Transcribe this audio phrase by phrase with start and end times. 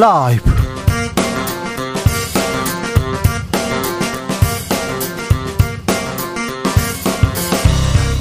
[0.00, 0.50] 라이브.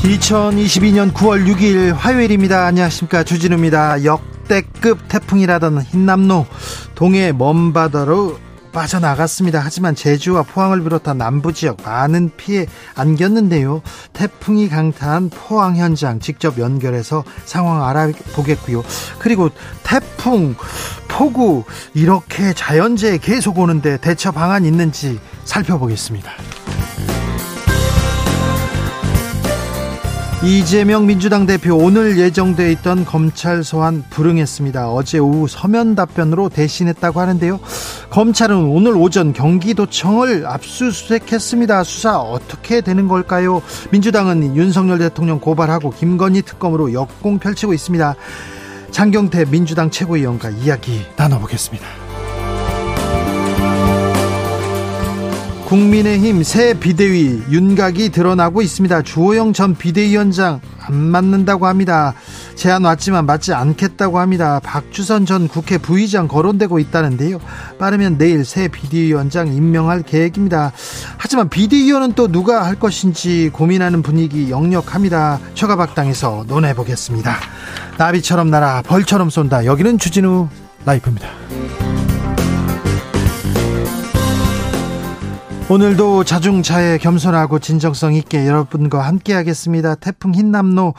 [0.04, 2.66] 2022년 9월 6일 화요일입니다.
[2.66, 3.24] 안녕하십니까.
[3.24, 4.04] 주진우입니다.
[4.04, 6.48] 역대급 태풍이라던 흰남노
[6.96, 8.38] 동해 먼바다로
[8.74, 9.62] 빠져나갔습니다.
[9.64, 12.66] 하지만 제주와 포항을 비롯한 남부 지역 많은 피해
[12.96, 13.82] 안겼는데요.
[14.14, 18.84] 태풍이 강타한 포항 현장 직접 연결해서 상황 알아보겠고요.
[19.20, 19.50] 그리고
[19.84, 20.56] 태풍,
[21.20, 26.32] 폭우 이렇게 자연재해 계속 오는데 대처 방안 있는지 살펴보겠습니다.
[30.42, 34.94] 이재명 민주당 대표 오늘 예정돼 있던 검찰 소환 불응했습니다.
[34.94, 37.60] 어제 오후 서면 답변으로 대신했다고 하는데요.
[38.12, 41.84] 검찰은 오늘 오전 경기도청을 압수수색했습니다.
[41.84, 43.62] 수사 어떻게 되는 걸까요?
[43.92, 48.16] 민주당은 윤석열 대통령 고발하고 김건희 특검으로 역공 펼치고 있습니다.
[48.92, 52.09] 장경태 민주당 최고위원과 이야기 나눠보겠습니다.
[55.70, 59.04] 국민의힘 새 비대위 윤곽이 드러나고 있습니다.
[59.04, 62.16] 주호영 전 비대위원장 안 맞는다고 합니다.
[62.56, 64.60] 제안 왔지만 맞지 않겠다고 합니다.
[64.64, 67.38] 박주선 전 국회 부의장 거론되고 있다는데요.
[67.78, 70.72] 빠르면 내일 새 비대위원장 임명할 계획입니다.
[71.18, 75.40] 하지만 비대위원은 또 누가 할 것인지 고민하는 분위기 역력합니다.
[75.54, 77.36] 처가박당에서 논해보겠습니다.
[78.00, 79.66] 나비처럼 날아 벌처럼 쏜다.
[79.66, 80.50] 여기는 주진우
[80.84, 81.28] 라이프입니다.
[85.72, 89.94] 오늘도 자중차에 겸손하고 진정성 있게 여러분과 함께 하겠습니다.
[89.94, 90.96] 태풍 흰남노,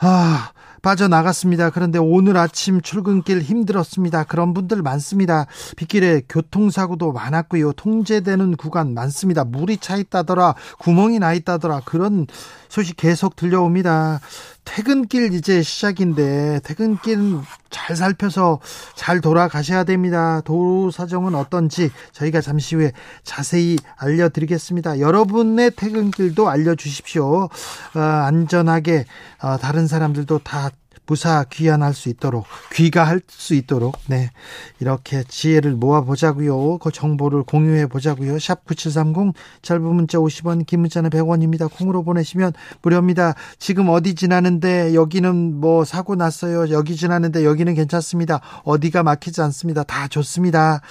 [0.00, 0.50] 아,
[0.82, 1.70] 빠져나갔습니다.
[1.70, 4.24] 그런데 오늘 아침 출근길 힘들었습니다.
[4.24, 5.46] 그런 분들 많습니다.
[5.76, 7.74] 빗길에 교통사고도 많았고요.
[7.74, 9.44] 통제되는 구간 많습니다.
[9.44, 11.82] 물이 차 있다더라, 구멍이 나 있다더라.
[11.84, 12.26] 그런
[12.68, 14.20] 소식 계속 들려옵니다.
[14.68, 17.40] 퇴근길 이제 시작인데 퇴근길
[17.70, 18.60] 잘 살펴서
[18.94, 20.42] 잘 돌아가셔야 됩니다.
[20.42, 22.92] 도로 사정은 어떤지 저희가 잠시 후에
[23.24, 25.00] 자세히 알려드리겠습니다.
[25.00, 27.44] 여러분의 퇴근길도 알려주십시오.
[27.44, 29.06] 어, 안전하게
[29.42, 30.70] 어, 다른 사람들도 다
[31.08, 34.30] 무사 귀환할 수 있도록 귀가할 수 있도록 네
[34.78, 36.78] 이렇게 지혜를 모아 보자고요.
[36.78, 38.38] 그 정보를 공유해 보자고요.
[38.38, 41.68] 샵 9730 짧은 문자 50원 긴 문자는 100원입니다.
[41.72, 42.52] 콩으로 보내시면
[42.82, 43.34] 무료입니다.
[43.58, 46.70] 지금 어디 지나는데 여기는 뭐 사고 났어요.
[46.70, 48.40] 여기 지나는데 여기는 괜찮습니다.
[48.64, 49.82] 어디가 막히지 않습니다.
[49.82, 50.82] 다 좋습니다.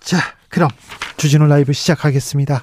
[0.00, 0.70] 자, 그럼
[1.16, 2.62] 주진우 라이브 시작하겠습니다.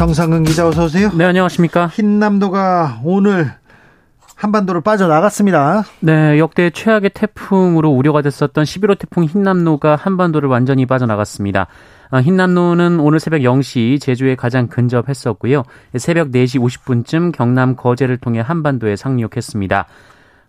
[0.00, 1.10] 정상근 기자 어서 오세요.
[1.14, 1.88] 네, 안녕하십니까.
[1.88, 3.52] 흰남도가 오늘
[4.34, 5.84] 한반도로 빠져나갔습니다.
[6.00, 11.66] 네, 역대 최악의 태풍으로 우려가 됐었던 11호 태풍 흰남노가 한반도를 완전히 빠져나갔습니다.
[12.08, 15.64] 아, 흰남노는 오늘 새벽 0시 제주에 가장 근접했었고요.
[15.98, 19.86] 새벽 4시 50분쯤 경남 거제를 통해 한반도에 상륙했습니다.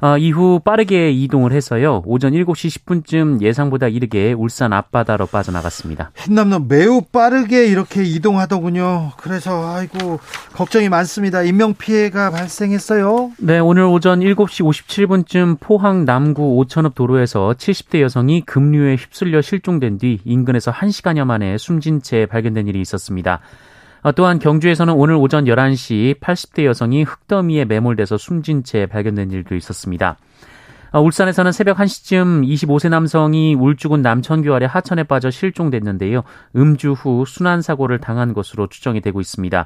[0.01, 2.01] 어, 이후 빠르게 이동을 해서요.
[2.05, 6.11] 오전 7시 10분쯤 예상보다 이르게 울산 앞바다로 빠져나갔습니다.
[6.17, 9.11] 흰남노 매우 빠르게 이렇게 이동하더군요.
[9.17, 10.19] 그래서 아이고
[10.53, 11.43] 걱정이 많습니다.
[11.43, 13.33] 인명 피해가 발생했어요.
[13.37, 20.19] 네, 오늘 오전 7시 57분쯤 포항 남구 오천읍 도로에서 70대 여성이 급류에 휩쓸려 실종된 뒤
[20.25, 23.39] 인근에서 1시간여 만에 숨진 채 발견된 일이 있었습니다.
[24.03, 30.17] 어, 또한 경주에서는 오늘 오전 11시 80대 여성이 흙더미에 매몰돼서 숨진 채 발견된 일도 있었습니다.
[30.91, 36.23] 어, 울산에서는 새벽 1시쯤 25세 남성이 울주군 남천교 아래 하천에 빠져 실종됐는데요.
[36.55, 39.65] 음주 후 순환사고를 당한 것으로 추정이 되고 있습니다.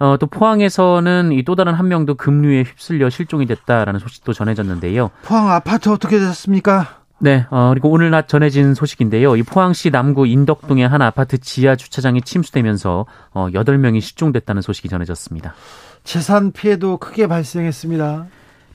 [0.00, 5.10] 어, 또 포항에서는 이 또 다른 한 명도 급류에 휩쓸려 실종이 됐다라는 소식도 전해졌는데요.
[5.22, 6.98] 포항 아파트 어떻게 됐습니까?
[7.20, 9.34] 네, 어, 그리고 오늘 낮 전해진 소식인데요.
[9.36, 15.54] 이 포항시 남구 인덕동의 한 아파트 지하 주차장이 침수되면서 어, 8명이 실종됐다는 소식이 전해졌습니다.
[16.04, 18.26] 재산 피해도 크게 발생했습니다.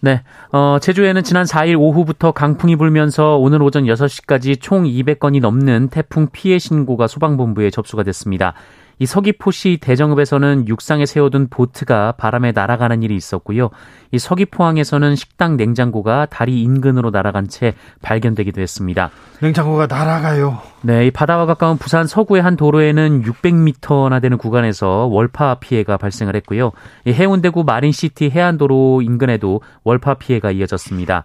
[0.02, 6.28] 네, 어, 제주에는 지난 4일 오후부터 강풍이 불면서 오늘 오전 6시까지 총 200건이 넘는 태풍
[6.30, 8.54] 피해 신고가 소방본부에 접수가 됐습니다.
[9.00, 13.70] 이 서귀포시 대정읍에서는 육상에 세워둔 보트가 바람에 날아가는 일이 있었고요.
[14.12, 19.10] 이 서귀포항에서는 식당 냉장고가 다리 인근으로 날아간 채 발견되기도 했습니다.
[19.42, 20.62] 냉장고가 날아가요.
[20.82, 26.72] 네, 이 바다와 가까운 부산 서구의 한 도로에는 600m나 되는 구간에서 월파 피해가 발생을 했고요.
[27.06, 31.24] 이 해운대구 마린시티 해안도로 인근에도 월파 피해가 이어졌습니다.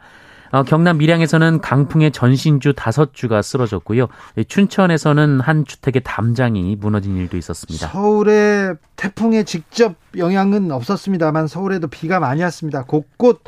[0.51, 4.09] 어, 경남 밀양에서는 강풍에 전신주 다섯 주가 쓰러졌고요.
[4.49, 7.89] 춘천에서는 한 주택의 담장이 무너진 일도 있었습니다.
[7.89, 12.83] 서울에 태풍의 직접 영향은 없었습니다만 서울에도 비가 많이 왔습니다.
[12.83, 13.43] 곳곳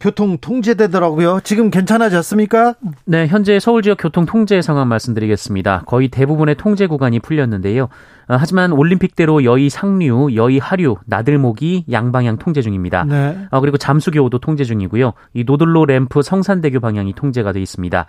[0.00, 1.40] 교통 통제되더라고요.
[1.44, 2.74] 지금 괜찮아졌습니까?
[3.04, 5.82] 네, 현재 서울 지역 교통 통제 상황 말씀드리겠습니다.
[5.86, 7.84] 거의 대부분의 통제 구간이 풀렸는데요.
[7.84, 13.04] 어, 하지만 올림픽대로 여의 상류, 여의 하류, 나들목이 양방향 통제 중입니다.
[13.04, 13.36] 네.
[13.50, 15.12] 어, 그리고 잠수교도 통제 중이고요.
[15.34, 18.06] 이 노들로 램프 성산대교 방향이 통제가 돼 있습니다.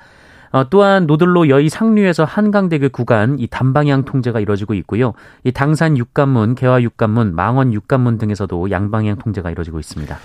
[0.52, 5.14] 어, 또한 노들로 여의 상류에서 한강대교 구간 이 단방향 통제가 이루어지고 있고요.
[5.44, 10.18] 이 당산 육관문, 개화 육관문, 망원 육관문 등에서도 양방향 통제가 이루어지고 있습니다.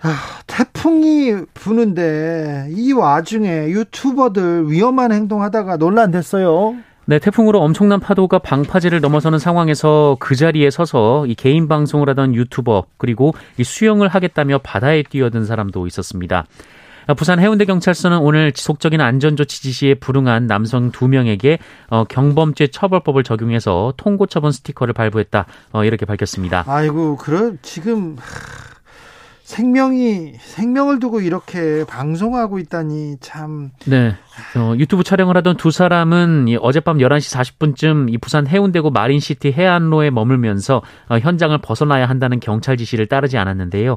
[0.00, 0.16] 아,
[0.46, 6.76] 태풍이 부는데 이 와중에 유튜버들 위험한 행동하다가 논란됐어요.
[7.06, 12.84] 네, 태풍으로 엄청난 파도가 방파제를 넘어서는 상황에서 그 자리에 서서 이 개인 방송을 하던 유튜버
[12.98, 16.44] 그리고 이 수영을 하겠다며 바다에 뛰어든 사람도 있었습니다.
[17.14, 21.58] 부산 해운대 경찰서는 오늘 지속적인 안전조치 지시에 불응한 남성 두 명에게
[21.88, 25.46] 어, 경범죄 처벌법을 적용해서 통고 처분 스티커를 발부했다.
[25.72, 26.64] 어, 이렇게 밝혔습니다.
[26.66, 28.16] 아이고, 그럼 지금
[29.48, 33.70] 생명이 생명을 두고 이렇게 방송하고 있다니 참.
[33.86, 34.14] 네.
[34.54, 40.10] 어, 유튜브 촬영을 하던 두 사람은 이 어젯밤 11시 40분쯤 이 부산 해운대구 마린시티 해안로에
[40.10, 43.96] 머물면서 어, 현장을 벗어나야 한다는 경찰 지시를 따르지 않았는데요.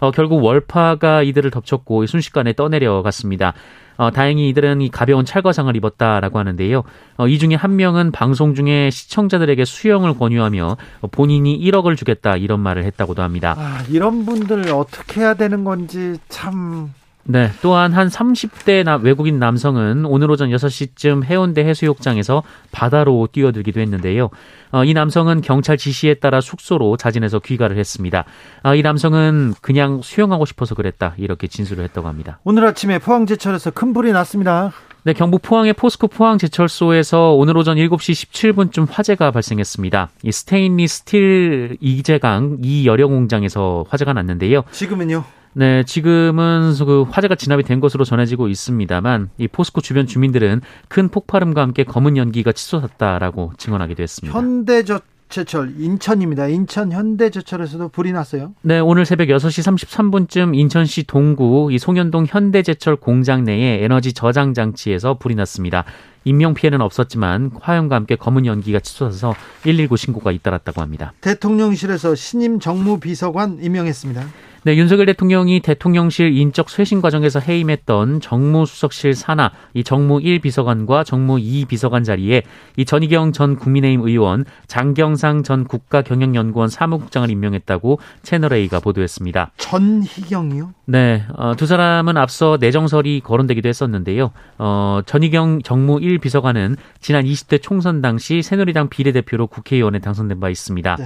[0.00, 3.54] 어, 결국 월파가 이들을 덮쳤고 순식간에 떠내려갔습니다.
[3.96, 6.82] 어, 다행히 이들은 이 가벼운 찰과상을 입었다라고 하는데요.
[7.18, 10.78] 어, 이 중에 한 명은 방송 중에 시청자들에게 수영을 권유하며
[11.10, 13.54] 본인이 1억을 주겠다 이런 말을 했다고도 합니다.
[13.58, 16.94] 아, 이런 분들 어떻게 해야 되는 건지 참
[17.24, 17.50] 네.
[17.62, 24.30] 또한 한 30대 나, 외국인 남성은 오늘 오전 6시쯤 해운대 해수욕장에서 바다로 뛰어들기도 했는데요.
[24.72, 28.24] 어, 이 남성은 경찰 지시에 따라 숙소로 자진해서 귀가를 했습니다.
[28.62, 31.14] 어, 이 남성은 그냥 수영하고 싶어서 그랬다.
[31.18, 32.38] 이렇게 진술을 했다고 합니다.
[32.44, 34.72] 오늘 아침에 포항제철에서 큰 불이 났습니다.
[35.02, 40.10] 네, 경북 포항의 포스코 포항 제철소에서 오늘 오전 7시 17분쯤 화재가 발생했습니다.
[40.24, 44.62] 이 스테인리스 스틸 이 제강 이 열연 공장에서 화재가 났는데요.
[44.72, 45.24] 지금은요?
[45.52, 51.60] 네, 지금은 그 화재가 진압이 된 것으로 전해지고 있습니다만 이 포스코 주변 주민들은 큰 폭발음과
[51.60, 54.38] 함께 검은 연기가 치솟았다라고 증언하기도 했습니다.
[54.38, 56.48] 현대저 제철 인천입니다.
[56.48, 58.52] 인천 현대제철에서도 불이 났어요.
[58.62, 65.18] 네, 오늘 새벽 6시 33분쯤 인천시 동구 이 송현동 현대제철 공장 내에 에너지 저장 장치에서
[65.18, 65.84] 불이 났습니다.
[66.24, 71.12] 인명 피해는 없었지만 화염과 함께 검은 연기가 치솟아서 119 신고가 잇따랐다고 합니다.
[71.20, 74.26] 대통령실에서 신임 정무비서관 임명했습니다.
[74.62, 81.40] 네, 윤석열 대통령이 대통령실 인적 쇄신 과정에서 해임했던 정무수석실 산하 이 정무 1 비서관과 정무
[81.40, 82.42] 2 비서관 자리에
[82.76, 89.52] 이 전희경 전 국민의힘 의원, 장경상 전 국가경영연구원 사무국장을 임명했다고 채널A가 보도했습니다.
[89.56, 90.74] 전희경이요?
[90.84, 94.30] 네, 어, 두 사람은 앞서 내정설이 거론되기도 했었는데요.
[94.58, 100.96] 어, 전희경 정무 1 비서관은 지난 20대 총선 당시 새누리당 비례대표로 국회의원에 당선된 바 있습니다.
[100.96, 101.04] 네.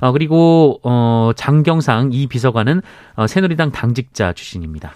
[0.00, 2.80] 어, 그리고 어, 장경상 이 비서관은 어,
[3.28, 4.92] 새누리당 당직자 출신입니다.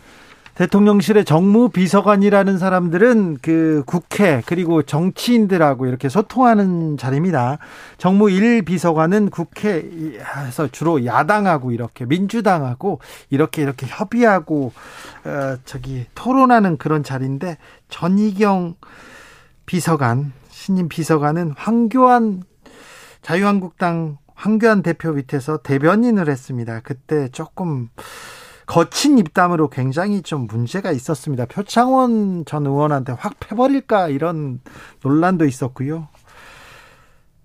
[0.60, 7.56] 대통령실의 정무비서관이라는 사람들은 그 국회 그리고 정치인들하고 이렇게 소통하는 자리입니다.
[7.96, 14.72] 정무 1비서관은 국회에서 주로 야당하고 이렇게 민주당하고 이렇게 이렇게 협의하고
[15.24, 17.56] 어 저기 토론하는 그런 자리인데
[17.88, 18.74] 전희경
[19.64, 22.42] 비서관 신임 비서관은 황교안
[23.22, 26.80] 자유한국당 황교안 대표 밑에서 대변인을 했습니다.
[26.80, 27.90] 그때 조금
[28.64, 31.44] 거친 입담으로 굉장히 좀 문제가 있었습니다.
[31.44, 34.60] 표창원 전 의원한테 확 패버릴까 이런
[35.02, 36.08] 논란도 있었고요.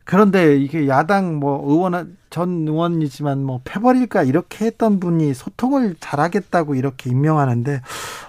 [0.05, 7.09] 그런데 이게 야당 뭐 의원 전 의원이지만 뭐 패버릴까 이렇게 했던 분이 소통을 잘하겠다고 이렇게
[7.09, 7.81] 임명하는데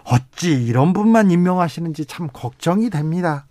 [0.05, 3.47] 어찌 이런 분만 임명하시는지 참 걱정이 됩니다.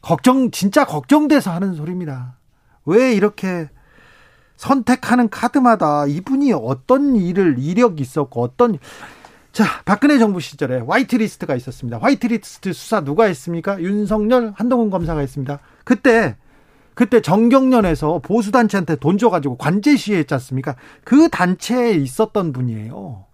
[0.00, 2.36] 걱정 진짜 걱정돼서 하는 소리입니다.
[2.86, 3.68] 왜 이렇게
[4.60, 8.78] 선택하는 카드마다 이분이 어떤 일을 이력이 있었고 어떤
[9.52, 11.98] 자 박근혜 정부 시절에 화이트리스트가 있었습니다.
[11.98, 13.80] 화이트리스트 수사 누가 했습니까?
[13.80, 15.60] 윤석열 한동훈 검사가 했습니다.
[15.84, 16.36] 그때
[16.92, 20.76] 그때 정경련에서 보수 단체한테 돈 줘가지고 관제 시위했지 않습니까?
[21.04, 23.24] 그 단체에 있었던 분이에요.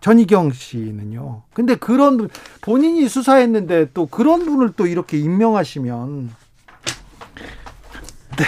[0.00, 1.42] 전희경 씨는요.
[1.54, 2.28] 근데 그런
[2.60, 6.30] 본인이 수사했는데 또 그런 분을 또 이렇게 임명하시면
[8.38, 8.44] 네.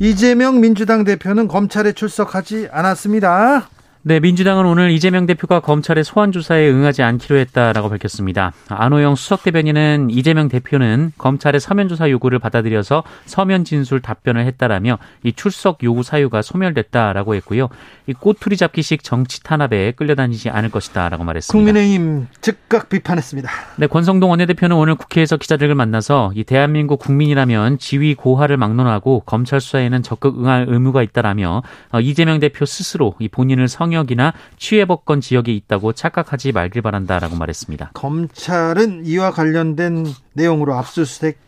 [0.00, 3.68] 이재명 민주당 대표는 검찰에 출석하지 않았습니다.
[4.02, 8.52] 네, 민주당은 오늘 이재명 대표가 검찰의 소환 조사에 응하지 않기로 했다라고 밝혔습니다.
[8.68, 15.32] 안호영 수석 대변인은 이재명 대표는 검찰의 서면 조사 요구를 받아들여서 서면 진술 답변을 했다라며 이
[15.32, 17.68] 출석 요구 사유가 소멸됐다라고 했고요.
[18.06, 21.52] 이 꼬투리 잡기식 정치 탄압에 끌려다니지 않을 것이다라고 말했습니다.
[21.52, 23.50] 국민의힘 즉각 비판했습니다.
[23.76, 30.04] 네, 권성동 원내대표는 오늘 국회에서 기자들을 만나서 이 대한민국 국민이라면 지위 고하를 막론하고 검찰 수사에는
[30.04, 35.92] 적극 응할 의무가 있다라며 어, 이재명 대표 스스로 이 본인을 성역 성역이나 취해법권 지역에 있다고
[35.92, 37.90] 착각하지 말길 바란다라고 말했습니다.
[37.94, 41.38] 검찰은 이와 관련된 내용으로 압수수색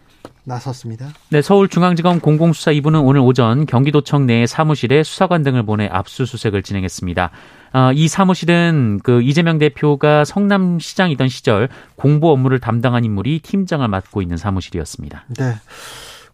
[0.44, 1.08] 나섰습니다.
[1.28, 7.30] 네, 서울중앙지검 공공수사 2부는 오늘 오전 경기도청 내 사무실에 수사관 등을 보내 압수수색을 진행했습니다.
[7.72, 14.36] 어, 이 사무실은 그 이재명 대표가 성남시장이던 시절 공보 업무를 담당한 인물이 팀장을 맡고 있는
[14.36, 15.24] 사무실이었습니다.
[15.36, 15.54] 네.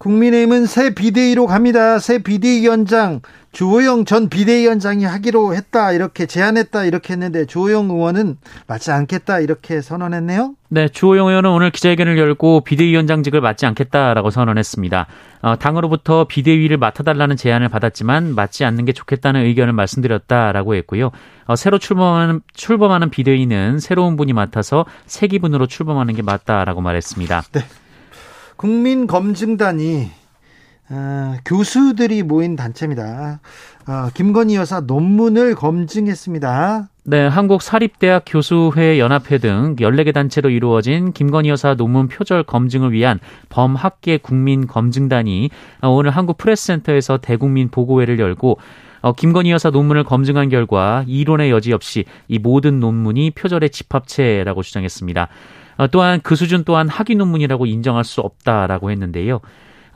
[0.06, 1.98] 국민의힘은 새 비대위로 갑니다.
[1.98, 8.36] 새 비대위원장 주호영 전 비대위원장이 하기로 했다 이렇게 제안했다 이렇게 했는데 주호영 의원은
[8.68, 10.54] 맞지 않겠다 이렇게 선언했네요.
[10.68, 15.06] 네, 주호영 의원은 오늘 기자회견을 열고 비대위원장직을 맡지 않겠다라고 선언했습니다.
[15.42, 21.10] 어, 당으로부터 비대위를 맡아달라는 제안을 받았지만 맡지 않는 게 좋겠다는 의견을 말씀드렸다라고 했고요.
[21.46, 27.42] 어, 새로 출범하는 출범하는 비대위는 새로운 분이 맡아서 새 기분으로 출범하는 게 맞다라고 말했습니다.
[27.52, 27.64] 네.
[28.56, 30.10] 국민검증단이
[30.88, 33.40] 어, 교수들이 모인 단체입니다.
[33.88, 36.88] 어, 김건희 여사 논문을 검증했습니다.
[37.04, 43.18] 네, 한국 사립대학 교수회 연합회 등 14개 단체로 이루어진 김건희 여사 논문 표절 검증을 위한
[43.48, 45.50] 범학계 국민 검증단이
[45.82, 48.58] 오늘 한국 프레스센터에서 대국민 보고회를 열고
[49.02, 55.28] 어, 김건희 여사 논문을 검증한 결과 이론의 여지 없이 이 모든 논문이 표절의 집합체라고 주장했습니다.
[55.76, 59.40] 어, 또한 그 수준 또한 학위 논문이라고 인정할 수 없다라고 했는데요.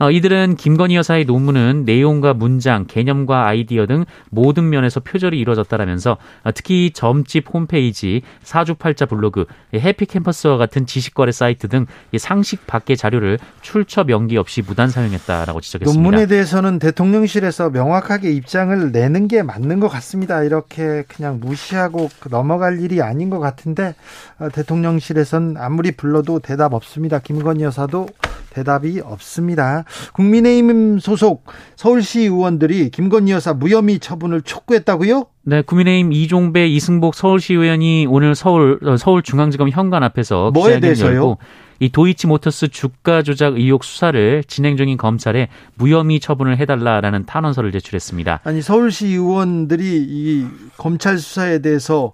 [0.01, 6.51] 어, 이들은 김건희 여사의 논문은 내용과 문장, 개념과 아이디어 등 모든 면에서 표절이 이루어졌다라면서 어,
[6.55, 11.85] 특히 점집 홈페이지, 사주팔자 블로그, 해피캠퍼스와 같은 지식거래 사이트 등
[12.17, 16.01] 상식 밖의 자료를 출처 명기 없이 무단 사용했다라고 지적했습니다.
[16.01, 20.41] 논문에 대해서는 대통령실에서 명확하게 입장을 내는 게 맞는 것 같습니다.
[20.41, 23.93] 이렇게 그냥 무시하고 넘어갈 일이 아닌 것 같은데
[24.39, 27.19] 어, 대통령실에선 아무리 불러도 대답 없습니다.
[27.19, 28.07] 김건희 여사도
[28.51, 29.83] 대답이 없습니다.
[30.13, 35.25] 국민의힘 소속 서울시 의원들이 김건희 여사 무혐의 처분을 촉구했다고요?
[35.43, 41.39] 네, 국민의힘 이종배, 이승복 서울시 의원이 오늘 서울 어, 서울중앙지검 현관 앞에서 기자회견 열고
[41.79, 48.41] 이 도이치모터스 주가 조작 의혹 수사를 진행 중인 검찰에 무혐의 처분을 해달라라는 탄원서를 제출했습니다.
[48.43, 52.13] 아니 서울시 의원들이 이 검찰 수사에 대해서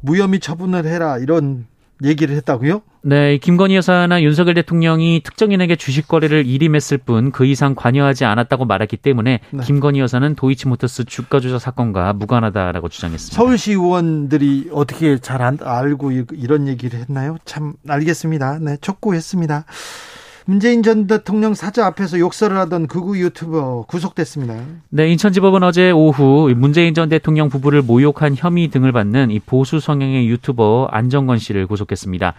[0.00, 1.66] 무혐의 처분을 해라 이런
[2.02, 2.82] 얘기를 했다고요?
[3.02, 8.96] 네, 김건희 여사나 윤석열 대통령이 특정인에게 주식 거래를 일임했을 뿐 그 이상 관여하지 않았다고 말했기
[8.98, 9.64] 때문에 네.
[9.64, 13.34] 김건희 여사는 도이치모터스 주가 조작 사건과 무관하다라고 주장했습니다.
[13.36, 17.38] 서울시 의원들이 어떻게 잘 알고 이런 얘기를 했나요?
[17.44, 18.58] 참 알겠습니다.
[18.60, 19.64] 네, 촉구했습니다.
[20.50, 24.56] 문재인 전 대통령 사저 앞에서 욕설을 하던 극우 유튜버 구속됐습니다.
[24.88, 30.28] 네, 인천지법은 어제 오후 문재인 전 대통령 부부를 모욕한 혐의 등을 받는 이 보수 성향의
[30.28, 32.34] 유튜버 안정건 씨를 구속했습니다.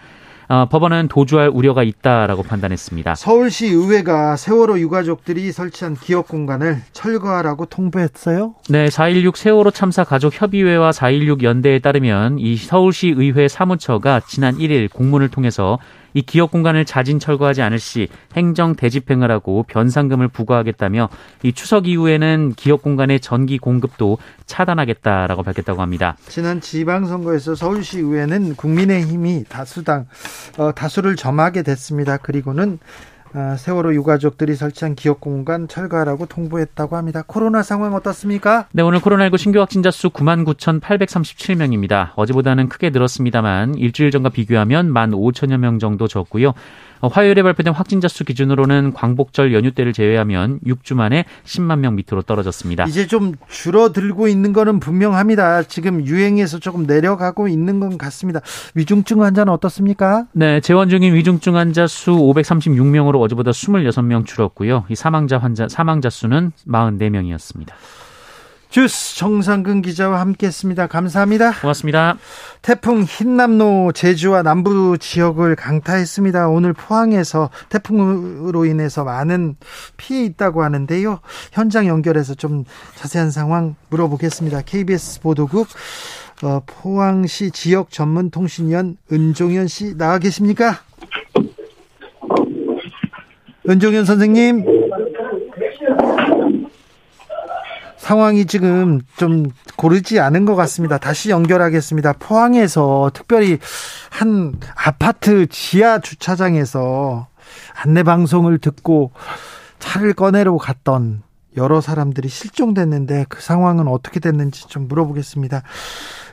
[0.48, 3.14] 어, 법원은 도주할 우려가 있다라고 판단했습니다.
[3.14, 8.54] 서울시 의회가 세월호 유가족들이 설치한 기업 공간을 철거하라고 통보했어요?
[8.68, 14.92] 네, 4.16 세월호 참사 가족 협의회와 4.16 연대에 따르면 이 서울시 의회 사무처가 지난 1일
[14.92, 15.78] 공문을 통해서
[16.14, 21.08] 이 기업 공간을 자진 철거하지 않을 시 행정 대집행을 하고 변상금을 부과하겠다며
[21.42, 26.16] 이 추석 이후에는 기업 공간의 전기 공급도 차단하겠다라고 밝혔다고 합니다.
[26.28, 30.06] 지난 지방선거에서 서울시 의회는 국민의힘이 다수당
[30.58, 32.16] 어, 다수를 점하게 됐습니다.
[32.16, 33.11] 그리고는 아,
[33.56, 37.24] 세월호 유가족들이 설치한 기업 공간 철거하라고 통보했다고 합니다.
[37.26, 38.66] 코로나 상황 어떻습니까?
[38.72, 42.10] 네, 오늘 코로나19 신규 확진자 수 99,837명입니다.
[42.16, 46.52] 어제보다는 크게 늘었습니다만 일주일 전과 비교하면 15,000여 명 정도 적고요.
[47.02, 52.22] 어, 화요일에 발표된 확진자 수 기준으로는 광복절 연휴 때를 제외하면 6주 만에 10만 명 밑으로
[52.22, 52.84] 떨어졌습니다.
[52.84, 55.64] 이제 좀 줄어들고 있는 거는 분명합니다.
[55.64, 58.40] 지금 유행에서 조금 내려가고 있는 것 같습니다.
[58.76, 60.26] 위중증 환자는 어떻습니까?
[60.32, 64.84] 네, 재원 중인 위중증 환자 수 536명으로 어제보다 26명 줄었고요.
[64.88, 67.72] 이 사망자 환자 사망자 수는 44명이었습니다.
[68.72, 70.86] 주스 정상근 기자와 함께했습니다.
[70.86, 71.52] 감사합니다.
[71.60, 72.16] 고맙습니다.
[72.62, 76.48] 태풍 흰남노 제주와 남부 지역을 강타했습니다.
[76.48, 79.56] 오늘 포항에서 태풍으로 인해서 많은
[79.98, 81.20] 피해 있다고 하는데요.
[81.52, 82.64] 현장 연결해서 좀
[82.94, 84.62] 자세한 상황 물어보겠습니다.
[84.62, 85.68] KBS 보도국
[86.42, 90.78] 어, 포항시 지역 전문 통신위원 은종현 씨 나와 계십니까?
[93.68, 94.64] 은종현 선생님.
[98.02, 99.44] 상황이 지금 좀
[99.76, 100.98] 고르지 않은 것 같습니다.
[100.98, 102.14] 다시 연결하겠습니다.
[102.18, 103.60] 포항에서 특별히
[104.10, 107.28] 한 아파트 지하 주차장에서
[107.80, 109.12] 안내 방송을 듣고
[109.78, 111.22] 차를 꺼내러 갔던
[111.56, 115.62] 여러 사람들이 실종됐는데 그 상황은 어떻게 됐는지 좀 물어보겠습니다.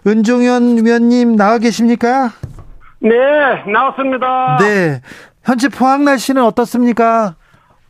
[0.07, 2.31] 은종현 위원님 나와 계십니까?
[2.99, 3.11] 네,
[3.71, 4.57] 나왔습니다.
[4.59, 5.01] 네.
[5.43, 7.35] 현재 포항 날씨는 어떻습니까?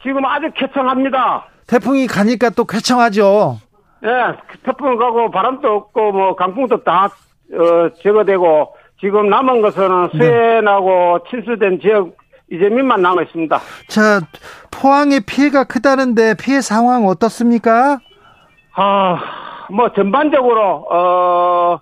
[0.04, 1.46] 지금 아주 쾌청합니다.
[1.66, 3.60] 태풍이 가니까 또 쾌청하죠.
[4.04, 11.80] 예, 태풍 가고 바람도 없고 뭐 강풍도 다 어, 제거되고 지금 남은 것은 수해나고 침수된
[11.82, 12.18] 지역
[12.52, 13.60] 이재민만 남아 있습니다.
[13.88, 14.22] 자,
[14.72, 18.00] 포항의 피해가 크다는데 피해 상황 어떻습니까?
[18.76, 19.20] 아,
[19.70, 21.80] 뭐 전반적으로 어,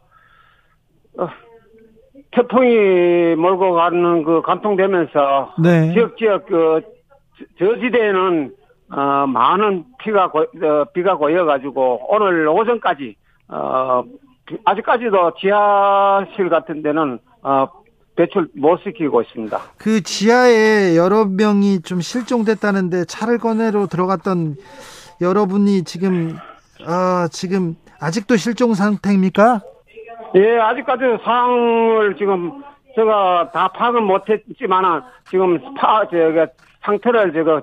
[1.18, 1.30] 어
[2.32, 5.94] 태풍이 몰고 가는 그 감통되면서 네.
[5.94, 6.82] 지역 지역 그
[7.60, 8.52] 저지대에는
[8.90, 13.16] 어, 많은 피가 고, 어, 비가 고여가지고 오늘 오전까지
[13.50, 14.04] 어,
[14.66, 17.68] 아직까지도 지하실 같은 데는 어,
[18.16, 19.60] 배출 못 시키고 있습니다.
[19.78, 24.56] 그 지하에 여러 명이 좀 실종됐다는데 차를 꺼내러 들어갔던
[25.22, 26.36] 여러분이 지금
[26.86, 29.62] 아 지금 아직도 실종 상태입니까?
[30.36, 32.64] 예, 아직까지 상황을 지금
[32.96, 36.48] 제가 다 파악은 못했지만은 지금 파 제가
[36.82, 37.62] 상태를 제가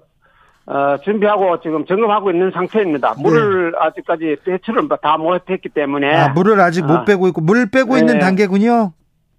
[0.67, 3.15] 어, 준비하고 지금 점검하고 있는 상태입니다.
[3.19, 3.79] 물을 네.
[3.81, 7.05] 아직까지 배출을 다 못했기 때문에 아, 물을 아직 못 아.
[7.05, 8.01] 빼고 있고 물 빼고 네.
[8.01, 8.93] 있는 단계군요.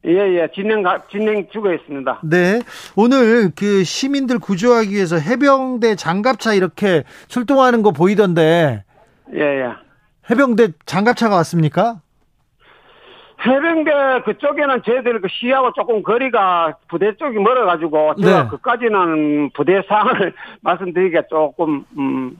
[0.08, 2.20] 예, 예, 진행, 진행 주고 있습니다.
[2.24, 2.62] 네.
[2.96, 8.84] 오늘 그 시민들 구조하기 위해서 해병대 장갑차 이렇게 출동하는 거 보이던데.
[9.34, 9.70] 예, 예.
[10.29, 12.01] 해병대 장갑차가 왔습니까?
[13.45, 13.91] 해병대
[14.25, 18.49] 그쪽에는 저희들 그 시하고 조금 거리가 부대 쪽이 멀어가지고 제가 네.
[18.49, 22.37] 그까지는 부대 상을 말씀드리기가 조금 음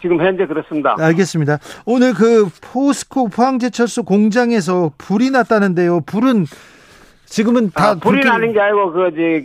[0.00, 0.96] 지금 현재 그렇습니다.
[0.98, 1.58] 알겠습니다.
[1.86, 6.00] 오늘 그 포스코 포항제철소 공장에서 불이 났다는데요.
[6.02, 6.44] 불은
[7.26, 8.30] 지금은 다 아, 불이 불길...
[8.30, 9.44] 나는 게 아니고 그 저기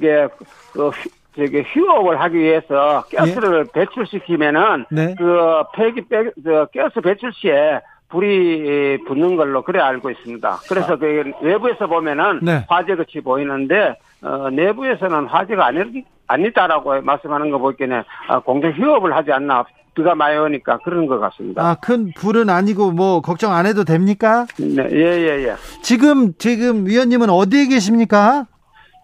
[0.74, 0.92] 그
[1.36, 3.72] 저기 휴업을 하기 위해서 가스를 예?
[3.72, 5.16] 배출시키면은 네?
[5.18, 10.60] 그 폐기 배, 저 가스 배출 시에 불이 붙는 걸로 그래 알고 있습니다.
[10.68, 10.96] 그래서 아.
[10.98, 12.66] 그 외부에서 보면은 네.
[12.68, 19.32] 화재 같이 보이는데 어, 내부에서는 화재가 아니, 아니다라고 말씀하는 거 보기에는 아, 공정 휴업을 하지
[19.32, 19.64] 않나
[19.96, 21.62] 비가 많이 오니까 그런 것 같습니다.
[21.62, 24.46] 아, 큰 불은 아니고 뭐 걱정 안 해도 됩니까?
[24.58, 25.56] 네, 예, 예, 예.
[25.82, 28.46] 지금 지금 위원님은 어디에 계십니까?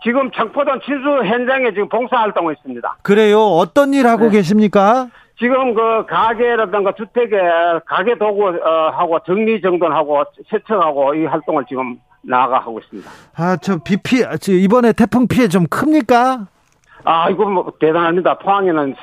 [0.03, 2.97] 지금 창포동 친수 현장에 지금 봉사 활동을 있습니다.
[3.01, 3.41] 그래요?
[3.41, 4.37] 어떤 일 하고 네.
[4.37, 5.09] 계십니까?
[5.37, 7.35] 지금 그 가게라든가 주택에
[7.85, 13.09] 가게 도구 어, 하고 정리 정돈하고 세척하고 이 활동을 지금 나가 하고 있습니다.
[13.37, 14.23] 아, 저 비피
[14.63, 16.47] 이번에 태풍 피해 좀 큽니까?
[17.03, 18.37] 아, 이거 뭐 대단합니다.
[18.39, 18.95] 포항에는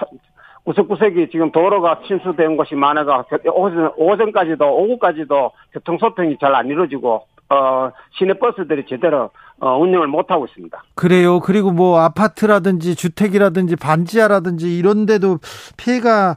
[0.64, 8.86] 구석구석이 지금 도로가 침수된 곳이 많아가 오전, 오전까지도 오후까지도 교통소통이 잘 안 이루어지고 어, 시내버스들이
[8.88, 10.82] 제대로 어, 운영을 못하고 있습니다.
[10.94, 11.40] 그래요.
[11.40, 15.38] 그리고 뭐 아파트라든지 주택이라든지 반지하라든지 이런 데도
[15.76, 16.36] 피해가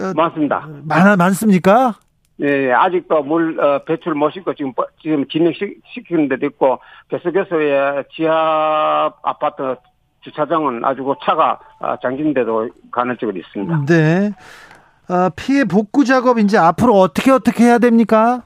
[0.00, 0.66] 어, 많습니다.
[0.84, 1.94] 많아, 많습니까?
[2.40, 9.12] 예, 예, 아직도 물 어, 배출 못 시고 지금 지금 진행시키는 데도 있고 계속해서 지하
[9.22, 9.76] 아파트
[10.22, 13.84] 주차장은 아주 그 차가 어, 잠긴데도 가능성이 있습니다.
[13.86, 14.32] 네.
[15.08, 18.44] 어, 피해 복구 작업 이제 앞으로 어떻게 어떻게 해야 됩니까?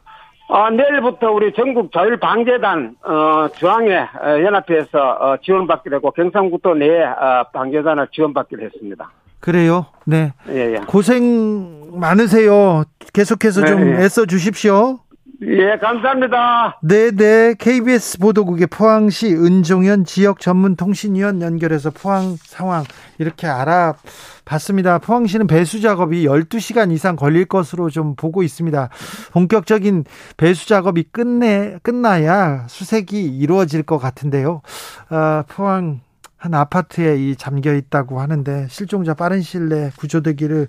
[0.48, 7.46] 어, 내일부터 우리 전국 자율방재단 어, 중앙회 어, 연합회에서 어, 지원받기로 했고 경상북도 내에 어,
[7.52, 9.10] 방재단을 지원받기로 했습니다.
[9.40, 9.86] 그래요?
[10.04, 10.32] 네.
[10.48, 10.76] 예, 예.
[10.86, 12.84] 고생 많으세요.
[13.12, 14.04] 계속해서 네, 좀 예.
[14.04, 14.98] 애써 주십시오.
[15.42, 16.78] 예, 감사합니다.
[16.82, 17.54] 네, 네.
[17.58, 22.84] KBS 보도국의 포항시 은종현 지역 전문 통신위원 연결해서 포항 상황
[23.18, 24.98] 이렇게 알아봤습니다.
[24.98, 28.88] 포항시는 배수 작업이 12시간 이상 걸릴 것으로 좀 보고 있습니다.
[29.32, 30.04] 본격적인
[30.38, 34.62] 배수 작업이 끝내 끝나야 수색이 이루어질 것 같은데요.
[35.10, 36.00] 아, 포항
[36.38, 40.68] 한 아파트에 이 잠겨 있다고 하는데 실종자 빠른 시일 내에 구조되기를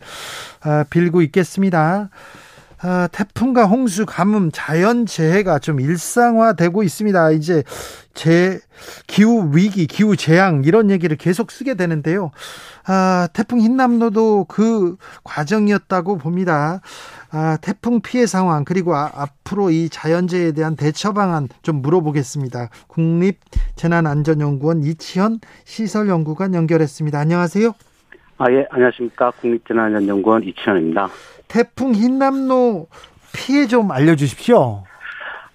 [0.63, 2.09] 아, 빌고 있겠습니다.
[2.79, 7.31] 아, 태풍과 홍수, 가뭄, 자연 재해가 좀 일상화되고 있습니다.
[7.31, 7.63] 이제
[8.13, 8.59] 재
[9.07, 12.31] 기후 위기, 기후 재앙 이런 얘기를 계속 쓰게 되는데요.
[12.85, 16.81] 아, 태풍 흰남노도 그 과정이었다고 봅니다.
[17.31, 22.69] 아, 태풍 피해 상황 그리고 아, 앞으로 이 자연재해에 대한 대처 방안 좀 물어보겠습니다.
[22.87, 23.39] 국립
[23.75, 27.19] 재난안전연구원 이치현 시설연구관 연결했습니다.
[27.19, 27.73] 안녕하세요.
[28.37, 29.31] 아, 예, 안녕하십니까.
[29.31, 31.09] 국립재난안전연구원 이치현입니다.
[31.47, 32.87] 태풍 흰남노
[33.33, 34.83] 피해 좀 알려주십시오.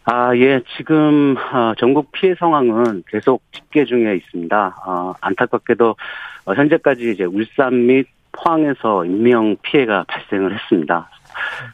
[0.04, 4.82] 아, 예, 지금, 어, 전국 피해 상황은 계속 집계 중에 있습니다.
[4.84, 5.94] 어, 안타깝게도,
[6.44, 11.08] 어, 현재까지 이제 울산 및 포항에서 인명 피해가 발생을 했습니다.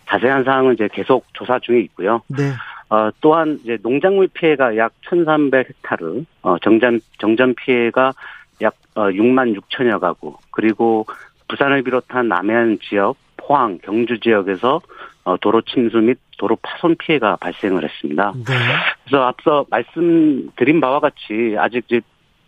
[0.07, 2.21] 자세한 사항은 이제 계속 조사 중에 있고요.
[2.29, 2.53] 네.
[2.91, 8.13] 어, 또한 이제 농작물 피해가 약 1,300헥타르, 어, 정전 정전 피해가
[8.63, 11.07] 약 어, 6만 6천여 가구, 그리고
[11.49, 13.17] 부산을 비롯한 남해안 지역,
[13.49, 14.83] 포항, 경주 지역에서
[15.25, 18.33] 어, 도로 침수 및 도로 파손 피해가 발생을 했습니다.
[18.37, 18.55] 네.
[19.05, 22.03] 그래서 앞서 말씀드린 바와 같이 아직 이제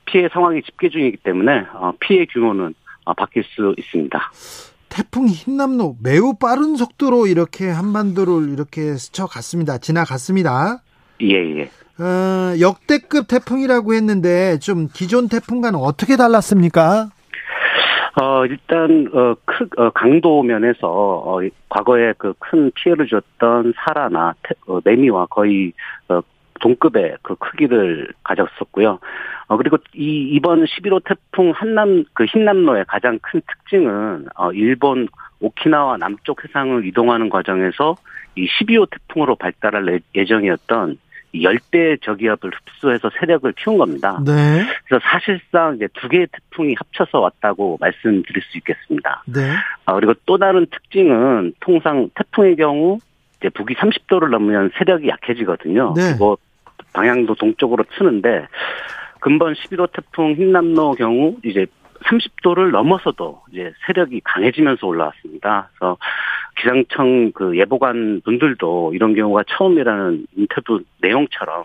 [0.05, 4.31] 피해 상황이 집계 중이기 때문에 어, 피해 규모는 어, 바뀔 수 있습니다.
[4.91, 9.79] 태풍 흰남노 매우 빠른 속도로 이렇게 한반도를 이렇게 스쳐갔습니다.
[9.79, 10.83] 지나갔습니다.
[11.23, 11.71] 예, 예.
[12.03, 17.11] 어, 역대급 태풍이라고 했는데 좀 기존 태풍과는 어떻게 달랐습니까?
[18.21, 24.55] 어, 일단, 어, 크, 어, 강도 면에서, 어, 과거에 그 큰 피해를 줬던 사라나, 태,
[24.67, 25.73] 어, 매미와 거의,
[26.09, 26.21] 어,
[26.61, 28.99] 동급의 그 크기를 가졌었고요.
[29.49, 35.09] 어, 그리고 이, 이번 11호 태풍 한남, 그 흰남로의 가장 큰 특징은, 어, 일본
[35.41, 37.95] 오키나와 남쪽 해상을 이동하는 과정에서
[38.37, 40.99] 이 12호 태풍으로 발달할 예정이었던
[41.35, 44.21] 열대 저기압을 흡수해서 세력을 키운 겁니다.
[44.25, 44.65] 네.
[44.87, 49.23] 그래서 사실상 이제 두 개의 태풍이 합쳐서 왔다고 말씀드릴 수 있겠습니다.
[49.27, 49.53] 네.
[49.85, 52.99] 아, 그리고 또 다른 특징은 통상 태풍의 경우
[53.39, 55.95] 이제 북위 30도를 넘으면 세력이 약해지거든요.
[55.97, 56.11] 네.
[56.11, 56.39] 그리고
[56.93, 58.47] 방향도 동쪽으로 트는데
[59.21, 61.67] 근본 11호 태풍 흰남노 경우 이제
[62.05, 65.71] 30도를 넘어서도 이제 세력이 강해지면서 올라왔습니다.
[65.75, 65.97] 그래서
[66.61, 71.65] 기상청 그 예보관 분들도 이런 경우가 처음이라는 인터뷰 내용처럼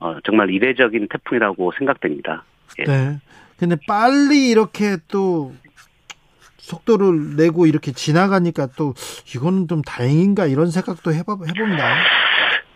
[0.00, 2.44] 어, 정말 이례적인 태풍이라고 생각됩니다.
[2.80, 2.84] 예.
[2.84, 3.18] 네.
[3.58, 5.52] 근데 빨리 이렇게 또
[6.56, 8.94] 속도를 내고 이렇게 지나가니까 또
[9.34, 11.94] 이거는 좀 다행인가 이런 생각도 해봐, 해봅니다.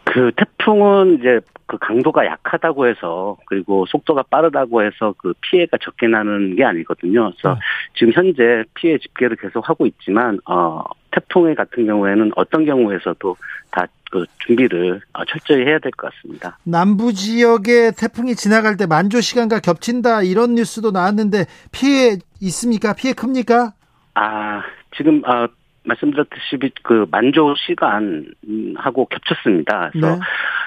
[0.05, 6.55] 그 태풍은 이제 그 강도가 약하다고 해서 그리고 속도가 빠르다고 해서 그 피해가 적게 나는
[6.55, 7.33] 게 아니거든요.
[7.33, 7.61] 그래서 네.
[7.95, 10.85] 지금 현재 피해 집계를 계속 하고 있지만 어
[11.17, 13.37] 태풍의 같은 경우에는 어떤 경우에서도
[13.73, 16.59] 다 그 준비를 어, 철저히 해야 될 것 같습니다.
[16.65, 22.95] 남부 지역에 태풍이 지나갈 때 만조 시간과 겹친다 이런 뉴스도 나왔는데 피해 있습니까?
[22.95, 23.73] 피해 큽니까?
[24.15, 24.63] 아
[24.97, 25.49] 지금 아
[25.85, 29.91] 말씀드렸듯이 그 만조 시간하고 겹쳤습니다.
[29.93, 30.21] 그래서 네.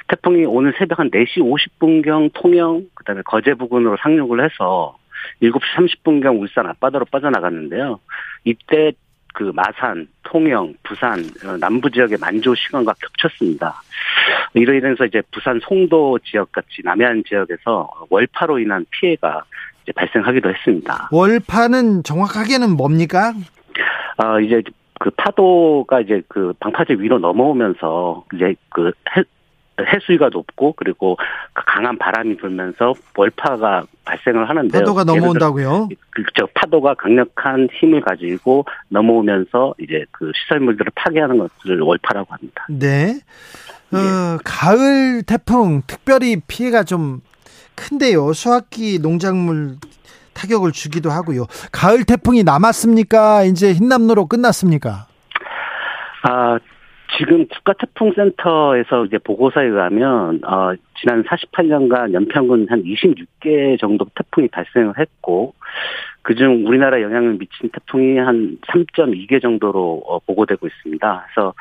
[0.07, 4.97] 태풍이 오늘 새벽 한 4시 50분경 통영, 그 다음에 거제 부근으로 상륙을 해서
[5.41, 5.61] 7시
[6.03, 7.99] 30분경 울산 앞바다로 빠져나갔는데요.
[8.45, 8.93] 이때
[9.33, 13.81] 그 마산, 통영, 부산, 어, 남부 지역의 만조 시간과 겹쳤습니다.
[14.53, 19.43] 이로 인해서 이제 부산 송도 지역 같이 남해안 지역에서 월파로 인한 피해가
[19.83, 21.09] 이제 발생하기도 했습니다.
[21.11, 23.33] 월파는 정확하게는 뭡니까?
[24.17, 24.61] 아, 이제
[24.99, 28.91] 그 파도가 이제 그 방파제 위로 넘어오면서 이제 그
[29.79, 31.17] 해, 해수위가 높고 그리고
[31.53, 35.89] 그 강한 바람이 불면서 월파가 발생을 하는데 파도가 넘어온다고요?
[36.11, 36.47] 그렇죠.
[36.53, 42.65] 파도가 강력한 힘을 가지고 넘어오면서 이제 그 시설물들을 파괴하는 것을 월파라고 합니다.
[42.69, 43.19] 네.
[43.91, 44.37] 어, 예.
[44.43, 47.21] 가을 태풍 특별히 피해가 좀
[47.75, 48.33] 큰데요.
[48.33, 49.77] 수확기 농작물
[50.33, 51.45] 타격을 주기도 하고요.
[51.71, 53.43] 가을 태풍이 남았습니까?
[53.43, 55.07] 이제 흰남노로 끝났습니까?
[56.23, 56.57] 아,
[57.17, 65.53] 지금 국가태풍센터에서 이제 보고서에 의하면, 어, 지난 48년간 연평균 한 26개 정도 태풍이 발생을 했고,
[66.21, 71.25] 그중 우리나라 영향을 미친 태풍이 한 3.2개 정도로 어, 보고되고 있습니다.
[71.33, 71.53] 그래서,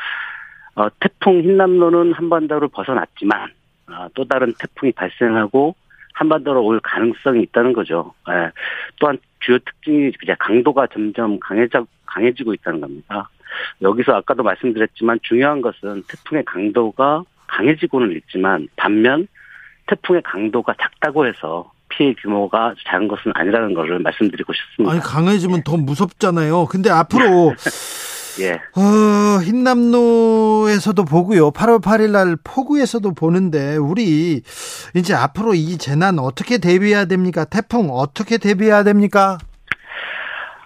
[0.75, 3.51] 어, 태풍 흰남노는 한반도를 벗어났지만,
[3.91, 5.75] 어, 또 다른 태풍이 발생하고,
[6.19, 8.13] 한반도로 올 가능성이 있다는 거죠.
[8.29, 8.51] 예.
[8.99, 13.29] 또한 주요 특징이 이제 강도가 점점 강해져, 강해지고 있다는 겁니다.
[13.83, 19.27] 여기서 아까도 말씀드렸지만 중요한 것은 태풍의 강도가 강해지고는 있지만 반면
[19.87, 24.93] 태풍의 강도가 작다고 해서 피해 규모가 작은 것은 아니라는 것을 말씀드리고 싶습니다.
[24.93, 26.67] 아니 강해지면 더 무섭잖아요.
[26.67, 27.55] 근데 앞으로
[28.41, 28.53] 예.
[28.77, 31.51] 어, 흰남노에서도 보고요.
[31.51, 34.43] 8월 8일 날 포구에서도 보는데 우리
[34.95, 37.45] 이제 앞으로 이 재난 어떻게 대비해야 됩니까?
[37.45, 39.39] 태풍 어떻게 대비해야 됩니까?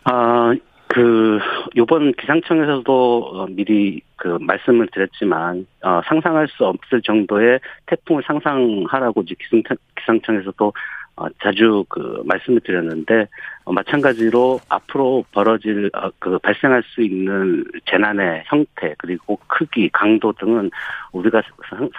[0.05, 0.53] 아,
[0.89, 1.39] 그
[1.77, 9.35] 요번 기상청에서도 어, 미리 그 말씀을 드렸지만 어, 상상할 수 없을 정도의 태풍을 상상하라고 이제
[9.41, 10.73] 기상청, 기상청에서도
[11.15, 13.27] 어, 자주 그 말씀을 드렸는데
[13.65, 20.71] 어, 마찬가지로 앞으로 벌어질 어, 그 발생할 수 있는 재난의 형태 그리고 크기 강도 등은
[21.13, 21.43] 우리가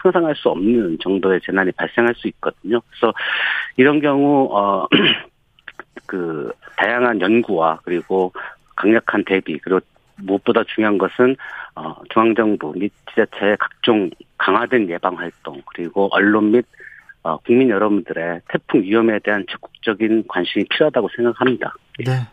[0.01, 2.81] 상상할 수 없는 정도의 재난이 발생할 수 있거든요.
[2.89, 3.13] 그래서
[3.77, 4.87] 이런 경우 어
[6.05, 8.31] 그 다양한 연구와 그리고
[8.75, 9.79] 강력한 대비 그리고
[10.17, 11.35] 무엇보다 중요한 것은
[11.75, 16.65] 어 중앙정부 및 지자체의 각종 강화된 예방 활동 그리고 언론 및
[17.23, 21.73] 어, 국민 여러분들의 태풍 위험에 대한 적극적인 관심이 필요하다고 생각합니다.
[22.05, 22.27] 네.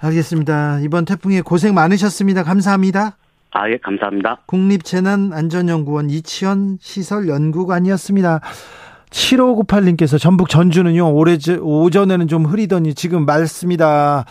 [0.00, 0.80] 알겠습니다.
[0.80, 2.42] 이번 태풍에 고생 많으셨습니다.
[2.42, 3.16] 감사합니다.
[3.52, 4.42] 아, 예, 감사합니다.
[4.46, 8.40] 국립재난안전연구원 이치현 시설연구관이었습니다.
[9.10, 14.24] 7598님께서 전북 전주는요, 올해 오전에는 좀 흐리더니 지금 맑습니다.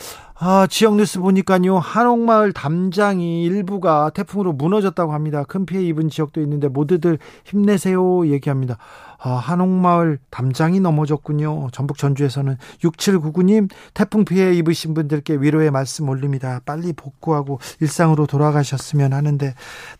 [0.45, 5.45] 아, 지역 뉴스 보니까요, 한옥마을 담장이 일부가 태풍으로 무너졌다고 합니다.
[5.45, 8.77] 큰 피해 입은 지역도 있는데 모두들 힘내세요 얘기합니다.
[9.19, 11.69] 아, 한옥마을 담장이 넘어졌군요.
[11.71, 16.59] 전북 전주에서는 6799님 태풍 피해 입으신 분들께 위로의 말씀 올립니다.
[16.65, 19.53] 빨리 복구하고 일상으로 돌아가셨으면 하는데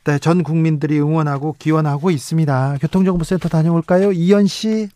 [0.04, 2.80] 네, 전 국민들이 응원하고 기원하고 있습니다.
[2.82, 4.12] 교통정보센터 다녀올까요?
[4.12, 4.90] 이현 씨.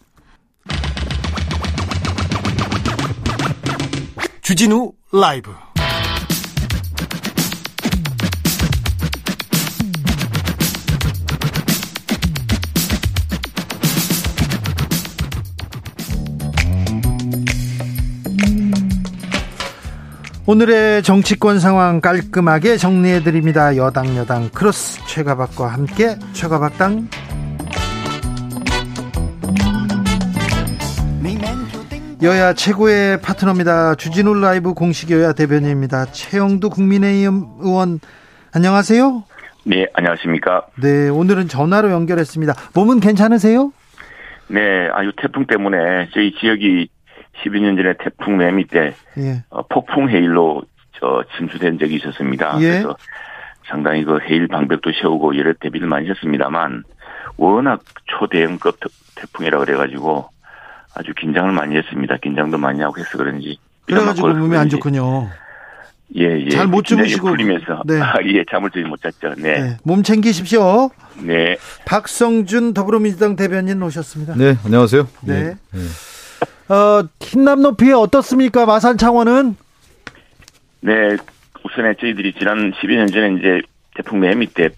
[4.47, 5.51] 주진우 라이브
[20.45, 23.75] 오늘의 정치권 상황 깔끔하게 정리해 드립니다.
[23.75, 27.09] 여당 야당 cross 최가박과 함께 최가박당
[32.23, 33.93] 여야 최고의 파트너입니다.
[33.93, 36.05] 주진우 라이브 공식 여야 대변인입니다.
[36.05, 37.99] 최형두 국민의힘 의원
[38.55, 39.23] 안녕하세요.
[39.65, 40.65] 네, 안녕하십니까?
[40.81, 42.53] 네, 오늘은 전화로 연결했습니다.
[42.73, 43.71] 몸은 괜찮으세요?
[44.47, 46.89] 네, 아유 태풍 때문에 저희 지역이
[47.43, 49.43] 12년 전에 태풍 매미 때 예.
[49.49, 50.63] 어, 폭풍 해일로
[50.99, 52.57] 저 침수된 적이 있었습니다.
[52.61, 52.69] 예.
[52.69, 52.97] 그래서
[53.67, 56.83] 상당히 그 해일 방벽도 세우고 여러 대비를 많이 했습니다만
[57.35, 58.79] 워낙 초대형급
[59.15, 60.29] 태풍이라 그래가지고
[60.97, 62.17] 아주 긴장을 많이 했습니다.
[62.17, 63.57] 긴장도 많이 하고 해서 그런지.
[63.85, 65.29] 그래가지고 몸이 안 좋군요.
[66.17, 66.49] 예, 예.
[66.49, 67.27] 잘 못 주무시고.
[67.27, 67.83] 풀리면서.
[67.85, 67.99] 네.
[68.01, 69.35] 아, 예, 잠을 좀 못 잤죠.
[69.37, 69.61] 네.
[69.61, 69.77] 네.
[69.83, 70.89] 몸 챙기십시오.
[71.21, 71.57] 네.
[71.85, 74.35] 박성준 더불어민주당 대변인 오셨습니다.
[74.35, 75.07] 네, 안녕하세요.
[75.21, 75.43] 네.
[75.43, 75.55] 네.
[75.71, 76.73] 네.
[76.73, 78.65] 어, 흰남 높이 어떻습니까?
[78.65, 79.55] 마산 창원은?
[80.81, 80.93] 네,
[81.63, 83.61] 우선에 저희들이 지난 12년 전에 이제
[83.95, 84.69] 태풍 매미 때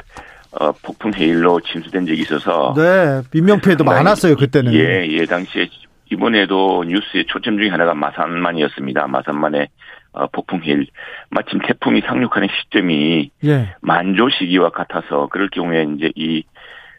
[0.51, 2.73] 어, 폭풍 해일로 침수된 적이 있어서.
[2.75, 4.73] 네, 민명 피해도 많았어요, 그때는.
[4.73, 5.67] 예, 예, 당시에
[6.11, 9.07] 이번에도 뉴스의 초점 중에 하나가 마산만이었습니다.
[9.07, 9.67] 마산만의
[10.11, 10.87] 어, 폭풍 해일.
[11.29, 13.75] 마침 태풍이 상륙하는 시점이 예.
[13.81, 16.43] 만조 시기와 같아서 그럴 경우에 이제 이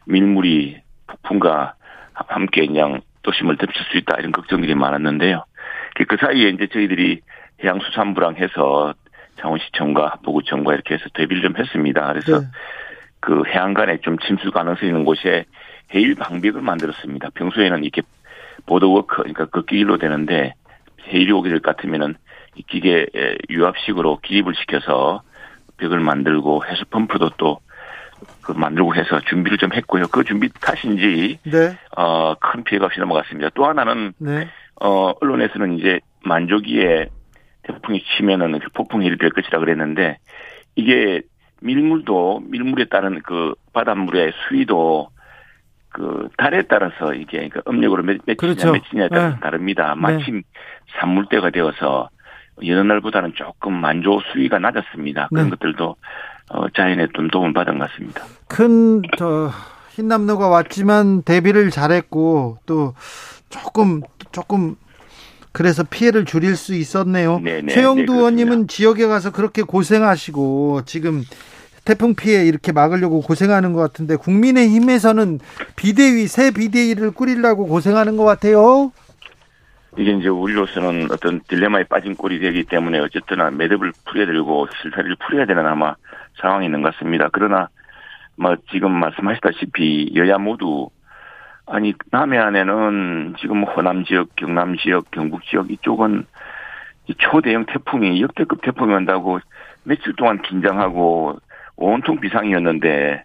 [0.06, 1.74] 밀물이 폭풍과
[2.12, 5.44] 함께 그냥 도심을 덮칠 수 있다 이런 걱정들이 많았는데요.
[5.96, 7.20] 그, 그 사이에 이제 저희들이
[7.62, 8.94] 해양수산부랑 해서
[9.40, 12.06] 창원시청과 합포구청과 이렇게 해서 대비를 좀 했습니다.
[12.12, 12.46] 그래서 네.
[13.20, 15.44] 그 해안간에 좀 침수 가능성이 있는 곳에
[15.94, 17.30] 해일 방벽을 만들었습니다.
[17.34, 18.02] 평소에는 이렇게
[18.70, 20.54] 보드워크, 그러니까 걷기일로 되는데
[21.08, 22.14] 해일이 오게 될 것 같으면은
[22.54, 23.06] 이 기계
[23.50, 25.22] 유압식으로 기입을 시켜서
[25.76, 27.60] 벽을 만들고 해수 펌프도 또
[28.42, 30.04] 그 만들고 해서 준비를 좀 했고요.
[30.12, 31.78] 그 준비 탓인지 네.
[31.96, 33.48] 어큰 피해가 없이 넘어갔습니다.
[33.54, 34.46] 또 하나는 네.
[34.78, 37.08] 어 언론에서는 이제 만조기에
[37.62, 40.18] 태풍이 치면은 그 폭풍 해일이 될 것이라 그랬는데
[40.76, 41.22] 이게
[41.62, 45.08] 밀물도 밀물에 따른 그 바닷물의 수위도
[45.90, 48.72] 그 달에 따라서 이게 그 음력으로 몇, 며칠이냐 그렇죠.
[48.72, 49.40] 며칠이냐에 따라 네.
[49.40, 49.94] 다릅니다.
[49.94, 50.00] 네.
[50.00, 50.42] 마침 네.
[50.98, 52.08] 산물대가 되어서
[52.66, 55.28] 여느 날보다는 조금 만조 수위가 낮았습니다.
[55.28, 55.50] 그런 네.
[55.50, 55.96] 것들도
[56.52, 58.24] 어, 자연의 좀 도움을 받은 것 같습니다.
[58.48, 59.50] 큰 저,
[59.90, 62.94] 흰남노가 왔지만 대비를 잘했고 또
[63.48, 64.76] 조금 조금
[65.52, 67.40] 그래서 피해를 줄일 수 있었네요.
[67.40, 71.24] 네네, 네, 최영두 네, 의원님은 지역에 가서 그렇게 고생하시고 지금
[71.84, 75.40] 태풍 피해 이렇게 막으려고 고생하는 것 같은데 국민의힘에서는
[75.80, 78.92] 비대위 새 비대위를 꾸리려고 고생하는 것 같아요.
[79.96, 85.46] 이게 이제 우리로서는 어떤 딜레마에 빠진 꼴이 되기 때문에 어쨌든 매듭을 풀어야 되고 실타리를 풀어야
[85.46, 85.94] 되는 아마
[86.38, 87.30] 상황이 있는 것 같습니다.
[87.32, 87.70] 그러나
[88.36, 90.90] 뭐 지금 말씀하셨다시피 여야 모두
[91.64, 96.26] 아니 남해안에는 지금 호남 지역, 경남 지역, 경북 지역 이쪽은
[97.16, 99.40] 초대형 태풍이 역대급 태풍이 온다고
[99.84, 101.38] 며칠 동안 긴장하고
[101.76, 103.24] 온통 비상이었는데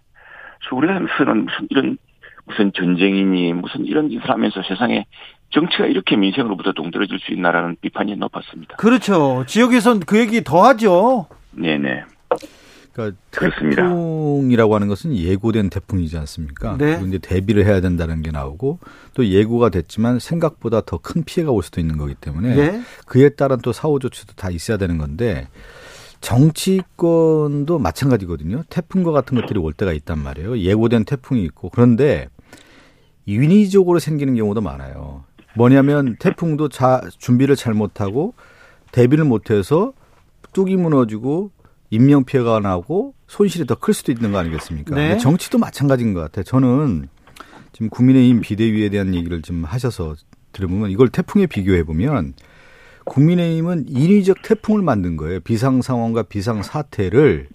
[0.70, 1.98] 서울에서는 무슨 이런
[2.46, 5.04] 무슨 전쟁이니 무슨 이런 짓을 하면서 세상에
[5.50, 8.76] 정치가 이렇게 민생으로부터 동떨어질 수 있나라는 비판이 높았습니다.
[8.76, 9.44] 그렇죠.
[9.46, 11.26] 지역에선 그 얘기 더 하죠.
[11.52, 12.04] 네네.
[12.92, 13.82] 그러니까 그렇습니다.
[13.82, 16.76] 태풍이라고 하는 것은 예고된 태풍이지 않습니까?
[16.78, 16.96] 네.
[16.96, 18.78] 그런데 대비를 해야 된다는 게 나오고
[19.14, 22.80] 또 예고가 됐지만 생각보다 더 큰 피해가 올 수도 있는 거기 때문에 네.
[23.06, 25.46] 그에 따른 또 사후 조치도 다 있어야 되는 건데
[26.22, 28.62] 정치권도 마찬가지거든요.
[28.70, 30.58] 태풍과 같은 것들이 올 때가 있단 말이에요.
[30.58, 32.28] 예고된 태풍이 있고 그런데
[33.26, 35.24] 인위적으로 생기는 경우도 많아요.
[35.56, 38.34] 뭐냐면 태풍도 자, 준비를 잘못하고
[38.92, 39.92] 대비를 못해서
[40.52, 41.50] 뚝이 무너지고
[41.90, 44.94] 인명 피해가 나고 손실이 더 클 수도 있는 거 아니겠습니까?
[44.94, 45.18] 네.
[45.18, 46.44] 정치도 마찬가지인 것 같아요.
[46.44, 47.08] 저는
[47.72, 50.14] 지금 국민의힘 비대위에 대한 얘기를 좀 하셔서
[50.52, 52.34] 들어보면 이걸 태풍에 비교해 보면
[53.04, 55.40] 국민의힘은 인위적 태풍을 만든 거예요.
[55.40, 57.48] 비상 상황과 비상 사태를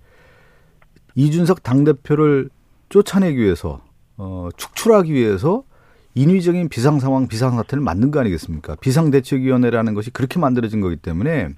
[1.16, 2.50] 이준석 당대표를
[2.90, 3.82] 쫓아내기 위해서
[4.24, 5.64] 어, 축출하기 위해서
[6.14, 8.76] 인위적인 비상 상황, 비상 사태를 만든 거 아니겠습니까?
[8.76, 11.50] 비상 대책 위원회라는 것이 그렇게 만들어진 거기 때문에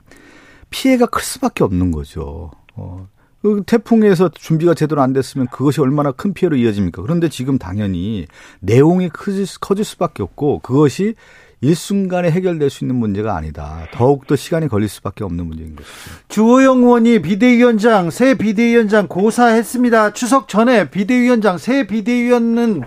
[0.70, 2.52] 피해가 클 수밖에 없는 거죠.
[2.76, 3.08] 어,
[3.42, 7.02] 그 태풍에서 준비가 제대로 안 됐으면 그것이 얼마나 큰 피해로 이어집니까?
[7.02, 8.28] 그런데 지금 당연히
[8.62, 11.16] 내용이 커질, 커질 수밖에 없고 그것이
[11.64, 13.88] 일순간에 해결될 수 있는 문제가 아니다.
[13.94, 16.26] 더욱더 시간이 걸릴 수밖에 없는 문제인 것이죠.
[16.28, 20.12] 주호영 의원이 비대위원장, 새 비대위원장 고사했습니다.
[20.12, 22.82] 추석 전에 비대위원장, 새 비대위원은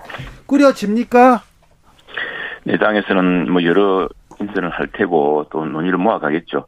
[0.45, 1.41] 꾸려집니까?
[2.65, 4.09] 네, 당에서는 뭐 여러
[4.41, 6.67] 인선을 할 테고 또 논의를 모아가겠죠.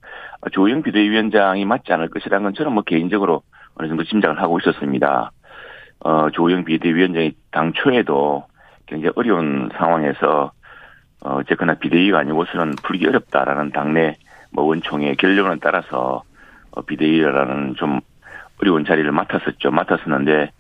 [0.53, 3.43] 조영 비대위원장이 맞지 않을 것이라는 건 저는 뭐 개인적으로
[3.75, 5.31] 어느 정도 짐작을 하고 있었습니다.
[6.01, 8.45] 어, 조영 비대위원장이 당초에도
[8.87, 10.53] 굉장히 어려운 상황에서
[11.21, 14.17] 어, 어쨌거나 비대위가 아니고서는 풀기 어렵다라는 당내
[14.53, 16.23] 뭐 원총의 결론에 따라서
[16.71, 18.01] 어, 비대위라는 좀
[18.61, 19.71] 어려운 자리를 맡았었죠.
[19.71, 20.51] 맡았었는데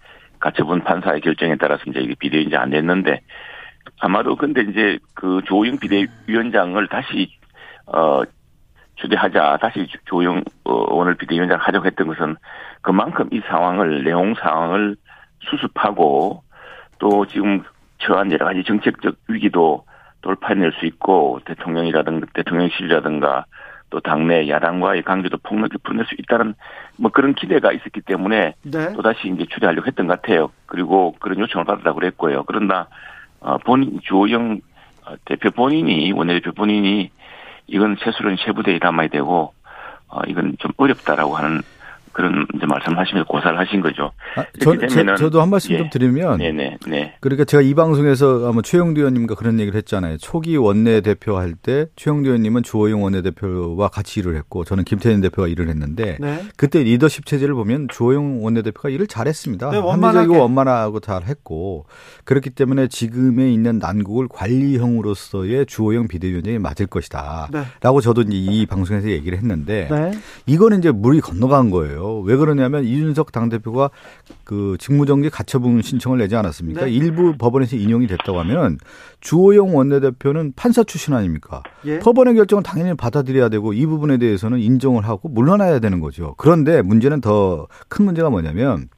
[0.40, 3.20] 가처분 판사의 결정에 따라서 이제 이게 비대위인지 안 됐는데
[4.00, 7.32] 아마도 근데 이제 그 조영 비대위원장을 다시
[7.86, 8.22] 어
[8.96, 12.36] 추대하자 다시 조영 어, 오늘 비대위원장 하자고 했던 것은
[12.82, 14.96] 그만큼 이 상황을 내용 상황을
[15.40, 16.42] 수습하고
[16.98, 17.62] 또 지금
[17.98, 19.84] 처한 여러 가지 정책적 위기도
[20.22, 23.44] 돌파해낼 수 있고 대통령이라든가 대통령실이라든가
[23.90, 26.54] 또 당내 야당과의 관계도 폭넓게 풀어낼 수 있다는
[26.98, 28.92] 뭐 그런 기대가 있었기 때문에 네.
[28.92, 30.50] 또 다시 이제 추대하려고 했던 것 같아요.
[30.66, 32.44] 그리고 그런 요청을 받으라고 그랬고요.
[32.44, 32.88] 그런다
[33.40, 34.60] 어, 본인 주호영
[35.06, 37.10] 어, 대표 본인이 원내대표 본인이
[37.66, 39.54] 이건 최수련 세부대에 담아야 되고
[40.08, 41.62] 어, 이건 좀 어렵다라고 하는
[42.18, 44.10] 그런 이제 말씀하시면서 고사를 하신 거죠.
[44.34, 45.78] 아, 저, 되면은, 저, 도 한 말씀 예.
[45.78, 47.14] 좀 드리면, 네네, 네.
[47.20, 50.16] 그러니까 제가 이 방송에서 아마 최영두 의원님과 그런 얘기를 했잖아요.
[50.18, 55.20] 초기 원내 대표 할 때 최영두 의원님은 주호영 원내 대표와 같이 일을 했고 저는 김태현
[55.20, 56.42] 대표가 일을 했는데 네.
[56.56, 59.70] 그때 리더십 체제를 보면 주호영 원내 대표가 일을 잘했습니다.
[59.70, 61.86] 네, 합리적이고 원만하고 잘했고
[62.24, 68.04] 그렇기 때문에 지금에 있는 난국을 관리형으로서의 주호영 비대위원장이 맞을 것이다라고 네.
[68.04, 70.10] 저도 이제 이 방송에서 얘기를 했는데 네.
[70.46, 72.07] 이거는 이제 물이 건너간 거예요.
[72.16, 73.90] 왜 그러냐면 이준석 당대표가
[74.44, 76.84] 그 직무정지 가처분 신청을 내지 않았습니까?
[76.86, 76.90] 네.
[76.90, 78.78] 일부 법원에서 인용이 됐다고 하면
[79.20, 81.62] 주호영 원내대표는 판사 출신 아닙니까?
[81.84, 81.98] 예.
[81.98, 86.34] 법원의 결정은 당연히 받아들여야 되고 이 부분에 대해서는 인정을 하고 물러나야 되는 거죠.
[86.38, 88.88] 그런데 문제는 더 큰 문제가 뭐냐면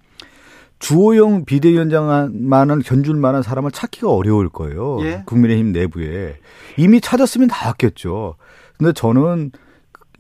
[0.79, 4.99] 주호영 비대위원장만은 견줄 만한 사람을 찾기가 어려울 거예요.
[5.03, 5.23] 예.
[5.27, 6.39] 국민의힘 내부에.
[6.79, 8.37] 이미 찾았으면 나왔겠죠.
[8.79, 9.53] 근데 저는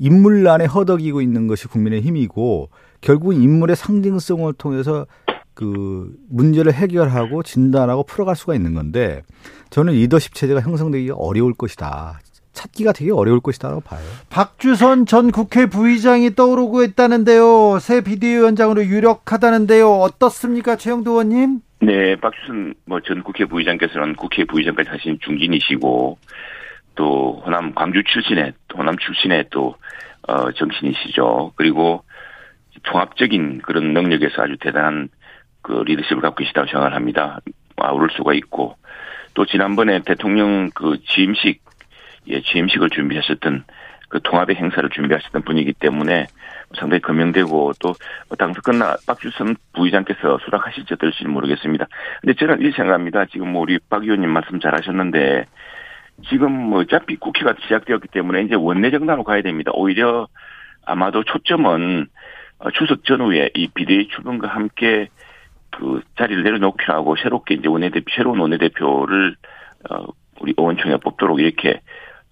[0.01, 5.07] 인물란에 허덕이고 있는 것이 국민의 힘이고 결국 인물의 상징성을 통해서
[5.55, 9.23] 그 문제를 해결하고 진단하고 풀어갈 수가 있는 건데
[9.69, 12.19] 저는 리더십 체제가 형성되기가 어려울 것이다.
[12.53, 14.01] 찾기가 되게 어려울 것이다라고 봐요.
[14.29, 17.79] 박주선 전 국회 부의장이 떠오르고 있다는데요.
[17.79, 19.89] 새 비대위원장으로 유력하다는데요.
[19.89, 21.61] 어떻습니까, 최영도 의원님?
[21.83, 26.19] 네, 박주선 뭐 전 국회 부의장께서는 국회 부의장까지 하신 중진이시고
[26.94, 29.76] 또 호남 광주 출신의 호남 출신의 또
[30.29, 31.53] 어, 정신이시죠.
[31.57, 32.05] 그리고
[32.83, 35.09] 통합적인 그런 능력에서 아주 대단한
[35.62, 37.40] 그 리더십을 갖고 계시다고 생각을 합니다.
[37.76, 38.76] 아우를 수가 있고
[39.35, 41.62] 또 지난번에 대통령 그 취임식
[42.29, 43.64] 예 취임식을 준비하셨던
[44.09, 46.26] 그 통합의 행사를 준비하셨던 분이기 때문에
[46.79, 47.94] 상당히 금명되고 또
[48.38, 51.87] 당선 끝나 박주선 부의장께서 수락하실지 어떨지 모르겠습니다.
[52.20, 53.26] 근데 저는 이 생각합니다.
[53.26, 55.46] 지금 뭐 우리 박 의원님 말씀 잘하셨는데
[56.29, 59.71] 지금 뭐 어차피 국회가 시작되었기 때문에 이제 원내 정당으로 가야 됩니다.
[59.75, 60.29] 오히려
[60.85, 62.07] 아마도 초점은
[62.59, 65.09] 어, 추석 전후에 이 비대위 출범과 함께
[65.71, 69.37] 그 자리를 내려놓기로 하고 새롭게 이제 원내대표 새로운 원내대표를
[69.89, 70.07] 어
[70.41, 71.81] 우리 의원총회 뽑도록 이렇게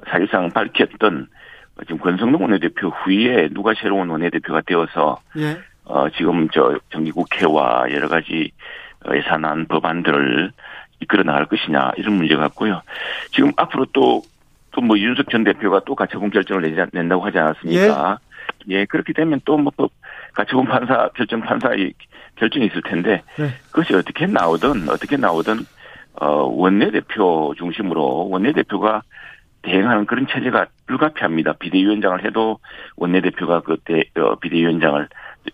[0.06, 1.28] 사실상 밝혔던
[1.82, 5.56] 지금 권성동 원내대표 후에 누가 새로운 원내대표가 되어서 예.
[5.84, 8.50] 어 지금 저 정기국회와 여러 가지
[9.10, 10.52] 예산안 법안들을
[11.00, 12.82] 이끌어 나갈 것이냐 이런 문제 같고요.
[13.32, 14.22] 지금 앞으로 또
[14.78, 18.18] 또 뭐 윤석 전 대표가 또 가처분 결정을 내지, 낸다고 하지 않았습니까?
[18.70, 19.72] 예, 예 그렇게 되면 또뭐
[20.34, 21.94] 가처분 판사 결정 판사의
[22.36, 23.48] 결정이 있을 텐데 네.
[23.70, 25.66] 그것이 어떻게 나오든 어떻게 나오든
[26.20, 29.02] 어 원내 대표 중심으로 원내 대표가
[29.62, 31.54] 대행하는 그런 체제가 불가피합니다.
[31.54, 32.60] 비대위원장을 해도
[32.96, 35.08] 원내 대표가 그때 어, 비대위원장을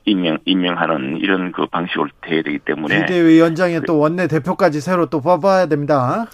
[0.05, 5.21] 임명 임명하는 이런 그 방식으로 돼야 되기 때문에 비대위원장에 그, 또 원내 대표까지 새로 또
[5.21, 6.27] 뽑아야 됩니다.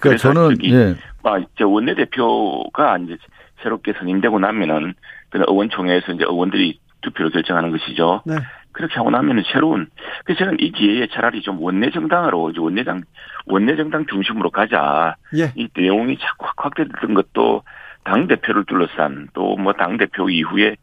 [0.00, 0.94] 그래서 저는 예.
[1.22, 3.16] 아, 원내 대표가 이제
[3.62, 4.94] 새롭게 선임되고 나면은
[5.30, 8.22] 그 의원총회에서 이제 의원들이 투표로 결정하는 것이죠.
[8.26, 8.36] 네.
[8.72, 9.88] 그렇게 하고 나면은 새로운
[10.24, 13.02] 그래서 저는 이 기회에 차라리 좀 원내 정당으로 이제 원내당
[13.46, 15.16] 원내 정당 중심으로 가자.
[15.36, 15.50] 예.
[15.56, 17.62] 이 내용이 자꾸 확대됐던 것도
[18.04, 20.76] 당 대표를 둘러싼 또 뭐 당 대표 이후에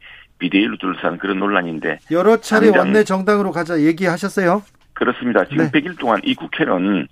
[0.44, 4.62] 비대위로 둘러싼 그런 논란인데 여러 차례 원내 정당으로 가자 얘기하셨어요?
[4.92, 5.46] 그렇습니다.
[5.46, 5.72] 지금 네.
[5.72, 7.08] 100일 동안 이 국회는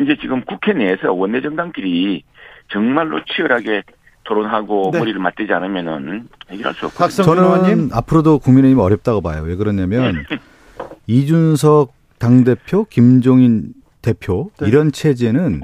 [0.00, 2.22] 이제 지금 국회 내에서 원내 정당끼리
[2.68, 3.82] 정말로 치열하게
[4.24, 4.98] 토론하고 네.
[4.98, 7.24] 머리를 맞대지 않으면은 해결할 수 없거든요.
[7.24, 7.90] 저는 의원님.
[7.92, 9.42] 앞으로도 국민의힘 어렵다고 봐요.
[9.42, 10.38] 왜 그러냐면 네.
[11.06, 13.72] 이준석 당 대표, 김종인
[14.02, 14.68] 대표 네.
[14.68, 15.62] 이런 체제는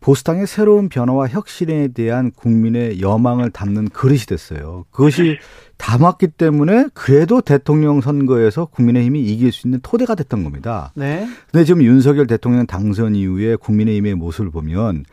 [0.00, 4.84] 보수당의 새로운 변화와 혁신에 대한 국민의 여망을 담는 그릇이 됐어요.
[4.90, 5.38] 그것이
[5.80, 10.92] 담았기 때문에 그래도 대통령 선거에서 국민의힘이 이길 수 있는 토대가 됐던 겁니다.
[10.94, 11.26] 네.
[11.50, 15.06] 근데 지금 윤석열 대통령 당선 이후에 국민의힘의 모습을 보면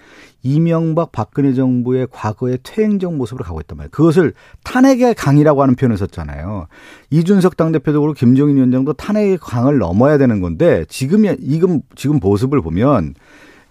[0.43, 3.91] 이명박 박근혜 정부의 과거의 퇴행적 모습으로 가고 있단 말이에요.
[3.91, 4.33] 그것을
[4.65, 6.67] 탄핵의 강이라고 하는 표현을 썼잖아요.
[7.11, 13.15] 이준석 당대표도 그렇고 김종인 위원장도 탄핵의 강을 넘어야 되는 건데 지금 이금 지금 모습을 보면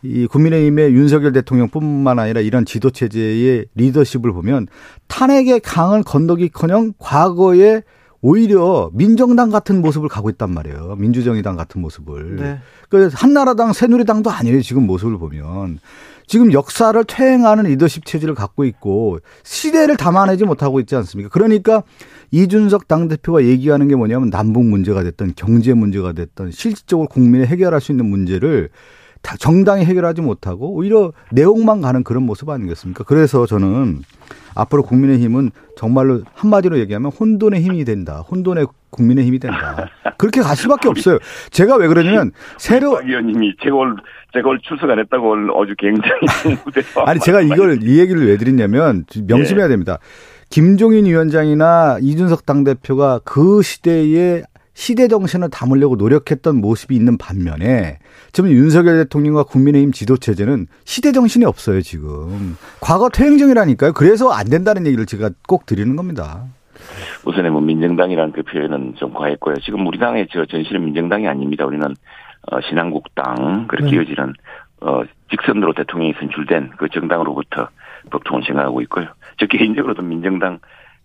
[0.09, 4.69] 이 국민의힘의 윤석열 대통령뿐만 아니라 이런 지도 체제의 리더십을 보면
[5.09, 7.83] 탄핵의 강을 건너기커녕 과거에
[8.23, 10.97] 오히려 민정당 같은 모습을 가고 있단 말이에요.
[10.99, 12.37] 민주정의당 같은 모습을.
[12.37, 12.59] 네.
[12.89, 14.63] 그 한나라당, 새누리당도 아니에요.
[14.63, 15.79] 지금 모습을 보면.
[16.27, 21.31] 지금 역사를 퇴행하는 리더십 체제를 갖고 있고 시대를 담아내지 못하고 있지 않습니까?
[21.31, 21.85] 그러니까
[22.33, 27.93] 이준석 당대표가 얘기하는 게 뭐냐면 남북 문제가 됐던 경제 문제가 됐던 실질적으로 국민이 해결할 수
[27.93, 28.71] 있는 문제를
[29.39, 33.05] 정당이 해결하지 못하고 오히려 내용만 가는 그런 모습 아니겠습니까?
[33.05, 34.03] 그래서 저는
[34.55, 38.21] 앞으로 국민의힘은 정말로 한마디로 얘기하면 혼돈의 힘이 된다.
[38.31, 39.89] 혼돈의 국민의 힘이 된다.
[40.17, 41.19] 그렇게 갈 수밖에 없어요.
[41.51, 46.57] 제가 왜 그러냐면 새로 의원님이 제가 올 출석 안 했다고 아주 굉장히
[47.07, 49.73] 아니 제가 이걸 이 얘기를 왜 드리냐면 명심해야 네.
[49.73, 49.99] 됩니다.
[50.49, 54.43] 김종인 위원장이나 이준석 당대표가 그 시대에
[54.77, 57.99] 시대 정신을 담으려고 노력했던 모습이 있는 반면에
[58.33, 63.95] 지금 윤석열 대통령과 국민의힘 지도 체제는 시대 정신이 없어요 지금 과거 퇴행정이라니까요.
[63.95, 66.45] 그래서 안 된다는 얘기를 제가 꼭 드리는 겁니다.
[67.24, 69.57] 우선에 뭐 민정당이라는 그 표현은 좀 과했고요.
[69.64, 71.64] 지금 우리 당의 저 전실은 민정당이 아닙니다.
[71.64, 71.87] 우리는
[72.53, 73.97] 어, 신한국당 그렇게 네.
[73.97, 74.35] 이어지는
[74.83, 77.70] 어, 직선으로 대통령이 선출된 그 정당으로부터
[78.11, 79.07] 법통을 생각하고 있고요.
[79.39, 80.59] 저 개인적으로도 민정당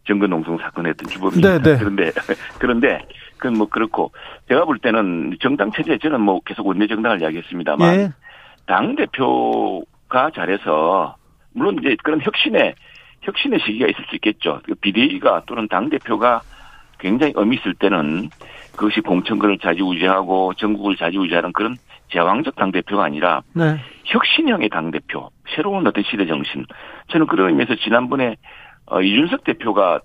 [0.08, 1.60] 정근농성 사건의 어떤 주범입니다.
[1.60, 1.78] 네, 네.
[1.80, 2.12] 그런데
[2.60, 3.08] 그런데
[3.42, 4.12] 그건 뭐 그렇고
[4.48, 8.10] 제가 볼 때는 정당 체제 저는 뭐 계속 원내 정당을 이야기했습니다만 예.
[8.68, 11.16] 당 대표가 잘해서
[11.54, 12.76] 물론 이제 그런 혁신의
[13.22, 14.62] 혁신의 시기가 있을 수 있겠죠.
[14.64, 16.42] 그 비대위가 또는 당 대표가
[17.00, 18.30] 굉장히 의미 있을 때는
[18.76, 21.76] 그것이 공천권을 자지우지하고 전국을 자지우지하는 그런
[22.10, 23.78] 제왕적 당 대표가 아니라 네.
[24.06, 26.66] 혁신형의 당 대표, 새로운 어떤 시대 정신.
[27.10, 28.36] 저는 그런 의미에서 지난번에
[28.86, 30.02] 어, 이준석 대표가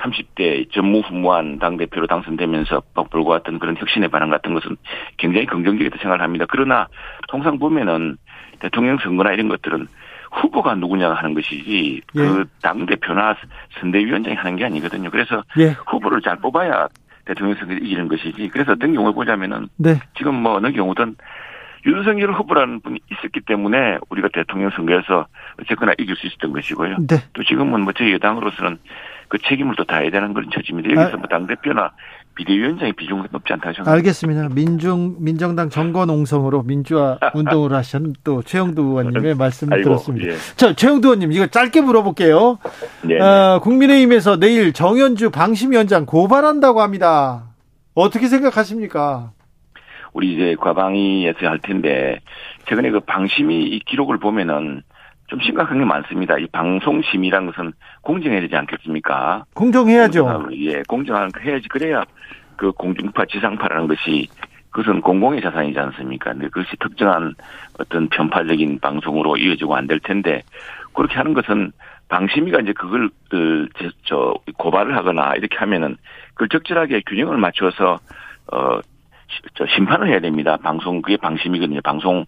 [0.00, 4.76] 30대 전무후무한 당대표로 당선되면서 불과했던 그런 혁신의 반응 같은 것은
[5.16, 6.46] 굉장히 긍정적이다 생각을 합니다.
[6.48, 6.88] 그러나
[7.28, 8.16] 통상 보면은
[8.58, 9.86] 대통령 선거나 이런 것들은
[10.32, 12.18] 후보가 누구냐 하는 것이지 예.
[12.18, 13.36] 그 당 대표나
[13.80, 15.10] 선대위원장이 하는 게 아니거든요.
[15.10, 15.74] 그래서 예.
[15.86, 16.88] 후보를 잘 뽑아야
[17.24, 18.48] 대통령 선거를 이기는 것이지.
[18.48, 20.00] 그래서 어떤 경우를 보자면은 네.
[20.16, 21.16] 지금 뭐 어느 경우든
[21.84, 25.26] 윤석열 후보라는 분이 있었기 때문에 우리가 대통령 선거에서
[25.60, 26.96] 어쨌거나 이길 수 있었던 것이고요.
[27.08, 27.22] 네.
[27.32, 28.78] 또 지금은 뭐 저희 여당으로서는
[29.28, 30.90] 그 책임을 또 다해야 되는 그런 처지입니다.
[30.90, 31.18] 여기서 아.
[31.18, 31.92] 뭐 당대표나
[32.34, 33.92] 비대위원장의 비중은 높지 않다 생각합니다.
[33.92, 34.48] 알겠습니다.
[34.54, 40.28] 민중, 민정당 정권옹성으로 민주화 운동을 하신 또 최영두 의원님의 말씀을 아이고, 들었습니다.
[40.28, 40.36] 예.
[40.56, 42.58] 자, 최영두 의원님, 이거 짧게 물어볼게요.
[43.02, 43.20] 네.
[43.20, 47.44] 어, 국민의힘에서 내일 정현주 방심위원장 고발한다고 합니다.
[47.94, 49.32] 어떻게 생각하십니까?
[50.14, 52.20] 우리 이제 과방위에서 할 텐데,
[52.66, 54.82] 최근에 그 방심위 이 기록을 보면은
[55.32, 56.36] 좀 심각한 게 많습니다.
[56.36, 57.72] 이 방송심이라는 것은
[58.02, 59.46] 공정해야 되지 않겠습니까?
[59.54, 60.24] 공정해야죠.
[60.24, 61.68] 공정하, 예, 공정한 해야지.
[61.68, 62.04] 그래야
[62.56, 64.28] 그 공중파, 지상파라는 것이
[64.68, 66.32] 그것은 공공의 자산이지 않습니까?
[66.32, 67.34] 근데 그것이 특정한
[67.78, 70.42] 어떤 편파적인 방송으로 이어지고 안 될 텐데
[70.92, 71.72] 그렇게 하는 것은
[72.10, 73.66] 방심위가 이제 그걸 그,
[74.04, 75.96] 저 고발을 하거나 이렇게 하면은
[76.34, 77.98] 그걸 적절하게 균형을 맞춰서
[78.48, 80.58] 어저 심판을 해야 됩니다.
[80.62, 81.80] 방송 그게 방심이거든요.
[81.82, 82.26] 방송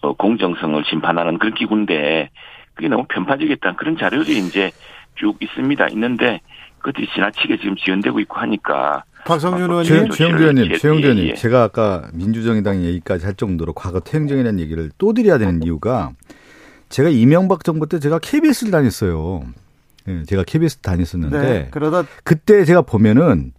[0.00, 2.30] 어, 공정성을 심판하는 그런 기구인데
[2.74, 4.70] 그게 너무 편파적이었다는 그런 자료들이 이제
[5.16, 5.88] 쭉 있습니다.
[5.88, 6.40] 있는데
[6.78, 11.34] 그것들이 지나치게 지금 지연되고 있고 하니까 박성준 어, 의원님, 최영주 의원님, 최영주 의원님, 예, 예.
[11.34, 16.12] 제가 아까 민주정의당 얘기까지 할 정도로 과거 퇴행정이라는 얘기를 또 드려야 되는 이유가
[16.88, 19.42] 제가 이명박 정부 때 제가 KBS를 다녔어요.
[20.06, 23.52] 예, 제가 KBS 다녔었는데 네, 그러다 그때 제가 보면은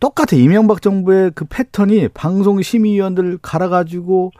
[0.00, 4.32] 똑같아 이명박 정부의 그 패턴이 방송 심의위원들 갈아가지고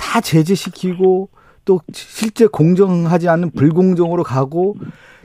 [0.00, 1.28] 다 제재시키고
[1.64, 4.76] 또 실제 공정하지 않은 불공정으로 가고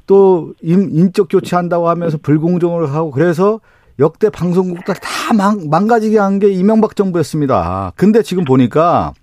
[0.06, 3.60] 또 인 적 교체한다고 하면서 불공정으로 가고 그래서
[3.98, 7.94] 역대 방송국들 다 망, 망가지게 한 게 이명박 정부였습니다.
[7.96, 9.14] 근데 지금 보니까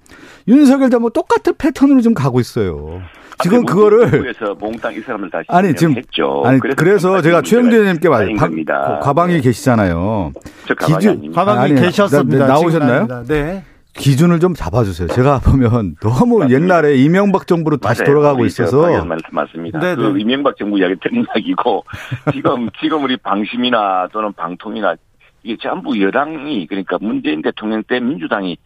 [0.49, 3.01] 윤석열 정부 똑같은 패턴으로 좀 가고 있어요.
[3.43, 6.43] 지금 그거를 몽땅 이 사람을 다시 아니 지금 했죠.
[6.45, 9.01] 아니 그래서, 그래서 제가 최영두 의원님께 말합니다.
[9.03, 9.41] 과방위 네.
[9.41, 10.33] 계시잖아요.
[10.67, 12.39] 저 가방이 과방위 아니, 계셨습니다.
[12.39, 13.25] 나, 나오셨나요?
[13.27, 13.65] 네.
[13.95, 15.09] 기준을 좀 잡아주세요.
[15.09, 16.51] 제가 보면 너무 맞습니다.
[16.51, 18.15] 옛날에 이명박 정부로 다시 맞아요.
[18.15, 19.79] 돌아가고 있어서 맞습니다.
[19.81, 20.21] 네, 그 네.
[20.21, 21.85] 이명박 정부 이야기 틀린 이야기고
[22.33, 24.97] 지금 지금 우리 방심이나 또는 방통이나
[25.43, 28.57] 이게 전부 여당이 그러니까 문재인 대통령 때 민주당이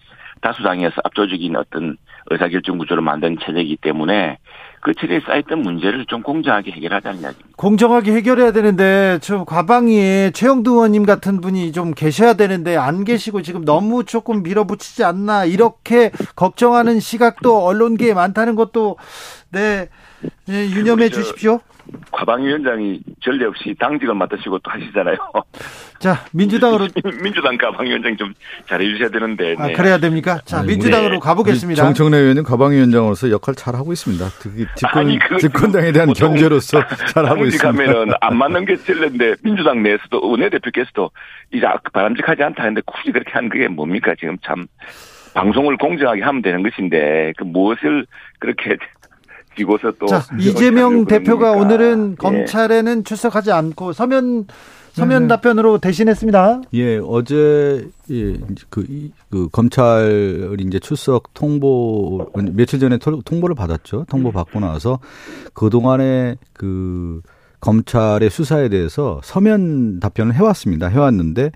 [0.40, 1.96] 다수당이어서 압도적인 어떤
[2.30, 4.38] 의사결정 구조를 만든 체제이기 때문에
[4.86, 7.48] 그 체제에 쌓였던 문제를 좀 공정하게 해결하자는 이야기입니다.
[7.56, 13.64] 공정하게 해결해야 되는데 저 과방위에 최영두 의원님 같은 분이 좀 계셔야 되는데 안 계시고 지금
[13.64, 18.96] 너무 조금 밀어붙이지 않나 이렇게 걱정하는 시각도 언론계에 많다는 것도
[19.50, 19.88] 네,
[20.46, 21.60] 네 유념해 주십시오.
[22.10, 25.16] 과방위원장이 전례 없이 당직을 맡으시고 또 하시잖아요.
[25.98, 26.88] 자, 민주당으로.
[27.22, 28.34] 민주당 과방위원장 좀
[28.66, 29.54] 잘해 주셔야 되는데.
[29.58, 29.72] 아, 네.
[29.72, 30.40] 아, 그래야 됩니까?
[30.44, 31.18] 자, 아니, 민주당으로 네.
[31.20, 31.82] 가보겠습니다.
[31.82, 34.24] 정청래 의원님 과방위원장으로서 역할 잘 하고 있습니다.
[34.76, 36.80] 집권, 아니, 그, 집권당에 대한 견제로서
[37.12, 37.68] 잘 하고 있습니다.
[37.68, 41.10] 당직하면은 안 맞는 게 전례인데 민주당 내에서도 원내대표께서도
[41.52, 44.14] 이제 바람직하지 않다 했는데 굳이 그렇게 하는 게 뭡니까?
[44.18, 44.66] 지금 참.
[45.34, 48.06] 방송을 공정하게 하면 되는 것인데 그 무엇을
[48.38, 48.78] 그렇게
[49.56, 51.66] 기고서 또 자, 이재명 대표가 겁니까?
[51.66, 52.14] 오늘은 예.
[52.16, 54.46] 검찰에는 출석하지 않고 서면
[54.92, 55.28] 서면 네.
[55.28, 56.62] 답변으로 대신했습니다.
[56.72, 58.34] 예, 어제 예,
[58.70, 64.06] 그, 그 검찰 이제 출석 통보 며칠 전에 통보를 받았죠.
[64.08, 64.98] 통보 받고 나서
[65.52, 67.20] 그 동안에 그
[67.60, 70.88] 검찰의 수사에 대해서 서면 답변을 해왔습니다.
[70.88, 71.50] 해왔는데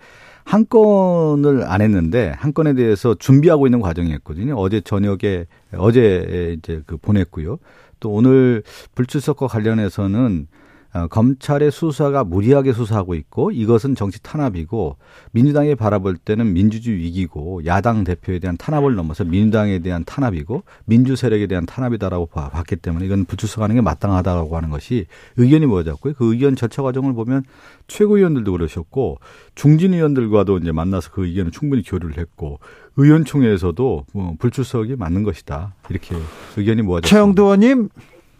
[0.45, 4.55] 한 건을 안 했는데 한 건에 대해서 준비하고 있는 과정이었거든요.
[4.57, 5.47] 어제 저녁에
[5.77, 7.59] 어제 이제 그 보냈고요.
[8.01, 8.63] 또 오늘
[8.95, 10.49] 불출석과 관련해서는
[10.93, 14.97] 어, 검찰의 수사가 무리하게 수사하고 있고 이것은 정치 탄압이고
[15.31, 21.47] 민주당이 바라볼 때는 민주주의 위기고 야당 대표에 대한 탄압을 넘어서 민주당에 대한 탄압이고 민주 세력에
[21.47, 26.15] 대한 탄압이다라고 봤기 때문에 이건 불출석하는 게 마땅하다고 하는 것이 의견이 모여졌고요.
[26.15, 27.45] 그 의견 절차 과정을 보면
[27.87, 29.19] 최고위원들도 그러셨고
[29.55, 32.59] 중진 의원들과도 이제 만나서 그 의견을 충분히 교류를 했고
[32.97, 36.17] 의원총회에서도 뭐 불출석이 맞는 것이다 이렇게
[36.57, 37.09] 의견이 모아졌습니다.
[37.09, 37.89] 최영도 의원님.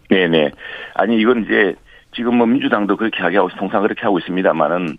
[0.09, 0.51] 네네.
[0.95, 1.75] 아니 이건 이제
[2.13, 4.97] 지금 뭐 민주당도 그렇게 하게 하고 통상 그렇게 하고 있습니다만은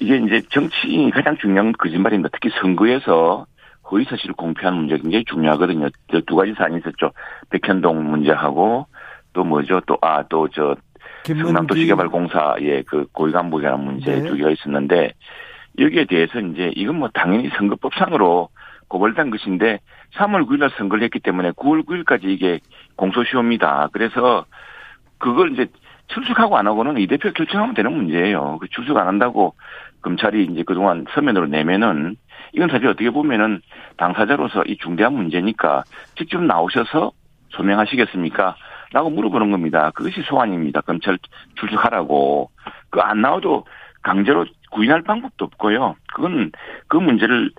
[0.00, 2.30] 이게 이제 정치 가장 중요한 거짓말입니다.
[2.32, 3.46] 특히 선거에서
[3.90, 5.88] 허위 사실을 공표하는 문제 굉장히 중요하거든요.
[6.26, 7.12] 두 가지 사안이 있었죠.
[7.50, 8.86] 백현동 문제하고
[9.34, 9.80] 또 뭐죠?
[9.86, 10.74] 또 아 또 저
[11.26, 14.22] 성남도시개발공사의 그 고위 간부에 관한 문제 네.
[14.28, 15.12] 두 개가 있었는데
[15.78, 18.48] 여기에 대해서 이제 이건 뭐 당연히 선거법상으로
[18.92, 19.80] 고발된 것인데
[20.16, 22.60] 3월 9일 날 선거를 했기 때문에 9월 9일까지 이게
[22.96, 23.88] 공소시효입니다.
[23.92, 24.44] 그래서
[25.16, 25.66] 그걸 이제
[26.08, 28.58] 출석하고 안 하고는 이 대표 결정하면 되는 문제예요.
[28.60, 29.54] 그 출석 안 한다고
[30.02, 32.16] 검찰이 이제 그동안 서면으로 내면은
[32.52, 33.62] 이건 사실 어떻게 보면은
[33.96, 35.84] 당사자로서 이 중대한 문제니까
[36.16, 37.12] 직접 나오셔서
[37.50, 38.56] 소명하시겠습니까?
[38.92, 39.90] 라고 물어보는 겁니다.
[39.94, 40.82] 그것이 소환입니다.
[40.82, 41.18] 검찰
[41.54, 42.50] 출석하라고.
[42.90, 43.64] 그 안 나와도
[44.02, 45.94] 강제로 구인할 방법도 없고요.
[46.12, 46.50] 그건
[46.88, 47.50] 그 문제를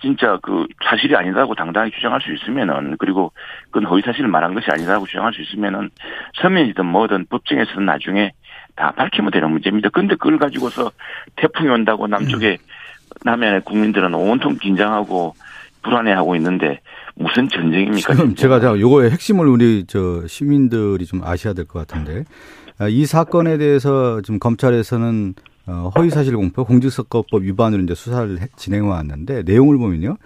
[0.00, 3.32] 진짜 그 사실이 아니다고 당당히 주장할 수 있으면은 그리고
[3.70, 5.90] 그건 허위 사실을 말한 것이 아니다고 주장할 수 있으면은
[6.40, 8.32] 서면이든 뭐든 법정에서는 나중에
[8.76, 9.90] 다 밝히면 되는 문제입니다.
[9.90, 10.90] 근데 그걸 가지고서
[11.36, 12.56] 태풍이 온다고 남쪽에
[13.24, 15.34] 남해안의 국민들은 온통 긴장하고
[15.82, 16.80] 불안해하고 있는데
[17.14, 18.14] 무슨 전쟁입니까?
[18.14, 22.24] 지금 제가 자 요거의 핵심을 우리 저 시민들이 좀 아셔야 될 것 같은데
[22.78, 25.34] 아, 이 사건에 대해서 지금 검찰에서는
[25.66, 30.16] 어, 허위사실 공표, 공직선거법 위반으로 이제 수사를 진행해 왔는데 내용을 보면요.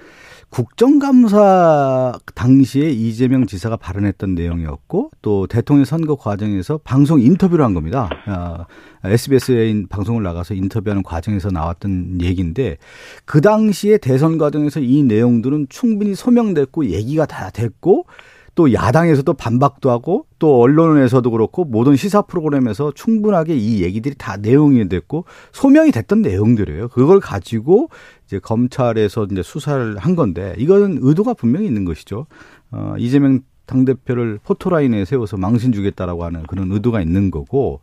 [0.54, 8.08] 국정감사 당시에 이재명 지사가 발언했던 내용이었고 또 대통령 선거 과정에서 방송 인터뷰를 한 겁니다.
[8.26, 8.64] 아,
[9.02, 12.76] SBS에 방송을 나가서 인터뷰하는 과정에서 나왔던 얘기인데
[13.24, 18.06] 그 당시에 대선 과정에서 이 내용들은 충분히 소명됐고 얘기가 다 됐고
[18.54, 24.88] 또 야당에서도 반박도 하고 또 언론에서도 그렇고 모든 시사 프로그램에서 충분하게 이 얘기들이 다 내용이
[24.88, 26.88] 됐고 소명이 됐던 내용들이에요.
[26.88, 27.88] 그걸 가지고
[28.26, 32.26] 이제 검찰에서 이제 수사를 한 건데 이거는 의도가 분명히 있는 것이죠.
[32.70, 37.80] 어, 이재명 당대표를 포토라인에 세워서 망신 주겠다라고 하는 그런 의도가 있는 거고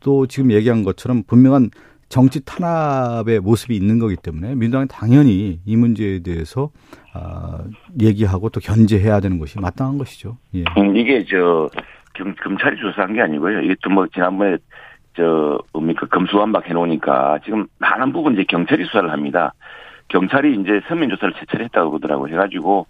[0.00, 1.70] 또 지금 얘기한 것처럼 분명한
[2.10, 6.70] 정치 탄압의 모습이 있는 거기 때문에 민주당은 당연히 이 문제에 대해서
[7.14, 7.60] 아,
[8.00, 10.36] 얘기하고 또 견제해야 되는 것이 마땅한 것이죠.
[10.54, 10.64] 예.
[10.76, 11.70] 음, 이게 저
[12.18, 13.60] 검, 검찰이 조사한 게 아니고요.
[13.82, 14.58] 또뭐 지난번에
[15.14, 19.54] 저 뭡니까 검수완박 해놓으니까 지금 많은 부분 이제 경찰이 수사를 합니다.
[20.08, 22.34] 경찰이 이제 서면 조사를 제철 했다고 그러더라고요.
[22.34, 22.88] 해가지고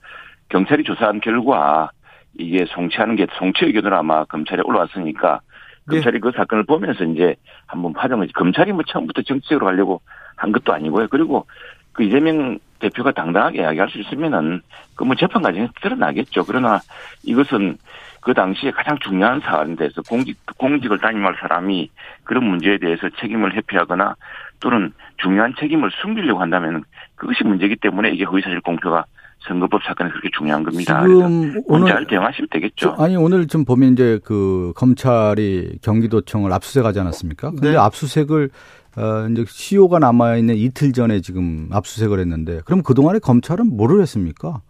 [0.49, 1.91] 경찰이 조사한 결과
[2.39, 5.43] 이게 송치하는 게 송치 의견으로 아마 검찰에 올라왔으니까
[5.89, 6.20] 검찰이 네.
[6.20, 10.01] 그 사건을 보면서 이제 한번 파정을 검찰이 뭐 처음부터 정치적으로 하려고
[10.37, 11.09] 한 것도 아니고요.
[11.09, 11.47] 그리고
[11.93, 14.62] 그 이재명 대표가 당당하게 이야기할 수 있으면은
[14.95, 16.45] 그 뭐 재판 과정에서 드러나겠죠.
[16.45, 16.81] 그러나
[17.24, 17.78] 이것은
[18.20, 21.91] 그 당시에 가장 중요한 사안에 대해서 공직, 공직을 담임할 사람이
[22.24, 24.14] 그런 문제에 대해서 책임을 회피하거나
[24.61, 29.05] 또는 중요한 책임을 숨기려고 한다면 그것이 문제이기 때문에 이게 허위사실 공표가
[29.47, 31.03] 선거법 사건이 그렇게 중요한 겁니다.
[31.03, 32.95] 지금 오늘 잘 대응하시면 되겠죠.
[32.99, 37.51] 아니 오늘 좀 보면 이제 그 검찰이 경기도청을 압수수색하지 않았습니까?
[37.51, 37.76] 근데 네.
[37.76, 38.51] 압수수색을
[38.97, 44.03] 어 이제 시효가 남아 있는 이틀 전에 지금 압수수색을 했는데 그럼 그 동안에 검찰은 뭐를
[44.03, 44.61] 했습니까?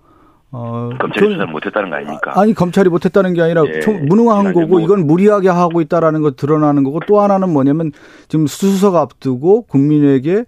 [0.53, 2.33] 어, 검찰이 수사를 못했다는 거 아닙니까?
[2.35, 4.81] 아니 검찰이 못했다는 게 아니라 예, 무능한 거고 뭐.
[4.81, 7.93] 이건 무리하게 하고 있다라는 거 드러나는 거고 또 하나는 뭐냐면
[8.29, 10.45] 지금 수석 앞두고 국민에게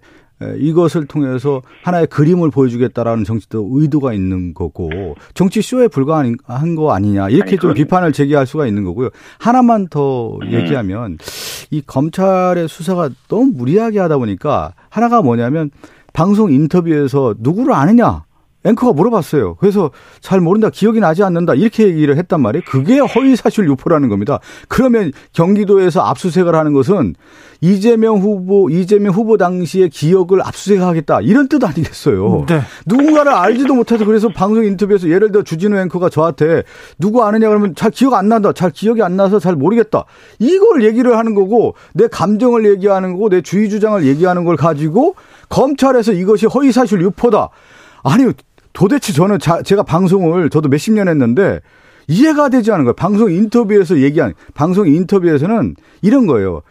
[0.59, 7.51] 이것을 통해서 하나의 그림을 보여주겠다라는 정치도 의도가 있는 거고 정치 쇼에 불과한 거 아니냐 이렇게
[7.51, 9.09] 아니, 좀 비판을 제기할 수가 있는 거고요.
[9.39, 10.51] 하나만 더 음.
[10.51, 11.17] 얘기하면
[11.71, 15.71] 이 검찰의 수사가 너무 무리하게 하다 보니까 하나가 뭐냐면
[16.13, 18.23] 방송 인터뷰에서 누구를 아느냐
[18.65, 19.55] 앵커가 물어봤어요.
[19.55, 19.91] 그래서
[20.21, 22.63] 잘 모른다, 기억이 나지 않는다 이렇게 얘기를 했단 말이에요.
[22.67, 24.39] 그게 허위 사실 유포라는 겁니다.
[24.67, 27.15] 그러면 경기도에서 압수수색을 하는 것은
[27.61, 32.45] 이재명 후보, 이재명 후보 당시의 기억을 압수수색하겠다 이런 뜻 아니겠어요.
[32.47, 32.61] 네.
[32.85, 36.63] 누군가를 알지도 못해서 그래서 방송 인터뷰에서 예를 들어 주진우 앵커가 저한테
[36.97, 40.05] 누구 아느냐 그러면 잘 기억 안 난다, 잘 기억이 안 나서 잘 모르겠다
[40.39, 45.15] 이걸 얘기를 하는 거고 내 감정을 얘기하는 거고 내 주의 주장을 얘기하는 걸 가지고
[45.49, 47.49] 검찰에서 이것이 허위 사실 유포다.
[48.03, 48.25] 아니
[48.73, 51.59] 도대체 저는 자, 제가 방송을 저도 몇십 년 했는데
[52.07, 52.93] 이해가 되지 않은 거예요.
[52.93, 56.61] 방송 인터뷰에서 얘기한 방송 인터뷰에서는 이런 거예요.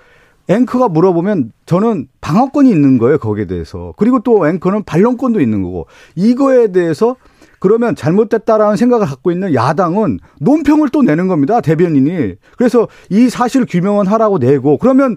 [0.49, 3.19] 앵커가 물어보면 저는 방어권이 있는 거예요.
[3.19, 3.95] 거기에 대해서.
[3.97, 5.87] 그리고 또 앵커는 반론권도 있는 거고
[6.17, 7.17] 이거에 대해서
[7.61, 11.61] 그러면 잘못됐다라는 생각을 갖고 있는 야당은 논평을 또 내는 겁니다.
[11.61, 12.35] 대변인이.
[12.59, 15.17] 그래서 이 사실 규명은 하라고 내고 그러면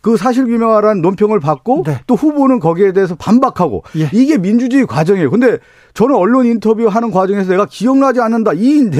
[0.00, 2.00] 그 사실 규명하라는 논평을 받고 네.
[2.06, 4.08] 또 후보는 거기에 대해서 반박하고 예.
[4.12, 5.30] 이게 민주주의 과정이에요.
[5.30, 5.58] 근데
[5.94, 8.90] 저는 언론 인터뷰 하는 과정에서 내가 기억나지 않는다 이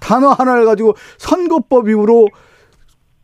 [0.00, 2.28] 단어 하나를 가지고 선거법 이후로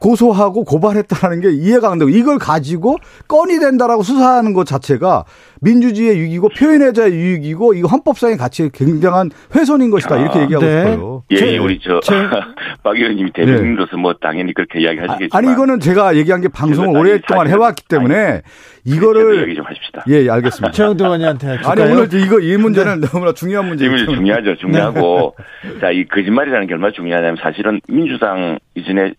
[0.03, 2.97] 고소하고 고발했다는 게 이해가 안 되고 이걸 가지고
[3.29, 5.25] 건이 된다라고 수사하는 것 자체가
[5.61, 10.91] 민주주의의 유익이고 표현의 자의 유익이고 이거 헌법상의 가치에 굉장한 훼손인 것이다 이렇게 아, 얘기하고 네.
[10.91, 11.23] 싶어요.
[11.31, 12.01] 예, 제, 우리 저
[12.83, 14.03] 박 의원님이 대변인으로서 네.
[14.03, 18.43] 뭐 당연히 그렇게 이야기하시겠지만 아, 니 이거는 제가 얘기한 게 방송을 오랫동안 해왔기 때문에 아니,
[18.85, 20.05] 이거를 얘기 좀 하십시다.
[20.09, 20.73] 예, 예 알겠습니다.
[20.73, 23.07] 최영도 의원한테 아니 오늘 이거 이 문제는 네.
[23.07, 24.13] 너무나 중요한 문제죠.
[24.13, 25.81] 중요하죠, 중요하고 네.
[25.81, 29.15] 자이 거짓말이라는 게 얼마나 중요하냐면 사실은 민주당 이전에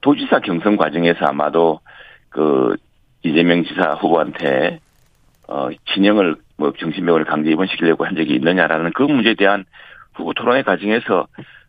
[0.00, 1.80] 도지사 경선 과정에서 아마도
[2.28, 2.76] 그
[3.22, 4.80] 이재명 지사 후보한테
[5.48, 9.64] 어 진영을 뭐 정신병원을 강제 입원시키려고 한 적이 있느냐라는 그 문제에 대한
[10.14, 11.26] 후보 토론의 과정에서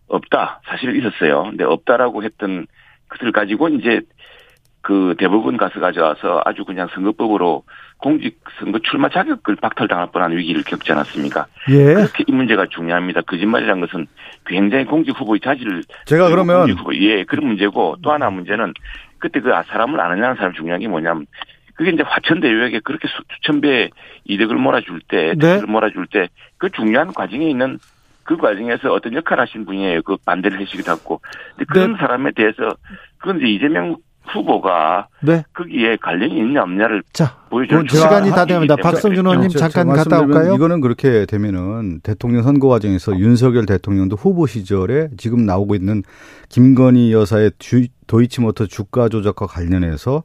[0.07, 1.43] 없다 사실 있었어요.
[1.43, 2.67] 근데 없다라고 했던
[3.09, 4.01] 것을 가지고 이제
[4.81, 7.63] 그 대법원 가서 가져와서 아주 그냥 선거법으로
[7.97, 11.45] 공직 선거 출마 자격을 박탈당할 뻔한 위기를 겪지 않았습니까?
[11.69, 11.93] 예.
[11.93, 13.21] 그렇게 이 문제가 중요합니다.
[13.21, 14.07] 거짓말이란 것은
[14.45, 18.73] 굉장히 공직 후보의 자질을 제가 그러면 후보, 예 그런 문제고 또 하나 문제는
[19.19, 21.27] 그때 그 사람을 아느냐는 사람 중요한 게 뭐냐면
[21.75, 23.89] 그게 이제 화천대유에게 그렇게 수천 배
[24.25, 25.61] 이득을 몰아줄 때, 네.
[25.65, 26.27] 몰아줄 때
[26.61, 27.79] 그 중요한 과정에 있는
[28.23, 30.03] 그 과정에서 어떤 역할 하신 분이에요.
[30.03, 31.19] 그 반대를 해주기도 하고.
[31.55, 31.97] 근데 그런 네.
[31.97, 32.75] 사람에 대해서
[33.17, 33.97] 그건 이제 이재명
[34.33, 35.43] 후보가 네.
[35.53, 37.03] 거기에 관련이 있냐 없냐를
[37.49, 38.75] 보여줄 시간이 다 됩니다.
[38.75, 40.53] 박성준 의원님 잠깐 갔다 올까요?
[40.53, 46.03] 이거는 그렇게 되면은 대통령 선거 과정에서 윤석열 대통령도 후보 시절에 지금 나오고 있는
[46.49, 47.51] 김건희 여사의
[48.07, 50.23] 도이치모터 주가 조작과 관련해서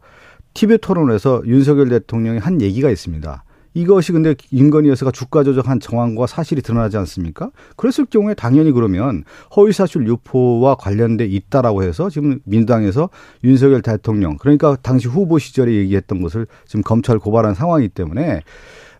[0.54, 3.44] TV 토론에서 윤석열 대통령이 한 얘기가 있습니다.
[3.76, 7.50] 이것이 근데 임건희 여사가 주가 조작한 정황과 사실이 드러나지 않습니까?
[7.76, 9.22] 그랬을 경우에 당연히 그러면
[9.54, 13.10] 허위사실 유포와 관련돼 있다라고 해서 지금 민주당에서
[13.44, 18.40] 윤석열 대통령 그러니까 당시 후보 시절에 얘기했던 것을 지금 검찰 고발한 상황이기 때문에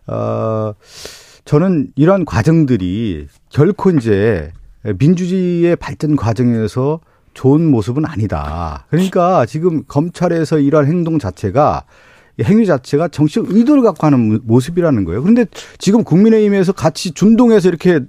[0.05, 0.73] 어
[1.43, 4.51] 저는 이러한 과정들이 결코 이제
[4.99, 6.99] 민주주의의 발전 과정에서
[7.33, 8.85] 좋은 모습은 아니다.
[8.89, 11.83] 그러니까 지금 검찰에서 이러한 행동 자체가
[12.43, 15.21] 행위 자체가 정치적 의도를 갖고 하는 모습이라는 거예요.
[15.21, 15.45] 그런데
[15.77, 17.99] 지금 국민의힘에서 같이 준동해서 이렇게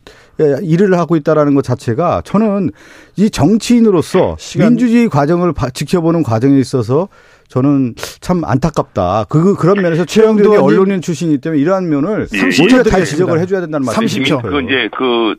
[0.41, 2.71] 예, 일을 하고 있다라는 것 자체가 저는
[3.17, 7.09] 이 정치인으로서 민주주의 과정을 지켜보는 과정에 있어서
[7.49, 9.25] 저는 참 안타깝다.
[9.29, 14.43] 그 그런 면에서 최영도 언론인 출신이기 때문에 이러한 면을 30초 다 지적을 해줘야 된다는 말씀이죠.
[14.43, 15.37] 그 이제 그.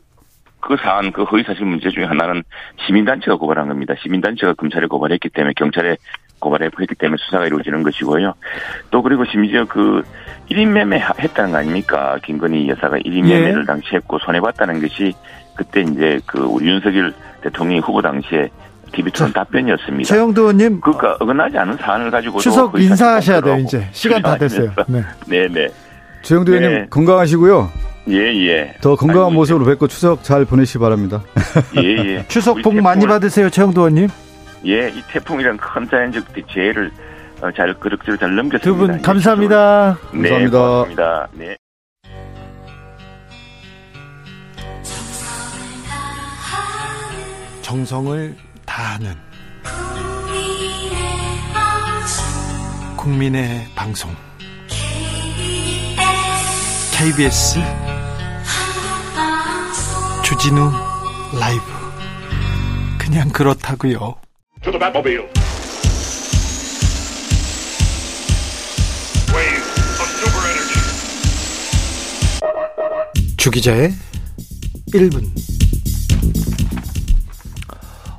[0.62, 2.42] 그 사안, 그 허위사실 문제 중에 하나는
[2.86, 3.94] 시민단체가 고발한 겁니다.
[4.02, 5.96] 시민단체가 검찰에 고발했기 때문에 경찰에
[6.40, 8.34] 고발했기 때문에 수사가 이루어지는 것이고요.
[8.90, 10.02] 또 그리고 심지어 그
[10.50, 12.18] 1인 매매 했다는 거 아닙니까?
[12.24, 13.34] 김건희 여사가 1인 예.
[13.34, 15.12] 매매를 당시 했고 손해봤다는 것이
[15.54, 17.12] 그때 이제 그 윤석열
[17.42, 18.48] 대통령이 후보 당시에
[18.92, 20.08] TV 토론 답변이었습니다.
[20.08, 20.80] 최영도 의원님.
[20.80, 23.86] 그러니까 어긋나지 않은 사안을 가지고 추석 인사하셔야 돼요, 이제.
[23.92, 24.72] 시간 다 됐어요.
[24.88, 25.02] 네.
[25.26, 25.68] 네네.
[26.22, 26.86] 최영도 의원님 네.
[26.90, 27.70] 건강하시고요.
[28.08, 28.16] 예,
[28.48, 28.74] 예.
[28.80, 31.22] 더 건강한 아이고, 모습으로 뵙고 추석 잘 보내시기 바랍니다.
[31.76, 32.24] 예, 예.
[32.28, 34.08] 추석 복 많이 받으세요, 최영도 의원님.
[34.66, 36.90] 예, 이 태풍이란 큰 자연적 재해를
[37.42, 38.60] 어, 잘 그럭저럭 잘 넘겼습니다.
[38.62, 39.96] 두 분 감사합니다.
[40.12, 40.58] 네, 감사합니다.
[40.58, 41.28] 고맙습니다.
[41.32, 41.56] 네.
[47.62, 48.36] 정성을
[48.66, 49.14] 다하는
[52.96, 54.14] 국민의 방송
[56.96, 57.58] KBS
[60.22, 60.70] 주진우
[61.40, 61.62] 라이브
[62.98, 64.16] 그냥 그렇다고요.
[73.38, 73.94] 주기자의
[74.92, 75.24] 1분.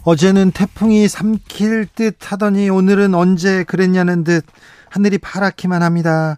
[0.03, 4.43] 어제는 태풍이 삼킬 듯 하더니 오늘은 언제 그랬냐는 듯
[4.91, 6.37] 하늘이 파랗기만 합니다.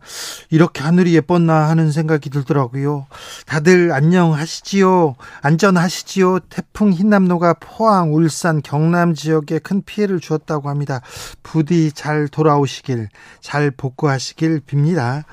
[0.52, 3.08] 이렇게 하늘이 예뻤나 하는 생각이 들더라고요.
[3.48, 5.16] 다들 안녕하시지요?
[5.42, 6.40] 안전하시지요?
[6.50, 11.02] 태풍 흰남노가 포항, 울산, 경남 지역에 큰 피해를 주었다고 합니다.
[11.42, 13.10] 부디 잘 돌아오시길,
[13.42, 15.24] 잘 복구하시길 빕니다.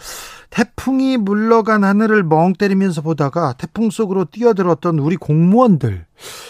[0.48, 6.06] 태풍이 물러간 하늘을 멍 때리면서 보다가 태풍 속으로 뛰어들었던 우리 공무원들,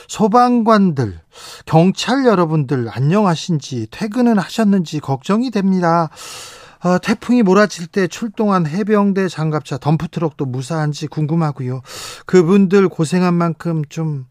[0.06, 1.20] 소방관들,
[1.66, 6.10] 경찰 여러분들 안녕하신지 퇴근은 하셨는지 걱정이 됩니다.
[6.83, 11.83] 어, 태풍이 몰아칠 때 출동한 해병대 장갑차 덤프트럭도 무사한지 궁금하고요.
[12.26, 14.26] 그분들 고생한 만큼 좀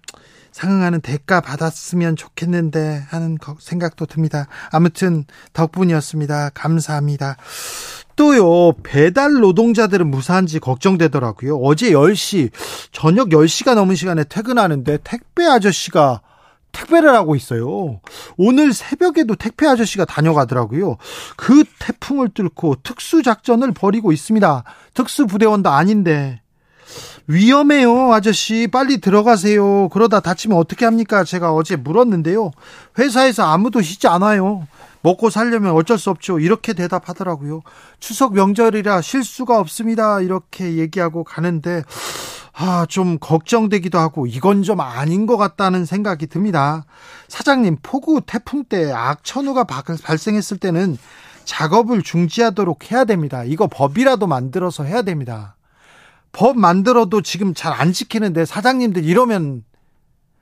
[0.51, 4.47] 상응하는 대가 받았으면 좋겠는데 하는 생각도 듭니다.
[4.71, 6.49] 아무튼 덕분이었습니다.
[6.53, 7.37] 감사합니다.
[8.15, 11.57] 또요, 배달 노동자들은 무사한지 걱정되더라고요.
[11.57, 12.51] 어제 10시,
[12.91, 16.21] 저녁 10시가 넘은 시간에 퇴근하는데 택배 아저씨가
[16.71, 17.99] 택배를 하고 있어요.
[18.37, 20.97] 오늘 새벽에도 택배 아저씨가 다녀가더라고요.
[21.35, 24.63] 그 태풍을 뚫고 특수작전을 벌이고 있습니다.
[24.93, 26.41] 특수부대원도 아닌데.
[27.27, 28.67] 위험해요, 아저씨.
[28.71, 29.89] 빨리 들어가세요.
[29.89, 31.23] 그러다 다치면 어떻게 합니까?
[31.23, 32.51] 제가 어제 물었는데요.
[32.97, 34.67] 회사에서 아무도 쉬지 않아요.
[35.01, 36.39] 먹고 살려면 어쩔 수 없죠.
[36.39, 37.61] 이렇게 대답하더라고요.
[37.99, 40.21] 추석 명절이라 실수가 없습니다.
[40.21, 41.83] 이렇게 얘기하고 가는데,
[42.61, 46.83] 아, 좀 걱정되기도 하고 이건 좀 아닌 것 같다는 생각이 듭니다.
[47.29, 50.97] 사장님, 폭우 태풍 때 악천후가 발생했을 때는
[51.45, 53.45] 작업을 중지하도록 해야 됩니다.
[53.45, 55.55] 이거 법이라도 만들어서 해야 됩니다.
[56.33, 59.63] 법 만들어도 지금 잘 안 지키는데 사장님들 이러면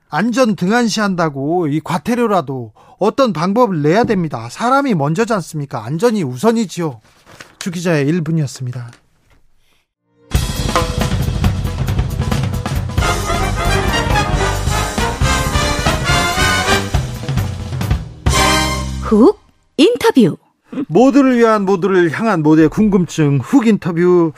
[0.10, 4.48] 안전 등한시 한다고 이 과태료라도 어떤 방법을 내야 됩니다.
[4.50, 5.86] 사람이 먼저지 않습니까?
[5.86, 7.00] 안전이 우선이지요.
[7.60, 8.88] 주 기자의 1분이었습니다.
[19.08, 19.40] 훅
[19.78, 20.38] 인터뷰.
[20.90, 24.34] 모두를 위한 모두를 향한 모두의 궁금증 훅 인터뷰.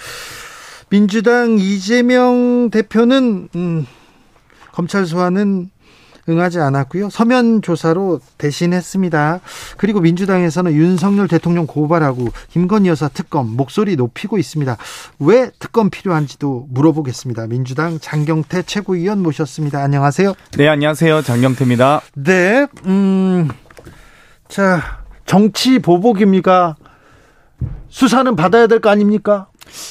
[0.90, 3.88] 민주당 이재명 대표는 음,
[4.72, 5.72] 검찰 소환은
[6.28, 7.10] 응하지 않았고요.
[7.10, 9.40] 서면 조사로 대신했습니다.
[9.78, 14.78] 그리고 민주당에서는 윤석열 대통령 고발하고 김건희 여사 특검 목소리 높이고 있습니다.
[15.18, 17.48] 왜 특검 필요한지도 물어보겠습니다.
[17.48, 19.82] 민주당 장경태 최고위원 모셨습니다.
[19.82, 20.36] 안녕하세요.
[20.58, 21.24] 네, 안녕하세요.
[21.24, 22.02] 장경태입니다.
[22.14, 23.50] 네, 음,
[24.50, 26.76] 자, 정치 보복입니까?
[27.90, 29.49] 수사는 받아야 될 거 아닙니까?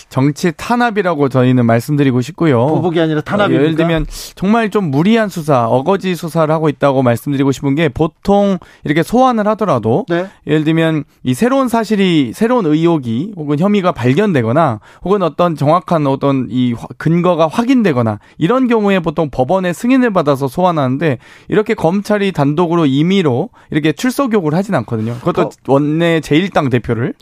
[0.08, 2.66] 정치 탄압이라고 저희는 말씀드리고 싶고요.
[2.66, 3.60] 보복이 아니라 탄압입니까?
[3.60, 8.58] 어, 예를 들면 정말 좀 무리한 수사, 어거지 수사를 하고 있다고 말씀드리고 싶은 게 보통
[8.84, 10.26] 이렇게 소환을 하더라도 네.
[10.46, 16.74] 예를 들면 이 새로운 사실이 새로운 의혹이 혹은 혐의가 발견되거나 혹은 어떤 정확한 어떤 이
[16.96, 21.18] 근거가 확인되거나 이런 경우에 보통 법원의 승인을 받아서 소환하는데
[21.48, 25.14] 이렇게 검찰이 단독으로 임의로 이렇게 출석 요구를 하진 않거든요.
[25.18, 27.14] 그것도 원내 제1당 대표를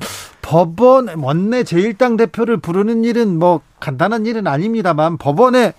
[0.46, 5.72] 법원 원내 제1당 대표를 부르는 일은 뭐 간단한 일은 아닙니다만 법원에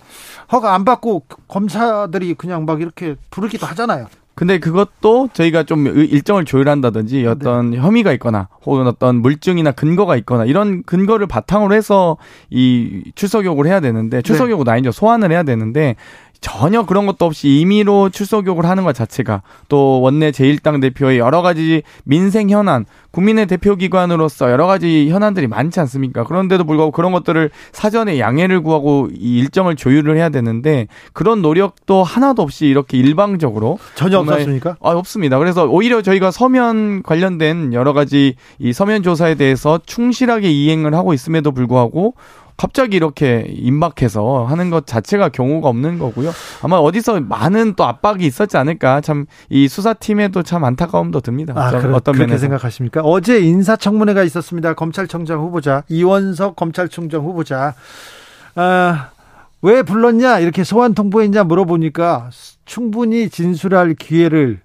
[0.52, 4.08] 허가 안 받고 검사들이 그냥 막 이렇게 부르기도 하잖아요.
[4.34, 7.78] 근데 그것도 저희가 좀 일정을 조율한다든지 어떤 네.
[7.78, 13.80] 혐의가 있거나 혹은 어떤 물증이나 근거가 있거나 이런 근거를 바탕으로 해서 이 출석 요구를 해야
[13.80, 14.92] 되는데 출석 요구는 아니죠.
[14.92, 15.96] 소환을 해야 되는데
[16.40, 21.42] 전혀 그런 것도 없이 임의로 출석 요구를 하는 것 자체가 또 원내 제1당 대표의 여러
[21.42, 26.24] 가지 민생 현안, 국민의 대표 기관으로서 여러 가지 현안들이 많지 않습니까?
[26.24, 32.42] 그런데도 불구하고 그런 것들을 사전에 양해를 구하고 이 일정을 조율을 해야 되는데 그런 노력도 하나도
[32.42, 34.76] 없이 이렇게 일방적으로 전혀 없었습니까?
[34.80, 35.38] 아, 없습니다.
[35.38, 41.50] 그래서 오히려 저희가 서면 관련된 여러 가지 이 서면 조사에 대해서 충실하게 이행을 하고 있음에도
[41.52, 42.14] 불구하고
[42.58, 46.32] 갑자기 이렇게 임박해서 하는 것 자체가 경우가 없는 거고요.
[46.60, 51.54] 아마 어디서 많은 또 압박이 있었지 않을까 참 이 수사팀에도 참 안타까움도 듭니다.
[51.56, 52.40] 아, 그러, 어떤 그렇게 면에서.
[52.42, 53.00] 생각하십니까?
[53.02, 54.74] 어제 인사청문회가 있었습니다.
[54.74, 57.74] 검찰청장 후보자 이원석 검찰총장 후보자.
[58.56, 59.10] 아,
[59.62, 62.30] 왜 불렀냐 이렇게 소환 통보했냐 물어보니까
[62.64, 64.60] 충분히 진술할 기회를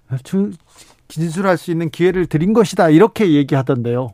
[1.08, 4.10] 진술할 수 있는 기회를 드린 것이다 이렇게 얘기하던데요.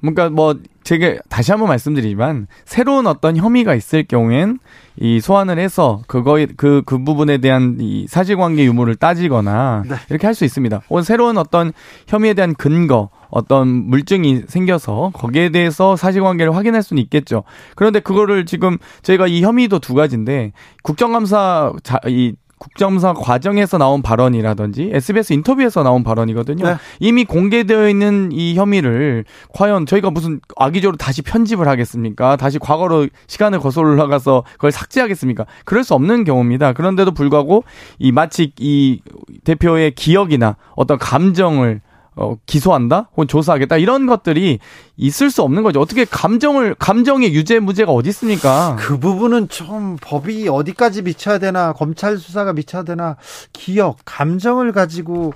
[0.00, 0.54] 그러니까 뭐
[0.86, 4.60] 제가 다시 한번 말씀드리지만 새로운 어떤 혐의가 있을 경우엔
[4.98, 9.96] 이 소환을 해서 그거에 그, 그 부분에 대한 이 사실관계 유무를 따지거나 네.
[10.10, 10.82] 이렇게 할 수 있습니다.
[10.88, 11.72] 혹은 새로운 어떤
[12.06, 17.42] 혐의에 대한 근거 어떤 물증이 생겨서 거기에 대해서 사실관계를 확인할 수는 있겠죠.
[17.74, 20.52] 그런데 그거를 지금 저희가 이 혐의도 두 가지인데
[20.84, 26.64] 국정감사 자, 이 국정감사 과정에서 나온 발언이라든지 SBS 인터뷰에서 나온 발언이거든요.
[26.64, 26.76] 네.
[27.00, 32.36] 이미 공개되어 있는 이 혐의를 과연 저희가 무슨 악의적으로 다시 편집을 하겠습니까?
[32.36, 35.44] 다시 과거로 시간을 거슬러 올라가서 그걸 삭제하겠습니까?
[35.64, 36.72] 그럴 수 없는 경우입니다.
[36.72, 37.64] 그런데도 불구하고
[37.98, 39.00] 이 마치 이
[39.44, 41.80] 대표의 기억이나 어떤 감정을
[42.16, 43.10] 어, 기소한다?
[43.12, 43.76] 혹은 조사하겠다?
[43.76, 44.58] 이런 것들이
[44.96, 45.80] 있을 수 없는 거죠.
[45.80, 48.76] 어떻게 감정을, 감정의 유죄, 무죄가 어디 있습니까?
[48.80, 53.16] 그 부분은 좀 법이 어디까지 미쳐야 되나, 검찰 수사가 미쳐야 되나,
[53.52, 55.34] 기억, 감정을 가지고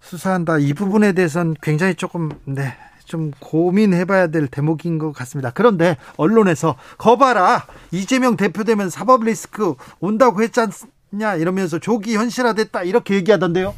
[0.00, 0.58] 수사한다.
[0.58, 2.74] 이 부분에 대해서는 굉장히 조금, 네.
[3.04, 5.50] 좀 고민해봐야 될 대목인 것 같습니다.
[5.52, 10.60] 그런데 언론에서 거봐라 이재명 대표되면 사법 리스크 온다고 했지
[11.12, 13.74] 않냐 이러면서 조기 현실화됐다 이렇게 얘기하던데요.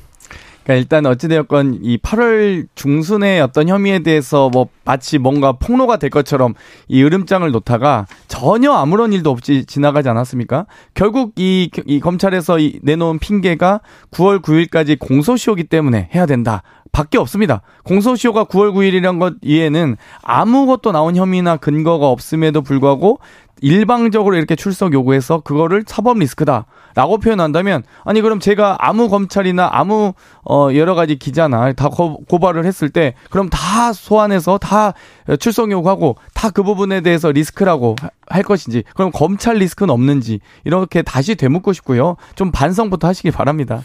[0.65, 6.55] 그러니까 일단 어찌되었건 이 8월 중순의 어떤 혐의에 대해서 뭐 마치 뭔가 폭로가 될 것처럼
[6.89, 10.67] 이 으름장을 놓다가 전혀 아무런 일도 없이 지나가지 않았습니까?
[10.95, 16.63] 결국 이, 이 검찰에서 이 내놓은 핑계가 9월 9일까지 공소시효기 때문에 해야 된다.
[16.93, 17.63] 밖에 없습니다.
[17.83, 23.19] 공소시효가 9월 9일이란 것 이외에는 아무것도 나온 혐의나 근거가 없음에도 불구하고
[23.61, 30.15] 일방적으로 이렇게 출석 요구해서 그거를 사법 리스크다 라고 표현한다면 아니 그럼 제가 아무 검찰이나 아무
[30.49, 34.95] 어 여러 가지 기자나 다 고, 고발을 했을 때 그럼 다 소환해서 다
[35.39, 37.97] 출석 요구하고 다 그 부분에 대해서 리스크라고
[38.29, 42.17] 할 것인지 그럼 검찰 리스크는 없는지 이렇게 다시 되묻고 싶고요.
[42.37, 43.83] 좀 반성부터 하시기 바랍니다.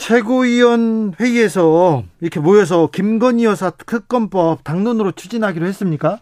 [0.00, 6.20] 최고위원 회의에서 이렇게 모여서 김건희 여사 특검법 당론으로 추진하기로 했습니까?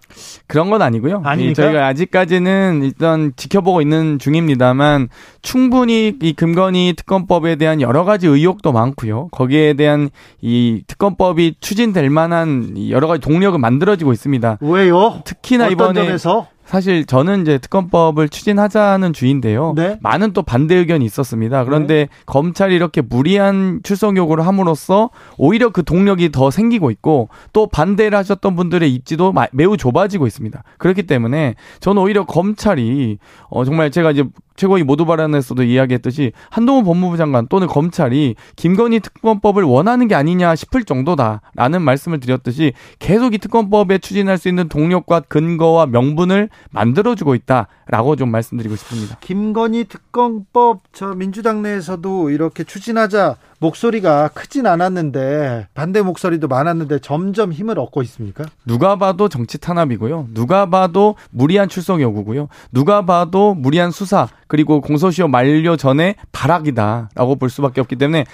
[0.48, 1.22] 그런 건 아니고요.
[1.24, 5.08] 아니 저희가 아직까지는 일단 지켜보고 있는 중입니다만
[5.42, 9.28] 충분히 이 김건희 특검법에 대한 여러 가지 의혹도 많고요.
[9.30, 10.10] 거기에 대한
[10.40, 14.58] 이 특검법이 추진될 만한 여러 가지 동력을 만들어지고 있습니다.
[14.60, 15.22] 왜요?
[15.24, 16.48] 특히나 이번에 점에서?
[16.68, 19.72] 사실 저는 이제 특검법을 추진하자는 주인데요.
[19.74, 19.96] 네?
[20.02, 21.64] 많은 또 반대 의견이 있었습니다.
[21.64, 22.08] 그런데 네.
[22.26, 25.08] 검찰이 이렇게 무리한 출석 요구를 함으로써
[25.38, 30.62] 오히려 그 동력이 더 생기고 있고 또 반대를 하셨던 분들의 입지도 매우 좁아지고 있습니다.
[30.76, 33.16] 그렇기 때문에 저는 오히려 검찰이
[33.48, 34.24] 어 정말 제가 이제
[34.58, 40.82] 최고위 모두 발언에서도 이야기했듯이 한동훈 법무부 장관 또는 검찰이 김건희 특검법을 원하는 게 아니냐 싶을
[40.82, 48.32] 정도다라는 말씀을 드렸듯이 계속 이 특검법에 추진할 수 있는 동력과 근거와 명분을 만들어주고 있다라고 좀
[48.32, 49.16] 말씀드리고 싶습니다.
[49.20, 57.78] 김건희 특검법 저 민주당 내에서도 이렇게 추진하자 목소리가 크진 않았는데 반대 목소리도 많았는데 점점 힘을
[57.78, 58.44] 얻고 있습니까?
[58.64, 60.28] 누가 봐도 정치 탄압이고요.
[60.34, 62.48] 누가 봐도 무리한 출석 요구고요.
[62.72, 68.24] 누가 봐도 무리한 수사 그리고 공소시효 만료 전에 발악이다라고 볼 수밖에 없기 때문에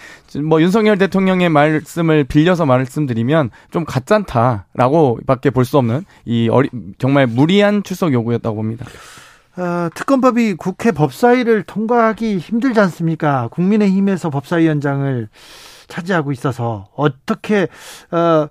[0.43, 7.83] 뭐 윤석열 대통령의 말씀을 빌려서 말씀드리면 좀 가짠다라고밖에 볼 수 없는 이 어리, 정말 무리한
[7.83, 8.85] 출석 요구였다고 봅니다.
[9.57, 13.49] 어, 특검법이 국회 법사위를 통과하기 힘들지 않습니까?
[13.53, 15.29] 국민의힘에서 법사위원장을
[15.87, 17.69] 차지하고 있어서 어떻게
[18.11, 18.49] 어,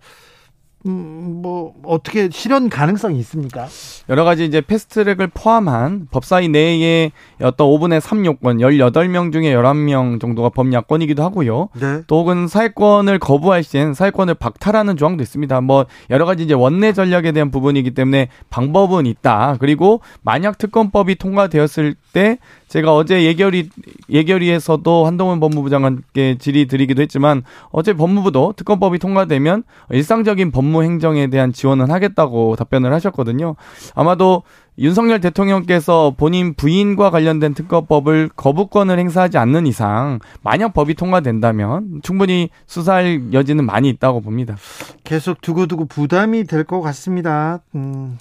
[0.85, 3.67] 음, 뭐 어떻게 실현 가능성이 있습니까?
[4.09, 7.11] 여러 가지 이제 패스트트랙을 포함한 법사위 내에
[7.41, 11.69] 어떤 5분의 3 요건 18명 중에 11명 정도가 범야권이기도 하고요.
[11.79, 12.01] 네.
[12.07, 15.61] 또 혹은 사회권을 거부할 시엔 사회권을 박탈하는 조항도 있습니다.
[15.61, 19.57] 뭐 여러 가지 이제 원내 전략에 대한 부분이기 때문에 방법은 있다.
[19.59, 22.37] 그리고 만약 특검법이 통과되었을 때
[22.73, 23.69] 제가 어제 예결위
[24.09, 29.61] 예결위에서도 한동훈 법무부 장관께 질의 드리기도 했지만 어제 법무부도 특검법이 통과되면
[29.91, 33.55] 일상적인 법무 행정에 대한 지원은 하겠다고 답변을 하셨거든요.
[33.93, 34.41] 아마도
[34.79, 43.33] 윤석열 대통령께서 본인 부인과 관련된 특검법을 거부권을 행사하지 않는 이상 만약 법이 통과된다면 충분히 수사할
[43.33, 44.55] 여지는 많이 있다고 봅니다.
[45.03, 47.59] 계속 두고두고 부담이 될 것 같습니다.
[47.75, 48.17] 음.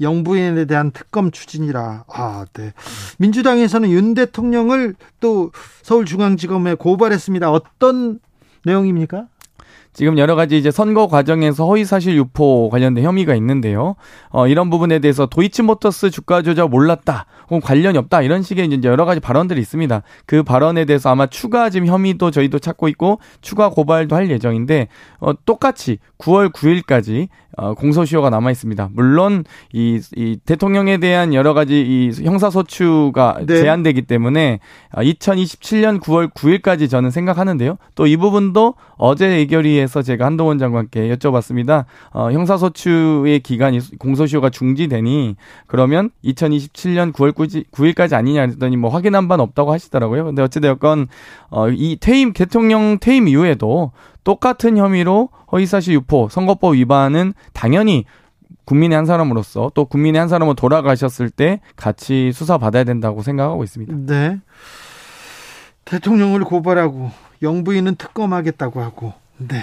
[0.00, 2.04] 영부인에 대한 특검 추진이라.
[2.08, 2.72] 아, 네.
[3.18, 5.50] 민주당에서는 윤 대통령을 또
[5.82, 7.50] 서울중앙지검에 고발했습니다.
[7.50, 8.20] 어떤
[8.64, 9.26] 내용입니까?
[9.94, 13.94] 지금 여러 가지 이제 선거 과정에서 허위 사실 유포 관련된 혐의가 있는데요.
[14.28, 19.04] 어, 이런 부분에 대해서 도이치모터스 주가 조작 몰랐다, 혹은 관련이 없다 이런 식의 이제 여러
[19.04, 20.02] 가지 발언들이 있습니다.
[20.26, 24.88] 그 발언에 대해서 아마 추가 지금 혐의도 저희도 찾고 있고 추가 고발도 할 예정인데
[25.20, 28.90] 어, 똑같이 9월 9일까지 어, 공소시효가 남아 있습니다.
[28.92, 33.60] 물론 이, 이 대통령에 대한 여러 가지 이 형사소추가 네.
[33.60, 34.60] 제한되기 때문에
[34.94, 37.76] 2027년 9월 9일까지 저는 생각하는데요.
[37.94, 41.84] 또 이 부분도 어제 의결위에서 제가 한동훈 장관께 여쭤봤습니다.
[42.12, 45.36] 어, 형사소추의 기간이 공소시효가 중지되니
[45.66, 47.32] 그러면 2027년 9월
[47.72, 50.24] 9일까지 아니냐 했더니 뭐 확인한 바는 없다고 하시더라고요.
[50.24, 51.08] 근데 어찌되었건
[51.50, 53.92] 어, 이 퇴임 대통령 퇴임 이후에도
[54.24, 58.04] 똑같은 혐의로 허위사실 유포, 선거법 위반은 당연히
[58.64, 63.94] 국민의 한 사람으로서 또 국민의 한 사람으로 돌아가셨을 때 같이 수사받아야 된다고 생각하고 있습니다.
[64.06, 64.40] 네.
[65.84, 67.10] 대통령을 고발하고
[67.42, 69.62] 영부인은 특검하겠다고 하고, 네.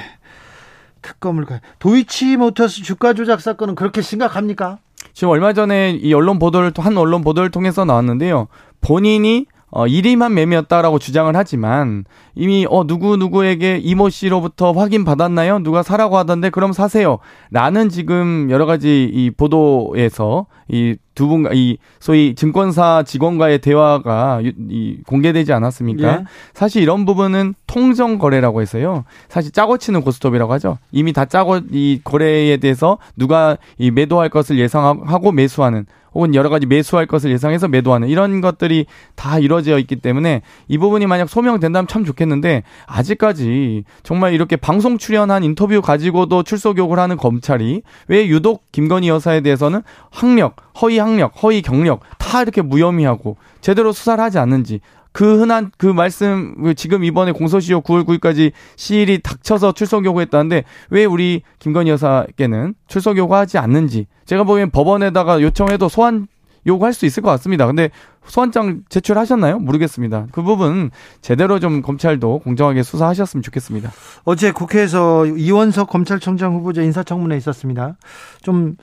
[1.02, 1.62] 특검을 가.
[1.80, 4.78] 도이치모터스 주가 조작 사건은 그렇게 심각합니까?
[5.14, 8.48] 지금 얼마 전에 이 언론 보도를 한 언론 보도를 통해서 나왔는데요.
[8.82, 12.04] 본인이 어, 1위만 매매였다라고 주장을 하지만
[12.36, 15.60] 이미 어 누구 누구에게 이모 씨로부터 확인 받았나요?
[15.60, 17.20] 누가 사라고 하던데 그럼 사세요.
[17.52, 24.98] 라는 지금 여러 가지 이 보도에서 이 두 분, 이 소위 증권사 직원과의 대화가 이
[25.06, 26.08] 공개되지 않았습니까?
[26.08, 26.24] 예.
[26.54, 29.04] 사실 이런 부분은 통정 거래라고 해서요.
[29.28, 30.78] 사실 짜고 치는 고스톱이라고 하죠.
[30.92, 36.66] 이미 다 짜고 이 거래에 대해서 누가 이 매도할 것을 예상하고 매수하는 혹은 여러 가지
[36.66, 38.86] 매수할 것을 예상해서 매도하는 이런 것들이
[39.16, 45.44] 다 이루어져 있기 때문에 이 부분이 만약 소명된다면 참 좋겠는데 아직까지 정말 이렇게 방송 출연한
[45.44, 51.62] 인터뷰 가지고도 출석 요구를 하는 검찰이 왜 유독 김건희 여사에 대해서는 학력, 허위 학력, 허위
[51.62, 54.82] 경력 다 이렇게 무혐의하고 제대로 수사를 하지 않는지
[55.12, 61.06] 그 흔한 그 말씀 그 지금 이번에 공소시효 9월 9일까지 시일이 닥쳐서 출석 요구했다는데 왜
[61.06, 66.28] 우리 김건희 여사께는 출석 요구하지 않는지 제가 보기엔 법원에다가 요청해도 소환
[66.68, 67.66] 요구할 수 있을 것 같습니다.
[67.66, 67.90] 근데
[68.26, 69.60] 소환장 제출하셨나요?
[69.60, 70.28] 모르겠습니다.
[70.32, 70.92] 그 부분
[71.22, 73.92] 제대로 좀 검찰도 공정하게 수사하셨으면 좋겠습니다.
[74.26, 77.98] 어제 국회에서 이원석 검찰총장 후보자 인사청문회 있었습니다.
[78.44, 78.76] 좀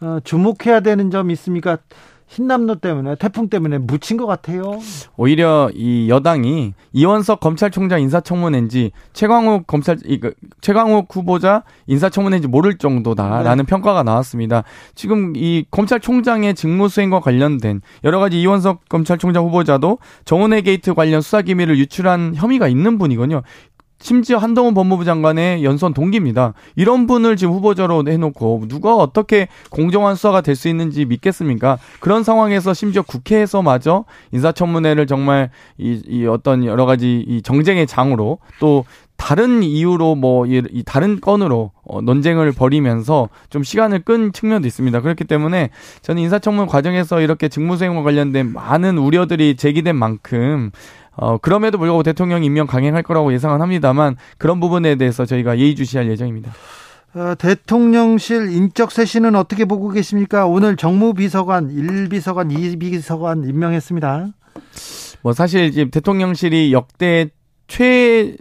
[0.00, 1.78] 어, 주목해야 되는 점 있습니까?
[2.28, 4.78] 흰남노 때문에 태풍 때문에 묻힌 것 같아요.
[5.16, 13.64] 오히려 이 여당이 이원석 검찰총장 인사청문회인지 최광욱 검찰 이 그, 최광욱 후보자 인사청문회인지 모를 정도다라는
[13.64, 13.68] 네.
[13.68, 14.64] 평가가 나왔습니다.
[14.94, 21.78] 지금 이 검찰총장의 직무수행과 관련된 여러 가지 이원석 검찰총장 후보자도 정운호 게이트 관련 수사 기밀을
[21.78, 23.42] 유출한 혐의가 있는 분이거든요.
[24.02, 26.54] 심지어 한동훈 법무부 장관의 연수원 동기입니다.
[26.76, 31.78] 이런 분을 지금 후보자로 해놓고 누가 어떻게 공정한 수사가 될 수 있는지 믿겠습니까?
[32.00, 38.84] 그런 상황에서 심지어 국회에서마저 인사청문회를 정말 이, 이 어떤 여러 가지 이 정쟁의 장으로 또
[39.16, 45.00] 다른 이유로 뭐 이 다른 건으로 어, 논쟁을 벌이면서 좀 시간을 끈 측면도 있습니다.
[45.00, 45.70] 그렇기 때문에
[46.02, 50.70] 저는 인사청문 과정에서 이렇게 직무수행과 관련된 많은 우려들이 제기된 만큼
[51.14, 56.52] 어, 그럼에도 불구하고 대통령 임명 강행할 거라고 예상은 합니다만 그런 부분에 대해서 저희가 예의주시할 예정입니다.
[57.14, 60.46] 어, 대통령실 인적 쇄신은 어떻게 보고 계십니까?
[60.46, 64.28] 오늘 정무비서관, 1비서관, 2비서관 임명했습니다.
[65.20, 67.28] 뭐 사실 지금 대통령실이 역대
[67.68, 68.34] 최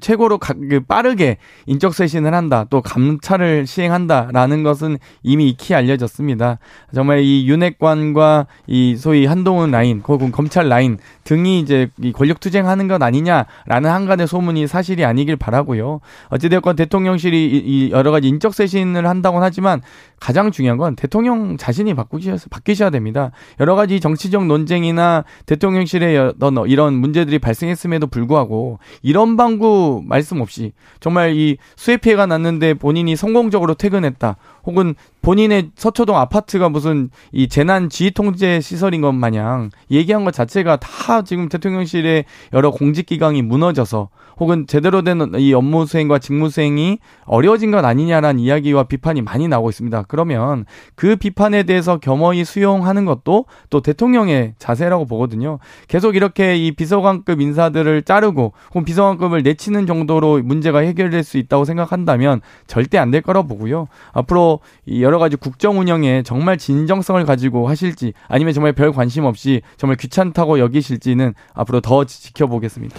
[0.00, 0.38] 최고로
[0.86, 6.58] 빠르게 인적 쇄신을 한다, 또 감찰을 시행한다라는 것은 이미 익히 알려졌습니다.
[6.94, 12.88] 정말 이 윤핵관과 이 소위 한동훈 라인, 혹은 검찰 라인 등이 이제 이 권력 투쟁하는
[12.88, 16.00] 것 아니냐라는 한간의 소문이 사실이 아니길 바라고요.
[16.28, 19.80] 어찌되었건 대통령실이 이 여러 가지 인적 쇄신을 한다고는 하지만
[20.18, 23.30] 가장 중요한 건 대통령 자신이 바꾸셔 바뀌셔야 됩니다.
[23.58, 26.34] 여러 가지 정치적 논쟁이나 대통령실의
[26.66, 29.69] 이런 문제들이 발생했음에도 불구하고 이런 방구
[30.06, 34.36] 말씀 없이 정말 이 수해 피해가 났는데 본인이 성공적으로 퇴근했다.
[34.64, 40.76] 혹은 본인의 서초동 아파트가 무슨 이 재난 지휘 통제 시설인 것 마냥 얘기한 것 자체가
[40.76, 44.08] 다 지금 대통령실의 여러 공직 기강이 무너져서
[44.38, 49.68] 혹은 제대로 된 이 업무 수행과 직무 수행이 어려워진 것 아니냐라는 이야기와 비판이 많이 나오고
[49.68, 50.04] 있습니다.
[50.08, 50.64] 그러면
[50.94, 55.58] 그 비판에 대해서 겸허히 수용하는 것도 또 대통령의 자세라고 보거든요.
[55.88, 62.40] 계속 이렇게 이 비서관급 인사들을 자르고 혹은 비서관급을 내치는 정도로 문제가 해결될 수 있다고 생각한다면
[62.66, 63.88] 절대 안 될 거라고 보고요.
[64.12, 69.60] 앞으로 이 여러 가지 국정 운영에 정말 진정성을 가지고 하실지 아니면 정말 별 관심 없이
[69.76, 72.96] 정말 귀찮다고 여기실지는 앞으로 더 지켜보겠습니다.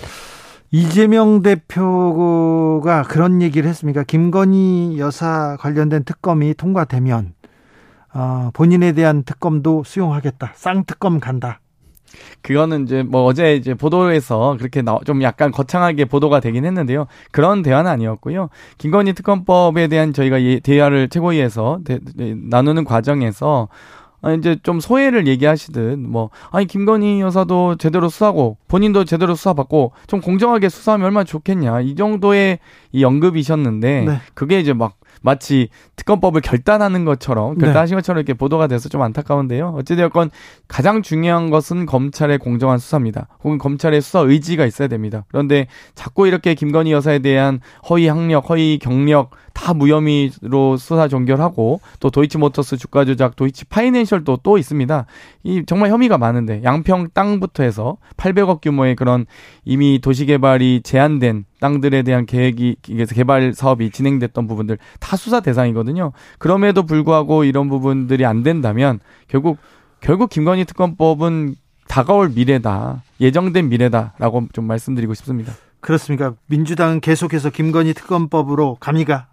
[0.72, 4.04] 이재명 대표가 그런 얘기를 했습니까?
[4.04, 7.34] 김건희 여사 관련된 특검이 통과되면
[8.14, 10.52] 어, 본인에 대한 특검도 수용하겠다.
[10.56, 11.62] 쌍특검 간다.
[12.42, 17.08] 그거는 이제 뭐 어제 이제 보도에서 그렇게 나, 좀 약간 거창하게 보도가 되긴 했는데요.
[17.32, 18.50] 그런 대화는 아니었고요.
[18.78, 23.70] 김건희 특검법에 대한 저희가 예, 대화를 최고위에서 대, 나누는 과정에서
[24.22, 30.22] 아, 이제 좀 소외를 얘기하시듯 뭐 아니 김건희 여사도 제대로 수사고 본인도 제대로 수사받고 좀
[30.22, 32.60] 공정하게 수사하면 얼마나 좋겠냐 이 정도의
[32.92, 34.18] 이 언급이셨는데 네.
[34.34, 37.66] 그게 이제 막 마치 특검법을 결단하는 것처럼 네.
[37.66, 39.76] 결단하신 것처럼 이렇게 보도가 돼서 좀 안타까운데요.
[39.78, 40.32] 어찌되었건
[40.68, 43.28] 가장 중요한 것은 검찰의 공정한 수사입니다.
[43.44, 45.26] 혹은 검찰의 수사 의지가 있어야 됩니다.
[45.30, 47.60] 그런데 자꾸 이렇게 김건희 여사에 대한
[47.90, 54.58] 허위 학력, 허위 경력 다 무혐의로 수사 종결하고 또 도이치모터스 주가 조작, 도이치 파이낸셜도 또
[54.58, 55.06] 있습니다.
[55.44, 59.28] 이 정말 혐의가 많은데 양평 땅부터 해서 800억 규모의 그런
[59.64, 62.78] 이미 도시개발이 제한된 땅들에 대한 계획이
[63.14, 66.12] 개발 사업이 진행됐던 부분들 다 수사 대상이거든요.
[66.40, 69.60] 그럼에도 불구하고 이런 부분들이 안 된다면 결국
[70.00, 71.54] 결국 김건희 특검법은
[71.88, 73.04] 다가올 미래다.
[73.20, 75.54] 예정된 미래다라고 좀 말씀드리고 싶습니다.
[75.82, 76.36] 그렇습니까?
[76.46, 79.28] 민주당은 계속해서 김건희 특검법으로 갑니까?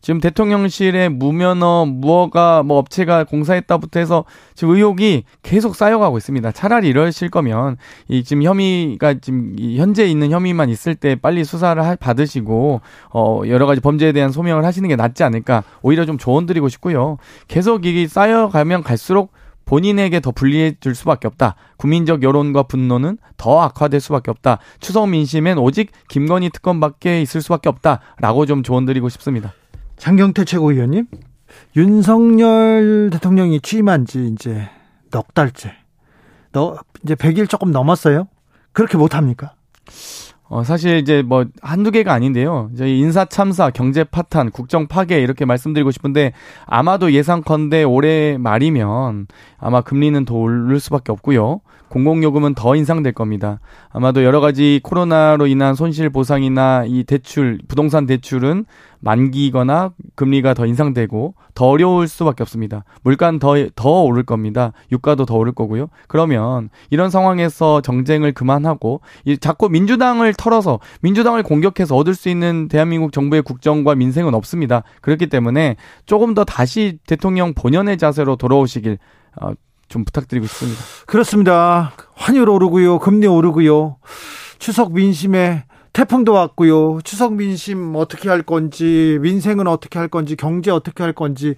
[0.00, 6.52] 지금 대통령실에 무면허 무허가 뭐 업체가 공사했다부터 해서 지금 의혹이 계속 쌓여가고 있습니다.
[6.52, 7.76] 차라리 이러실 거면
[8.08, 12.80] 이 지금 혐의가 지금 현재 있는 혐의만 있을 때 빨리 수사를 하, 받으시고
[13.12, 17.18] 어 여러 가지 범죄에 대한 소명을 하시는 게 낫지 않을까 오히려 좀 조언 드리고 싶고요.
[17.48, 19.32] 계속 이게 쌓여가면 갈수록
[19.66, 21.56] 본인에게 더 불리해질 수밖에 없다.
[21.76, 24.58] 국민적 여론과 분노는 더 악화될 수밖에 없다.
[24.80, 29.52] 추석 민심엔 오직 김건희 특검밖에 있을 수밖에 없다라고 좀 조언드리고 싶습니다.
[29.96, 31.06] 장경태 최고위원님,
[31.76, 34.68] 윤석열 대통령이 취임한 지 이제
[35.10, 35.74] 넉 달째.
[36.52, 38.28] 너 이제 100일 조금 넘었어요?
[38.72, 39.54] 그렇게 못 합니까?
[40.48, 42.70] 어, 사실 이제 뭐 한두 개가 아닌데요.
[42.78, 46.32] 저희 인사 참사, 경제 파탄, 국정 파괴 이렇게 말씀드리고 싶은데
[46.66, 49.26] 아마도 예상컨대 올해 말이면
[49.58, 51.60] 아마 금리는 더 오를 수밖에 없고요.
[51.88, 53.60] 공공요금은 더 인상될 겁니다.
[53.90, 58.66] 아마도 여러 가지 코로나로 인한 손실 보상이나 이 대출, 부동산 대출은
[59.00, 62.84] 만기거나 금리가 더 인상되고 더 어려울 수밖에 없습니다.
[63.02, 64.72] 물가는 더, 더 오를 겁니다.
[64.92, 65.88] 유가도 더 오를 거고요.
[66.08, 69.00] 그러면 이런 상황에서 정쟁을 그만하고
[69.40, 74.82] 자꾸 민주당을 털어서 민주당을 공격해서 얻을 수 있는 대한민국 정부의 국정과 민생은 없습니다.
[75.00, 78.98] 그렇기 때문에 조금 더 다시 대통령 본연의 자세로 돌아오시길
[79.40, 79.52] 어,
[79.88, 80.80] 좀 부탁드리고 싶습니다.
[81.06, 81.92] 그렇습니다.
[82.14, 82.98] 환율 오르고요.
[82.98, 83.96] 금리 오르고요.
[84.58, 85.64] 추석 민심에
[85.96, 86.98] 태풍도 왔고요.
[87.04, 91.54] 추석 민심 어떻게 할 건지, 민생은 어떻게 할 건지, 경제 어떻게 할 건지,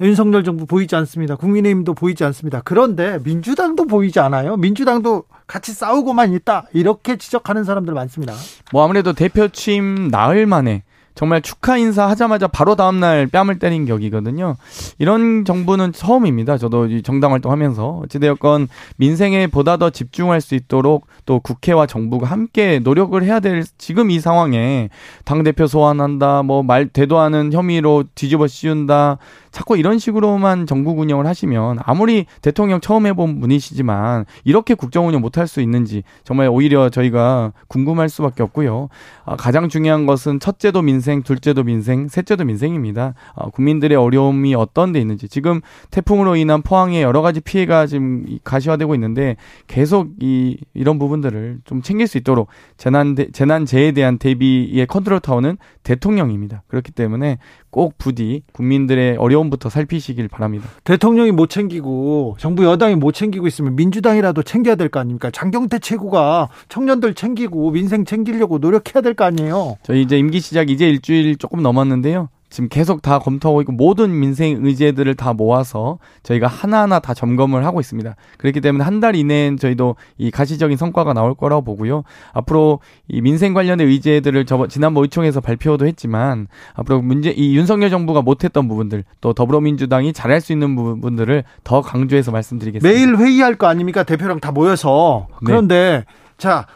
[0.00, 1.34] 윤석열 정부 보이지 않습니다.
[1.34, 2.62] 국민의힘도 보이지 않습니다.
[2.64, 4.56] 그런데 민주당도 보이지 않아요.
[4.56, 6.68] 민주당도 같이 싸우고만 있다.
[6.72, 8.34] 이렇게 지적하는 사람들 많습니다.
[8.70, 14.56] 뭐 아무래도 대표 취임 나흘 만에 정말 축하 인사 하자마자 바로 다음날 뺨을 때린 격이거든요.
[14.98, 16.58] 이런 정부는 처음입니다.
[16.58, 23.22] 저도 정당 활동하면서 어찌되었건 민생에 보다 더 집중할 수 있도록 또 국회와 정부가 함께 노력을
[23.22, 24.88] 해야 될 지금 이 상황에
[25.24, 29.18] 당 대표 소환한다, 뭐말 대도 않은 혐의로 뒤집어 씌운다,
[29.52, 35.46] 자꾸 이런 식으로만 정국 운영을 하시면 아무리 대통령 처음 해본 분이시지만 이렇게 국정 운영 못할
[35.46, 38.88] 수 있는지 정말 오히려 저희가 궁금할 수밖에 없고요.
[39.24, 43.14] 아, 가장 중요한 것은 첫째도 민생, 둘째도 민생, 셋째도 민생입니다.
[43.34, 48.94] 아, 국민들의 어려움이 어떤 데 있는지 지금 태풍으로 인한 포항에 여러 가지 피해가 지금 가시화되고
[48.94, 49.36] 있는데
[49.66, 52.48] 계속 이 이런 부분들을 좀 챙길 수 있도록
[52.78, 56.62] 재난 재난재해에 대한 대비의 컨트롤 타워는 대통령입니다.
[56.68, 57.38] 그렇기 때문에
[57.70, 60.68] 꼭 부디 국민들의 어려움 부터 살피시길 바랍니다.
[60.84, 65.30] 대통령이 못 챙기고 정부 여당이 못 챙기고 있으면 민주당이라도 챙겨야 될 거 아닙니까?
[65.30, 69.76] 장경태 최고가 청년들 챙기고 민생 챙기려고 노력해야 될 거 아니에요.
[69.82, 72.28] 저희 이제 임기 시작 이제 일주일 조금 넘었는데요.
[72.52, 77.80] 지금 계속 다 검토하고 있고 모든 민생 의제들을 다 모아서 저희가 하나하나 다 점검을 하고
[77.80, 78.14] 있습니다.
[78.38, 82.04] 그렇기 때문에 한 달 이내엔 저희도 이 가시적인 성과가 나올 거라고 보고요.
[82.34, 88.22] 앞으로 이 민생 관련의 의제들을 저 지난번 의총에서 발표도 했지만 앞으로 문제 이 윤석열 정부가
[88.22, 92.86] 못했던 부분들 또 더불어민주당이 잘할 수 있는 부분들을 더 강조해서 말씀드리겠습니다.
[92.86, 95.46] 매일 회의할 거 아닙니까 대표랑 다 모여서 네.
[95.46, 96.14] 그런데 네.
[96.36, 96.66] 자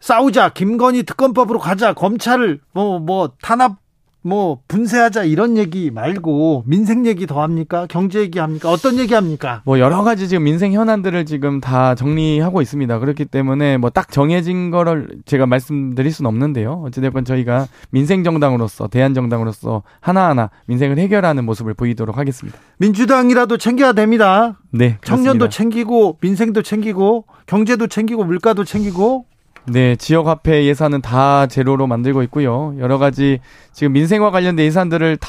[0.00, 3.83] 싸우자 김건희 특검법으로 가자 검찰을 뭐뭐 뭐 탄압
[4.26, 7.86] 뭐 분쇄하자 이런 얘기 말고 민생 얘기 더 합니까?
[7.88, 8.70] 경제 얘기 합니까?
[8.70, 9.60] 어떤 얘기 합니까?
[9.66, 12.98] 뭐 여러 가지 지금 민생 현안들을 지금 다 정리하고 있습니다.
[12.98, 16.82] 그렇기 때문에 뭐 딱 정해진 거를 제가 말씀드릴 수는 없는데요.
[16.86, 22.58] 어찌됐건 저희가 민생 정당으로서 대한 정당으로서 하나하나 민생을 해결하는 모습을 보이도록 하겠습니다.
[22.78, 24.58] 민주당이라도 챙겨야 됩니다.
[24.70, 24.96] 네.
[25.00, 25.04] 그렇습니다.
[25.06, 29.26] 청년도 챙기고 민생도 챙기고 경제도 챙기고 물가도 챙기고
[29.66, 32.74] 네, 지역 화폐 예산은 다 제로로 만들고 있고요.
[32.78, 33.40] 여러 가지
[33.72, 35.28] 지금 민생과 관련된 예산들을 다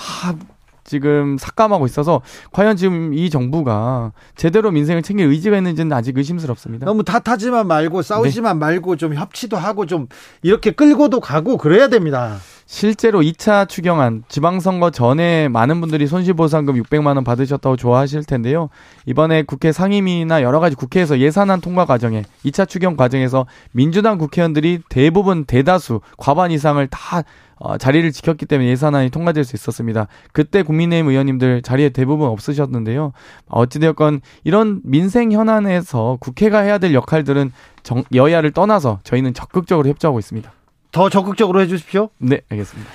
[0.86, 2.22] 지금 삭감하고 있어서
[2.52, 6.86] 과연 지금 이 정부가 제대로 민생을 챙길 의지가 있는지는 아직 의심스럽습니다.
[6.86, 8.66] 너무 탓하지만 말고 싸우지만 네.
[8.66, 10.08] 말고 좀 협치도 하고 좀
[10.44, 12.38] 이렇게 끌고도 가고 그래야 됩니다.
[12.68, 18.70] 실제로 2차 추경안 지방선거 전에 많은 분들이 손실보상금 600만 원 받으셨다고 좋아하실 텐데요.
[19.06, 25.46] 이번에 국회 상임위나 여러 가지 국회에서 예산안 통과 과정에 2차 추경 과정에서 민주당 국회의원들이 대부분
[25.46, 27.24] 대다수 과반 이상을 다
[27.58, 30.08] 어, 자리를 지켰기 때문에 예산안이 통과될 수 있었습니다.
[30.34, 33.14] 그때 국민의힘 의원님들 자리에 대부분 없으셨는데요.
[33.48, 37.52] 어찌되었건 이런 민생 현안에서 국회가 해야 될 역할들은
[37.84, 40.52] 정, 여야를 떠나서 저희는 적극적으로 협조하고 있습니다.
[40.92, 42.10] 더 적극적으로 해주십시오.
[42.20, 42.90] 네, 알겠습니다.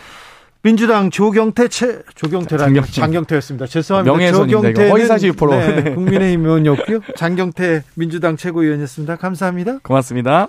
[0.63, 2.93] 민주당 조경태 채 조경태라 장경태.
[2.93, 3.67] 장경태였습니다.
[3.67, 4.13] 죄송합니다.
[4.13, 4.89] 명예훼손입니다.
[4.89, 5.95] 허위사실 포로 네, 네.
[5.95, 7.01] 국민의힘 의원이었고요.
[7.17, 9.17] 장경태 민주당 최고위원이었습니다.
[9.17, 9.79] 감사합니다.
[9.83, 10.49] 고맙습니다.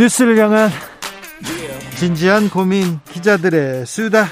[0.00, 0.70] 뉴스를 향한
[1.98, 4.28] 진지한 고민 기자들의 수다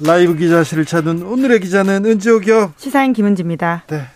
[0.00, 3.84] 라이브 기자실을 찾은 오늘의 기자는 은지옥이요 시사인 김은지입니다.
[3.88, 4.06] 네.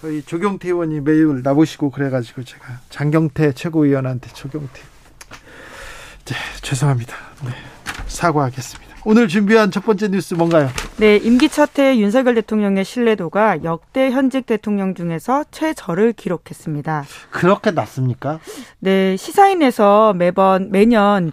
[0.00, 4.80] 저희 조경태 의원이 매일 나보시고 그래가지고 제가 장경태 최고위원한테 조경태
[6.24, 7.14] 네, 죄송합니다.
[7.44, 7.50] 네,
[8.06, 8.87] 사과하겠습니다.
[9.04, 10.68] 오늘 준비한 첫 번째 뉴스 뭔가요?
[10.98, 17.04] 네, 임기 첫해 윤석열 대통령의 신뢰도가 역대 현직 대통령 중에서 최저를 기록했습니다.
[17.30, 18.40] 그렇게 낮습니까?
[18.80, 21.32] 네, 시사인에서 매번 매년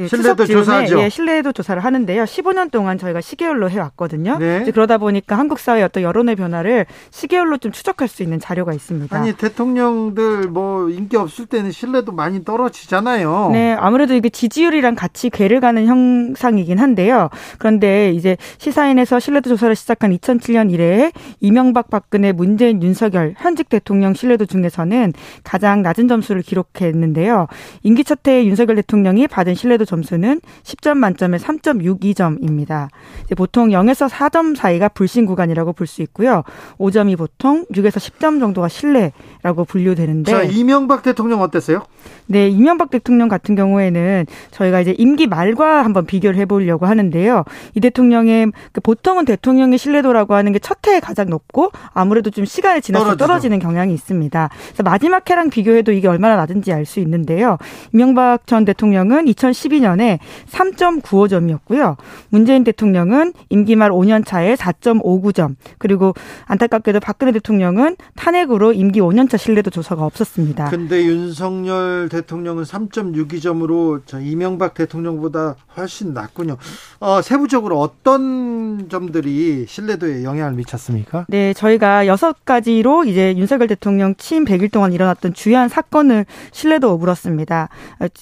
[0.00, 0.98] 예, 신뢰도 조사하죠.
[1.00, 2.24] 예, 신뢰도 조사를 하는데요.
[2.24, 4.38] 15년 동안 저희가 시계열로 해왔거든요.
[4.38, 4.64] 네.
[4.64, 9.14] 그러다 보니까 한국 사회의 어떤 여론의 변화를 시계열로 좀 추적할 수 있는 자료가 있습니다.
[9.16, 13.50] 아니 대통령들 뭐 인기 없을 때는 신뢰도 많이 떨어지잖아요.
[13.52, 17.28] 네, 아무래도 이게 지지율이랑 같이 괴를 가는 형상이긴 한데요.
[17.58, 24.46] 그런데 이제 시사인에서 신뢰도 조사를 시작한 2007년 이래 이명박, 박근혜, 문재인, 윤석열 현직 대통령 신뢰도
[24.46, 25.12] 중에서는
[25.44, 27.46] 가장 낮은 점수를 기록했는데요.
[27.82, 32.88] 임기 첫해 윤석열 대통령이 받은 신뢰도 점수는 10점 만점에 3.62점입니다.
[33.24, 36.44] 이제 보통 0에서 4점 사이가 불신 구간이라고 볼 수 있고요.
[36.78, 40.30] 5점이 보통 6에서 10점 정도가 신뢰라고 분류되는데.
[40.30, 41.82] 자, 이명박 대통령 어땠어요?
[42.26, 47.42] 네, 이명박 대통령 같은 경우에는 저희가 이제 임기 말과 한번 비교를 해보려고 하는데요.
[47.74, 52.80] 이 대통령의 그 보통은 대통령의 신뢰도라고 하는 게 첫 해에 가장 높고 아무래도 좀 시간이
[52.82, 54.50] 지나서 떨어지는 경향이 있습니다.
[54.68, 57.56] 그래서 마지막 해랑 비교해도 이게 얼마나 낮은지 알 수 있는데요.
[57.92, 60.18] 이명박 전 대통령은 2012 년에
[60.50, 61.96] 3.95점이었고요.
[62.30, 65.54] 문재인 대통령은 임기 말 5년 차에 4.59점.
[65.78, 66.14] 그리고
[66.46, 70.70] 안타깝게도 박근혜 대통령은 탄핵으로 임기 5년 차 신뢰도 조사가 없었습니다.
[70.70, 76.56] 근데 윤석열 대통령은 3.62점으로 저 이명박 대통령보다 훨씬 낮군요.
[76.98, 81.26] 어, 세부적으로 어떤 점들이 신뢰도에 영향을 미쳤습니까?
[81.28, 87.68] 네, 저희가 여섯 가지로 이제 윤석열 대통령 취임 100일 동안 일어났던 주요한 사건을 신뢰도 물었습니다.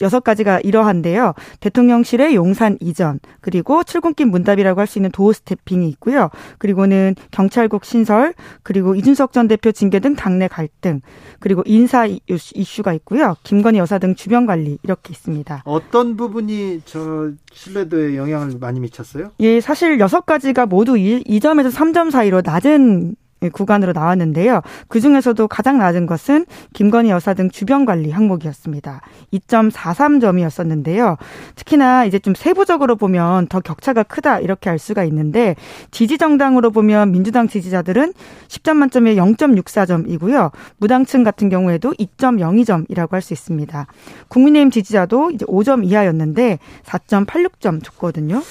[0.03, 1.35] 여섯 가지가 이러한데요.
[1.60, 6.31] 대통령실의 용산 이전, 그리고 출근길 문답이라고 할 수 있는 도어 스태핑이 있고요.
[6.59, 8.32] 그리고는 경찰국 신설,
[8.62, 11.01] 그리고 이준석 전 대표 징계 등 당내 갈등,
[11.40, 13.36] 그리고 인사 이슈가 있고요.
[13.43, 15.62] 김건희 여사 등 주변 관리 이렇게 있습니다.
[15.66, 19.32] 어떤 부분이 저 신뢰도에 영향을 많이 미쳤어요?
[19.40, 23.15] 예, 사실 여섯 가지가 모두 2점에서 3점 사이로 낮은
[23.52, 24.62] 구간으로 나왔는데요.
[24.89, 29.01] 그 중에서도 가장 낮은 것은 김건희 여사 등 주변 관리 항목이었습니다.
[29.32, 31.16] 2.43점이었었는데요.
[31.55, 35.55] 특히나 이제 좀 세부적으로 보면 더 격차가 크다 이렇게 알 수가 있는데
[35.93, 38.15] 지지 정당으로 보면 민주당 지지자들은
[38.48, 40.51] 10점 만점에 0.64점이고요.
[40.78, 43.86] 무당층 같은 경우에도 2.02점이라고 할 수 있습니다.
[44.28, 48.43] 국민의힘 지지자도 이제 5점 이하였는데 4.86점 줬거든요.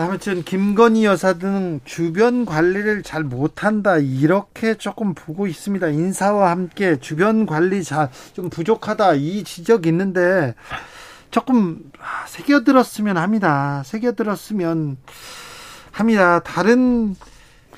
[0.00, 5.88] 아무튼 김건희 여사 등 주변 관리를 잘 못한다 이렇게 조금 보고 있습니다.
[5.88, 10.54] 인사와 함께 주변 관리 잘 좀 부족하다 이 지적이 있는데
[11.32, 11.80] 조금
[12.28, 13.82] 새겨들었으면 합니다.
[13.84, 14.98] 새겨들었으면
[15.90, 16.38] 합니다.
[16.44, 17.16] 다른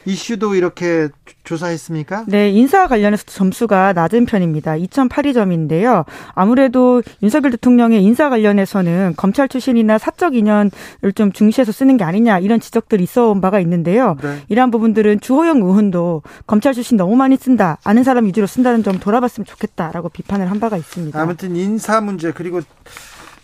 [0.05, 1.09] 이슈도 이렇게
[1.44, 2.24] 조사했습니까?
[2.28, 4.74] 네, 인사 관련해서 점수가 낮은 편입니다.
[4.74, 6.05] 2,082점인데요.
[6.35, 10.70] 아무래도 윤석열 대통령의 인사 관련해서는 검찰 출신이나 사적 인연을
[11.14, 14.16] 좀 중시해서 쓰는 게 아니냐 이런 지적들이 있어 온 바가 있는데요.
[14.22, 14.39] 네.
[14.48, 17.78] 이러한 부분들은 주호영 의원도 검찰 출신 너무 많이 쓴다.
[17.85, 21.20] 아는 사람 위주로 쓴다는 점 돌아봤으면 좋겠다라고 비판을 한 바가 있습니다.
[21.20, 22.60] 아무튼 인사 문제 그리고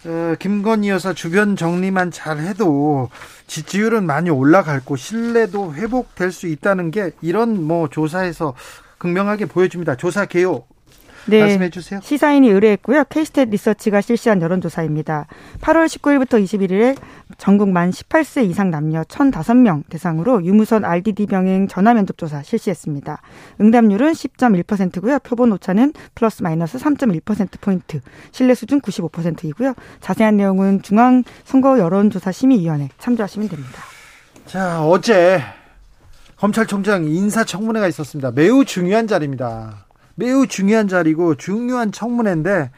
[0.07, 3.11] 어, 김건희 여사 주변 정리만 잘 해도
[3.49, 8.55] 지지율은 많이 올라갈 고 신뢰도 회복될 수 있다는 게 이런 뭐 조사에서
[8.99, 9.97] 극명하게 보여줍니다.
[9.97, 10.65] 조사 개요
[11.29, 11.41] 네.
[11.41, 12.01] 말씀해 주세요.
[12.03, 13.05] 시사인이 의뢰했고요.
[13.05, 15.27] 케이스탯 리서치가 실시한 여론조사입니다.
[15.61, 16.97] 8월 19일부터 21일에
[17.39, 23.21] 전국 만 18세 이상 남녀 1,005명 대상으로 유무선 RDD 병행 전화 면접 조사 실시했습니다.
[23.61, 25.19] 응답률은 10.1%고요.
[25.21, 28.01] 표본 오차는 플러스 마이너스 3.1%포인트,
[28.31, 29.75] 신뢰 수준 95%이고요.
[30.01, 33.83] 자세한 내용은 중앙 선거 여론조사 심의위원회 참조하시면 됩니다.
[34.47, 35.43] 자, 어제
[36.37, 38.31] 검찰총장 인사청문회가 있었습니다.
[38.31, 39.86] 매우 중요한 자리입니다.
[40.17, 42.71] 매우 중요한 자리고 중요한 청문회인데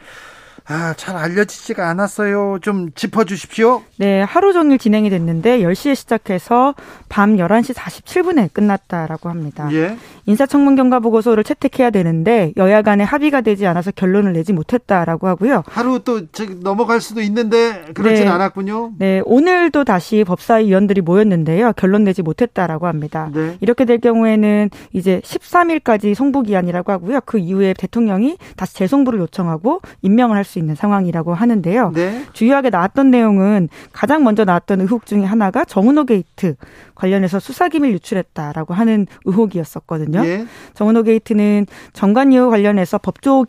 [0.68, 2.58] 아, 잘 알려지지가 않았어요.
[2.60, 3.82] 좀 짚어 주십시오.
[3.96, 6.74] 네, 하루 종일 진행이 됐는데 10시에 시작해서
[7.08, 9.68] 밤 11시 47분에 끝났다라고 합니다.
[9.72, 9.96] 예.
[10.26, 15.62] 인사청문 경과 보고서를 채택해야 되는데 여야 간에 합의가 되지 않아서 결론을 내지 못했다라고 하고요.
[15.66, 16.22] 하루 또
[16.62, 18.30] 넘어갈 수도 있는데 그렇진 네.
[18.30, 18.92] 않았군요.
[18.98, 21.72] 네, 오늘도 다시 법사위 위원들이 모였는데요.
[21.74, 23.30] 결론 내지 못했다라고 합니다.
[23.32, 23.56] 네.
[23.60, 27.20] 이렇게 될 경우에는 이제 13일까지 송부 기한이라고 하고요.
[27.24, 31.92] 그 이후에 대통령이 다시 재송부를 요청하고 임명을 할 수 있는 상황이라고 하는데요.
[31.94, 32.24] 네.
[32.32, 36.56] 주요하게 나왔던 내용은 가장 먼저 나왔던 의혹 중에 하나가 정운호 게이트
[36.94, 40.24] 관련해서 수사기밀 유출했다라고 하는 의혹이었었거든요.
[40.24, 40.46] 예.
[40.74, 43.46] 정은호 게이트는 정관예우 관련해서 법조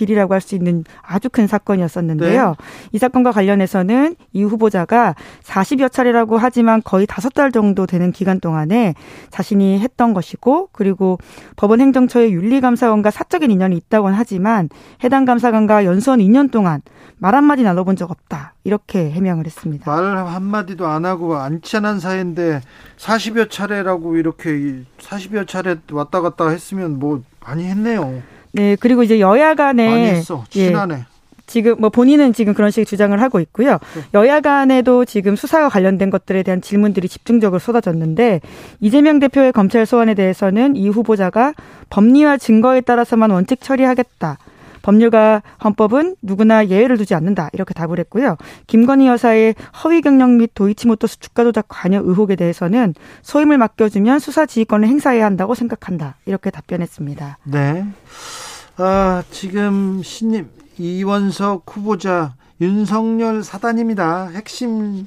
[0.00, 2.48] 비리라고 할 수 있는 아주 큰 사건이었었는데요.
[2.48, 2.54] 네.
[2.92, 8.94] 이 사건과 관련해서는 이 후보자가 40여 차례라고 하지만 거의 다섯 달 정도 되는 기간 동안에
[9.28, 11.18] 자신이 했던 것이고 그리고
[11.56, 14.70] 법원 행정처의 윤리감사원과 사적인 인연이 있다고는 하지만
[15.04, 16.80] 해당 감사관과 연수원 2년 동안
[17.18, 18.54] 말 한마디 나눠본 적 없다.
[18.64, 19.90] 이렇게 해명을 했습니다.
[19.90, 22.62] 말 한마디도 안 하고 안 친한 사이인데
[22.96, 28.22] 40여 차례라고 이렇게 40여 차례 왔다 갔다 했으면 뭐 많이 했네요.
[28.52, 30.44] 네, 그리고 이제 여야 간에 많이 했어.
[30.56, 30.94] 예, 친하네.
[30.94, 31.04] 예,
[31.46, 33.72] 지금 뭐 본인은 지금 그런 식의 주장을 하고 있고요.
[33.72, 34.02] 네.
[34.14, 38.40] 여야 간에도 지금 수사와 관련된 것들에 대한 질문들이 집중적으로 쏟아졌는데
[38.80, 41.54] 이재명 대표의 검찰 소환에 대해서는 이 후보자가
[41.90, 44.38] 법리와 증거에 따라서만 원칙 처리하겠다.
[44.82, 47.50] 법률과 헌법은 누구나 예외를 두지 않는다.
[47.52, 48.36] 이렇게 답을 했고요.
[48.66, 54.88] 김건희 여사의 허위 경력 및 도이치모터스 주가 조작 관여 의혹에 대해서는 소임을 맡겨주면 수사 지휘권을
[54.88, 56.16] 행사해야 한다고 생각한다.
[56.26, 57.38] 이렇게 답변했습니다.
[57.44, 57.86] 네.
[58.76, 60.48] 아, 지금 신임
[60.78, 64.28] 이원석 후보자 윤석열 사단입니다.
[64.28, 65.06] 핵심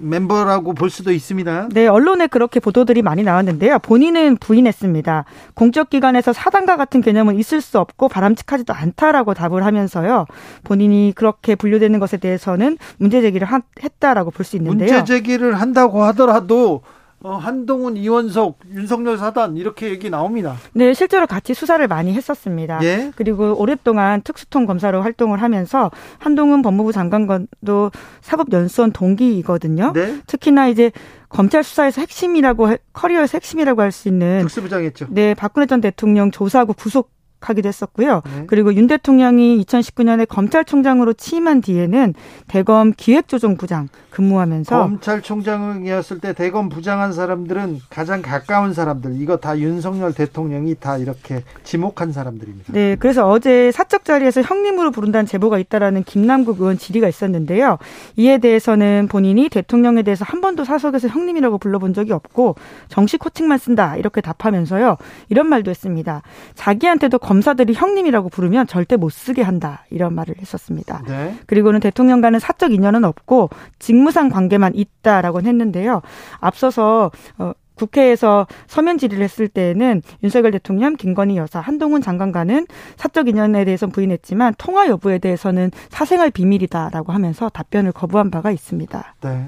[0.00, 1.68] 멤버라고 볼 수도 있습니다.
[1.72, 3.78] 네, 언론에 그렇게 보도들이 많이 나왔는데요.
[3.80, 5.24] 본인은 부인했습니다.
[5.54, 10.26] 공적 기관에서 사단과 같은 개념은 있을 수 없고 바람직하지도 않다라고 답을 하면서요.
[10.64, 13.46] 본인이 그렇게 분류되는 것에 대해서는 문제 제기를
[13.82, 14.92] 했다라고 볼 수 있는데요.
[14.92, 16.82] 문제 제기를 한다고 하더라도
[17.20, 20.56] 어, 한동훈, 이원석, 윤석열 사단 이렇게 얘기 나옵니다.
[20.72, 22.78] 네, 실제로 같이 수사를 많이 했었습니다.
[22.84, 23.10] 예?
[23.16, 27.90] 그리고 오랫동안 특수통 검사로 활동을 하면서 한동훈 법무부 장관도
[28.20, 29.92] 사법연수원 동기이거든요.
[29.94, 30.20] 네?
[30.26, 30.92] 특히나 이제
[31.28, 35.06] 검찰 수사에서 핵심이라고 커리어에서 핵심이라고 할 수 있는 특수부장했죠.
[35.10, 38.22] 네, 박근혜 전 대통령 조사하고 구속 하기도 했었고요.
[38.24, 38.44] 네.
[38.46, 42.14] 그리고 윤 대통령이 2019년에 검찰총장으로 취임한 뒤에는
[42.48, 50.74] 대검 기획조정부장 근무하면서 검찰총장이었을 때 대검 부장한 사람들은 가장 가까운 사람들 이거 다 윤석열 대통령이
[50.74, 52.72] 다 이렇게 지목한 사람들입니다.
[52.72, 57.78] 네, 그래서 어제 사적 자리에서 형님으로 부른다는 제보가 있다라는 김남국 의원 질의가 있었는데요.
[58.16, 62.56] 이에 대해서는 본인이 대통령에 대해서 한 번도 사석에서 형님이라고 불러본 적이 없고
[62.88, 64.96] 정식 호칭만 쓴다 이렇게 답하면서요.
[65.28, 66.22] 이런 말도 했습니다.
[66.56, 71.02] 자기한테도 검사들이 형님이라고 부르면 절대 못 쓰게 한다 이런 말을 했었습니다.
[71.06, 71.36] 네.
[71.46, 76.00] 그리고는 대통령과는 사적 인연은 없고 직무상 관계만 있다라고 했는데요.
[76.40, 83.66] 앞서서 어, 국회에서 서면 질의를 했을 때에는 윤석열 대통령, 김건희 여사, 한동훈 장관과는 사적 인연에
[83.66, 89.14] 대해서는 부인했지만 통화 여부에 대해서는 사생활 비밀이다라고 하면서 답변을 거부한 바가 있습니다.
[89.20, 89.46] 네.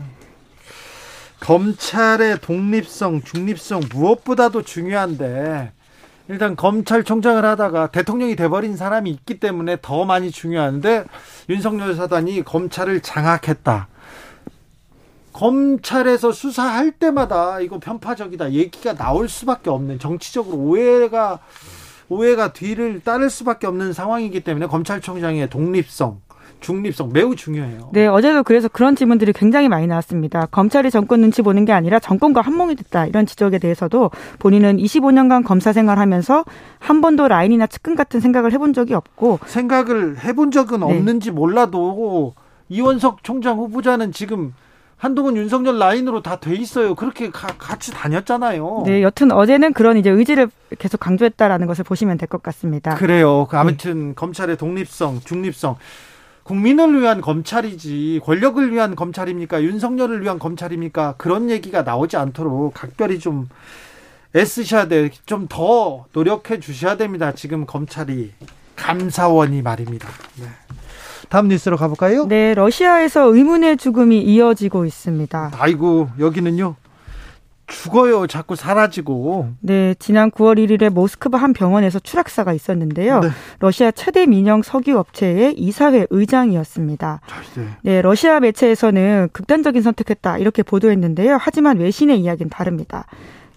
[1.41, 5.73] 검찰의 독립성, 중립성 무엇보다도 중요한데
[6.31, 11.05] 일단 검찰총장을 하다가 대통령이 돼버린 사람이 있기 때문에 더 많이 중요한데
[11.49, 13.89] 윤석열 사단이 검찰을 장악했다.
[15.33, 21.41] 검찰에서 수사할 때마다 이거 편파적이다 얘기가 나올 수밖에 없는 정치적으로 오해가
[22.09, 26.21] 오해가 뒤를 따를 수밖에 없는 상황이기 때문에 검찰총장의 독립성
[26.61, 27.91] 중립성 매우 중요해요.
[27.93, 30.47] 네, 어제도 그래서 그런 질문들이 굉장히 많이 나왔습니다.
[30.51, 33.07] 검찰이 정권 눈치 보는 게 아니라 정권과 한몸이 됐다.
[33.07, 36.45] 이런 지적에 대해서도 본인은 25년간 검사 생활하면서
[36.79, 40.87] 한 번도 라인이나 측근 같은 생각을 해본 적이 없고 생각을 해본 적은 네.
[40.87, 42.35] 없는지 몰라도
[42.69, 44.55] 이원석 총장 후보자는 지금
[44.97, 46.95] 한동훈 윤석열 라인으로 다 돼 있어요.
[46.95, 48.83] 그렇게 가, 같이 다녔잖아요.
[48.85, 52.95] 네, 여튼 어제는 그런 이제 의지를 계속 강조했다라는 것을 보시면 될 것 같습니다.
[52.97, 53.49] 그래요.
[53.53, 54.15] 아무튼 네.
[54.15, 55.77] 검찰의 독립성, 중립성
[56.51, 59.63] 국민을 위한 검찰이지 권력을 위한 검찰입니까?
[59.63, 61.15] 윤석열을 위한 검찰입니까?
[61.17, 63.49] 그런 얘기가 나오지 않도록 각별히 좀
[64.35, 65.09] 애쓰셔야 돼요.
[65.27, 67.31] 좀더 노력해 주셔야 됩니다.
[67.31, 68.33] 지금 검찰이
[68.75, 70.09] 감사원이 말입니다.
[70.41, 70.47] 네.
[71.29, 72.27] 다음 뉴스로 가볼까요?
[72.27, 75.53] 네, 러시아에서 의문의 죽음이 이어지고 있습니다.
[75.57, 76.75] 아이고, 여기는요.
[77.71, 78.27] 죽어요.
[78.27, 79.49] 자꾸 사라지고.
[79.61, 83.21] 네, 지난 9월 1일에 모스크바 한 병원에서 추락사가 있었는데요.
[83.21, 83.29] 네.
[83.61, 87.21] 러시아 최대 민영 석유 업체의 이사회 의장이었습니다.
[87.57, 87.65] 네.
[87.83, 91.39] 네, 러시아 매체에서는 극단적인 선택했다 이렇게 보도했는데요.
[91.41, 93.07] 하지만 외신의 이야기는 다릅니다.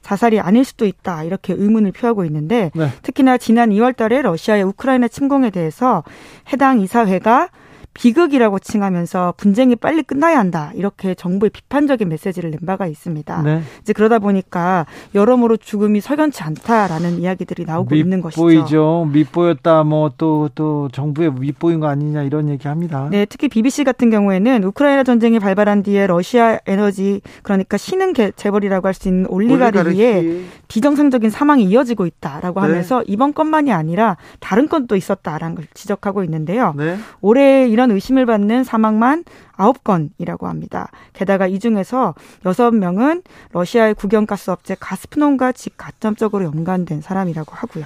[0.01, 2.89] 자살이 아닐 수도 있다 이렇게 의문을 표하고 있는데 네.
[3.01, 6.03] 특히나 지난 2월 달에 러시아의 우크라이나 침공에 대해서
[6.51, 7.49] 해당 이사회가
[7.93, 13.41] 비극이라고 칭하면서 분쟁이 빨리 끝나야 한다 이렇게 정부의 비판적인 메시지를 낸 바가 있습니다.
[13.43, 13.61] 네.
[13.81, 18.41] 이제 그러다 보니까 여러모로 죽음이 석연치 않다라는 이야기들이 나오고 있는 것이죠.
[18.41, 19.09] 밉보이죠.
[19.11, 23.09] 밉보였다 뭐 또또 또 정부에 밉보인 거 아니냐 이런 얘기합니다.
[23.11, 28.93] 네, 특히 BBC 같은 경우에는 우크라이나 전쟁이 발발한 뒤에 러시아 에너지 그러니까 신흥 재벌이라고 할
[28.93, 30.45] 수 있는 올리가르히.
[30.67, 32.67] 비정상적인 사망이 이어지고 있다라고 네.
[32.67, 36.73] 하면서 이번 건만이 아니라 다른 건도 있었다라는 걸 지적하고 있는데요.
[36.77, 36.97] 네.
[37.21, 39.25] 올해 이런 이런 의심을 받는 사망만
[39.57, 40.89] 9건이라고 합니다.
[41.11, 42.15] 게다가 이 중에서
[42.45, 47.83] 6명은 러시아의 국영가스 업체 가스프놈과 직가점적으로 연관된 사람이라고 하고요.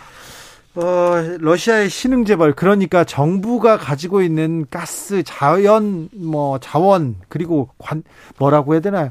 [0.76, 8.04] 어, 러시아의 신흥 재벌 그러니까 정부가 가지고 있는 가스 자연 뭐 자원 그리고 관
[8.38, 9.10] 뭐라고 해야 되나요?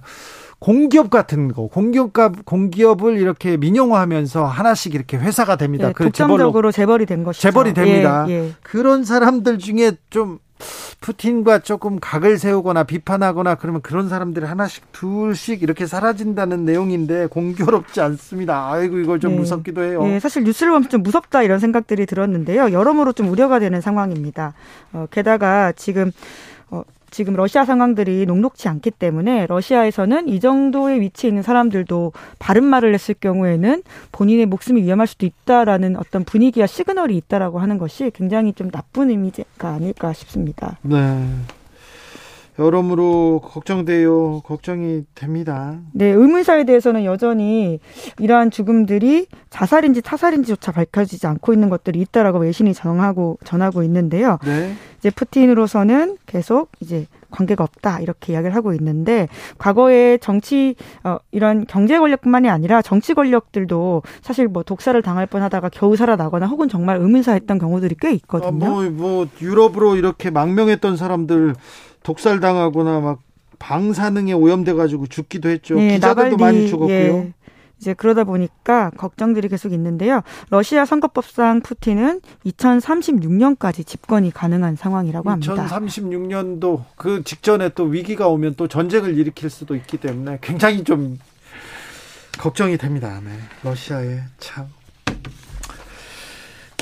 [0.59, 2.13] 공기업 같은 거, 공기업
[2.45, 5.89] 공기업을 이렇게 민영화하면서 하나씩 이렇게 회사가 됩니다.
[5.89, 7.43] 예, 독점적으로 재벌이 된 것이죠.
[7.43, 8.25] 재벌이 됩니다.
[8.29, 8.53] 예, 예.
[8.63, 10.39] 그런 사람들 중에 좀
[11.01, 18.73] 푸틴과 조금 각을 세우거나 비판하거나 그러면 그런 사람들이 하나씩 둘씩 이렇게 사라진다는 내용인데 공교롭지 않습니다.
[18.73, 19.39] 아이고 이걸 좀 네.
[19.39, 20.03] 무섭기도 해요.
[20.03, 22.73] 네, 사실 뉴스를 보면 좀 무섭다 이런 생각들이 들었는데요.
[22.73, 24.55] 여러모로 좀 우려가 되는 상황입니다.
[24.93, 26.13] 어, 게다가 지금
[26.71, 32.95] 어, 지금 러시아 상황들이 녹록치 않기 때문에 러시아에서는 이 정도의 위치에 있는 사람들도 바른 말을
[32.95, 38.71] 했을 경우에는 본인의 목숨이 위험할 수도 있다라는 어떤 분위기와 시그널이 있다라고 하는 것이 굉장히 좀
[38.71, 40.79] 나쁜 이미지가 아닐까 싶습니다.
[40.83, 41.27] 네.
[42.59, 44.41] 여러모로 걱정돼요.
[44.41, 45.79] 걱정이 됩니다.
[45.93, 47.81] 네, 의문사에 대해서는 여전히
[48.19, 54.39] 이러한 죽음들이 자살인지 타살인지조차 밝혀지지 않고 있는 것들이 있다라고 외신이 전하고 전하고 있는데요.
[54.45, 54.73] 네.
[54.99, 59.29] 이제 푸틴으로서는 계속 이제 관계가 없다 이렇게 이야기를 하고 있는데
[59.59, 60.75] 과거에 정치
[61.05, 66.69] 어, 이런 경제 권력뿐만이 아니라 정치 권력들도 사실 뭐 독사를 당할 뻔하다가 겨우 살아나거나 혹은
[66.69, 68.67] 정말 의문사했던 경우들이 꽤 있거든요.
[68.67, 71.55] 아, 뭐, 뭐 유럽으로 이렇게 망명했던 사람들
[72.07, 73.21] 독살당하거나 막
[73.59, 75.75] 방사능에 오염돼 가지고 죽기도 했죠.
[75.75, 76.95] 네, 기자들도 나발리, 많이 죽었고요.
[76.95, 77.33] 예.
[77.79, 80.23] 이제 그러다 보니까 걱정들이 계속 있는데요.
[80.49, 85.67] 러시아 선거법상 푸틴은 2036년까지 집권이 가능한 상황이라고 합니다.
[85.67, 91.19] 2036년도 그 직전에 또 위기가 오면 또 전쟁을 일으킬 수도 있기 때문에 굉장히 좀
[92.39, 93.21] 걱정이 됩니다.
[93.23, 93.31] 네.
[93.63, 94.69] 러시아의 참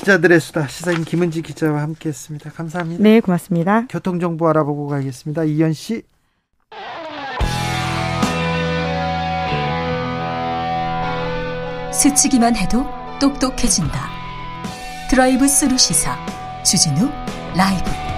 [0.05, 2.51] 기자들의 수다 시사인 김은지 기자와 함께했습니다.
[2.51, 3.01] 감사합니다.
[3.01, 3.87] 네, 고맙습니다.
[3.89, 5.45] 교통 정보 알아보고 가겠습니다.
[5.45, 6.03] 이현 씨.
[11.91, 12.85] 스치기만 해도
[13.19, 13.99] 똑똑해진다.
[15.09, 16.15] 드라이브 스루 시사
[16.63, 17.09] 주진우
[17.55, 18.14] 라이브.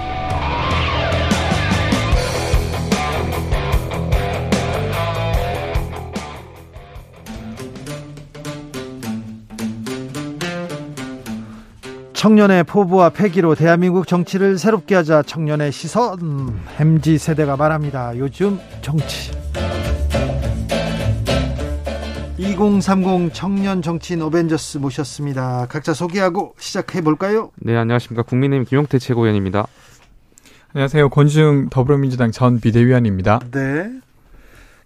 [12.18, 18.18] 청년의 포부와 패기로 대한민국 정치를 새롭게 하자 청년의 시선 햄지 세대가 말합니다.
[18.18, 19.30] 요즘 정치
[22.36, 25.66] 2030 청년 정치인 어벤져스 모셨습니다.
[25.68, 27.52] 각자 소개하고 시작해 볼까요?
[27.54, 28.24] 네, 안녕하십니까.
[28.24, 29.68] 국민의힘 김용태 최고위원입니다.
[30.74, 31.10] 안녕하세요.
[31.10, 33.38] 권지웅 더불어민주당 전 비대위원입니다.
[33.52, 33.92] 네.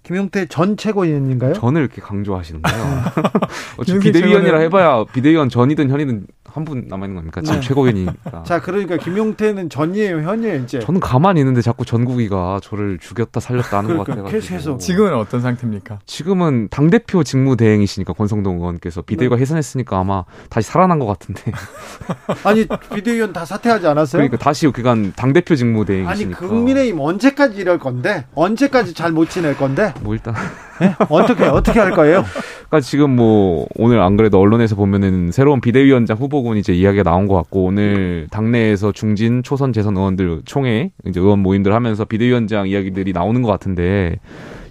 [0.03, 1.55] 김용태 전 최고위원인가요?
[1.55, 3.05] 전을 이렇게 강조하시는 거예요.
[4.03, 7.41] 비대위원이라 해봐야 비대위원 전이든 현이든 한 분 남아 있는 겁니까?
[7.43, 7.67] 지금 네.
[7.67, 8.43] 최고위원이니까.
[8.47, 10.79] 자, 그러니까 김용태는 전이에요, 현이에요, 이제.
[10.81, 14.41] 저는 가만히 있는데 자꾸 전국위가 저를 죽였다 살렸다 하는 그러니까, 것 같아요.
[14.41, 14.79] 계속.
[14.79, 16.01] 지금은 어떤 상태입니까?
[16.07, 19.43] 지금은 당 대표 직무 대행이시니까 권성동 의원께서 비대위가 네.
[19.43, 21.53] 해산했으니까 아마 다시 살아난 것 같은데.
[22.45, 24.21] 아니 비대위원 다 사퇴하지 않았어요?
[24.21, 26.39] 그러니까 다시 그간 당 대표 직무 대행이시니까.
[26.39, 28.27] 아니 국민의힘 언제까지 이럴 건데?
[28.35, 29.93] 언제까지 잘 못 지낼 건데?
[30.03, 30.35] 뭐 일단
[30.81, 30.95] 네?
[31.11, 32.25] 어떻게 어떻게 할 거예요?
[32.69, 37.27] 그러니까 지금 뭐 오늘 안 그래도 언론에서 보면은 새로운 비대위원장 후보 군 이제 이야기가 나온
[37.27, 43.13] 것 같고 오늘 당내에서 중진 초선 재선 의원들 총회 이제 의원 모임들 하면서 비대위원장 이야기들이
[43.13, 44.19] 나오는 것 같은데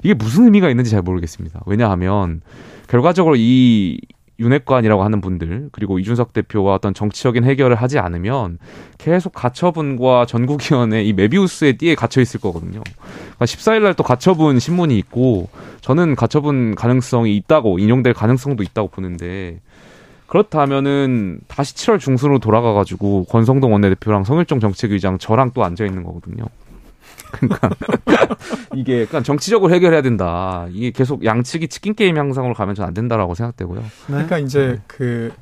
[0.03, 1.61] 이게 무슨 의미가 있는지 잘 모르겠습니다.
[1.65, 2.41] 왜냐하면
[2.87, 3.99] 결과적으로 이
[4.39, 8.57] 윤핵관이라고 하는 분들 그리고 이준석 대표와 어떤 정치적인 해결을 하지 않으면
[8.97, 12.81] 계속 가처분과 전국위원회 이 메비우스의 띠에 갇혀 있을 거거든요.
[12.81, 15.49] 그러니까 14일 날 또 가처분 신문이 있고
[15.81, 19.59] 저는 가처분 가능성이 있다고 인용될 가능성도 있다고 보는데
[20.31, 26.45] 그렇다면은 다시 7월 중순으로 돌아가가지고 권성동 원내대표랑 성일종 정책위장 저랑 또 앉아 있는 거거든요.
[27.33, 27.69] 그러니까
[28.73, 30.67] 이게 그러니까 정치적으로 해결해야 된다.
[30.71, 33.81] 이게 계속 양측이 치킨 게임 형상으로 가면 전 안 된다라고 생각되고요.
[33.81, 33.87] 네.
[34.07, 34.81] 그러니까 이제 네.
[34.87, 35.33] 그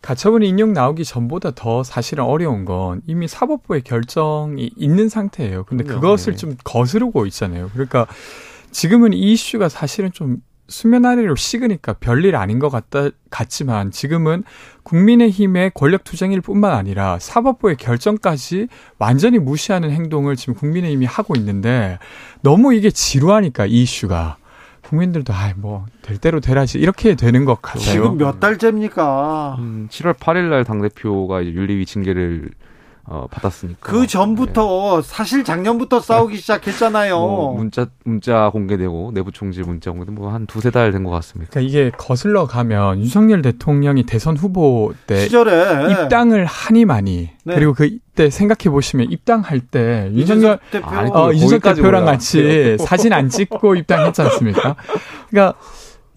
[0.00, 5.64] 가처분 인용 나오기 전보다 더 사실은 어려운 건 이미 사법부의 결정이 있는 상태예요.
[5.64, 6.36] 근데 그것을 네.
[6.38, 7.68] 좀 거스르고 있잖아요.
[7.74, 8.06] 그러니까
[8.70, 10.38] 지금은 이 이슈가 사실은 좀
[10.68, 14.44] 수면 아래로 식으니까 별일 아닌 것 같다, 같지만 지금은
[14.82, 18.68] 국민의힘의 권력 투쟁일 뿐만 아니라 사법부의 결정까지
[18.98, 21.98] 완전히 무시하는 행동을 지금 국민의힘이 하고 있는데
[22.42, 24.36] 너무 이게 지루하니까 이 이슈가.
[24.82, 27.82] 국민들도 아뭐될 대로 되라지 이렇게 되는 것 같아요.
[27.84, 29.56] 지금 몇 달째입니까?
[29.58, 32.50] 음, 7월 8일 날 당 대표가 이제 윤리위 징계를
[33.10, 33.78] 어, 받았으니까.
[33.80, 35.08] 그 전부터 네.
[35.08, 37.18] 사실 작년부터 싸우기 시작했잖아요.
[37.18, 41.50] 뭐 문자 문자 공개되고 내부 총질 문자 공개도 뭐한 두세 달 된 것 같습니다.
[41.50, 47.54] 그러니까 이게 거슬러 가면 윤석열 대통령이 대선 후보 때 시절에 입당을 하니 많이 네.
[47.54, 53.74] 그리고 그때 생각해 보시면 입당할 때 윤석열 대표 어, 윤석 대표랑 같이 사진 안 찍고
[53.76, 54.76] 입당했지 않습니까?
[55.30, 55.58] 그러니까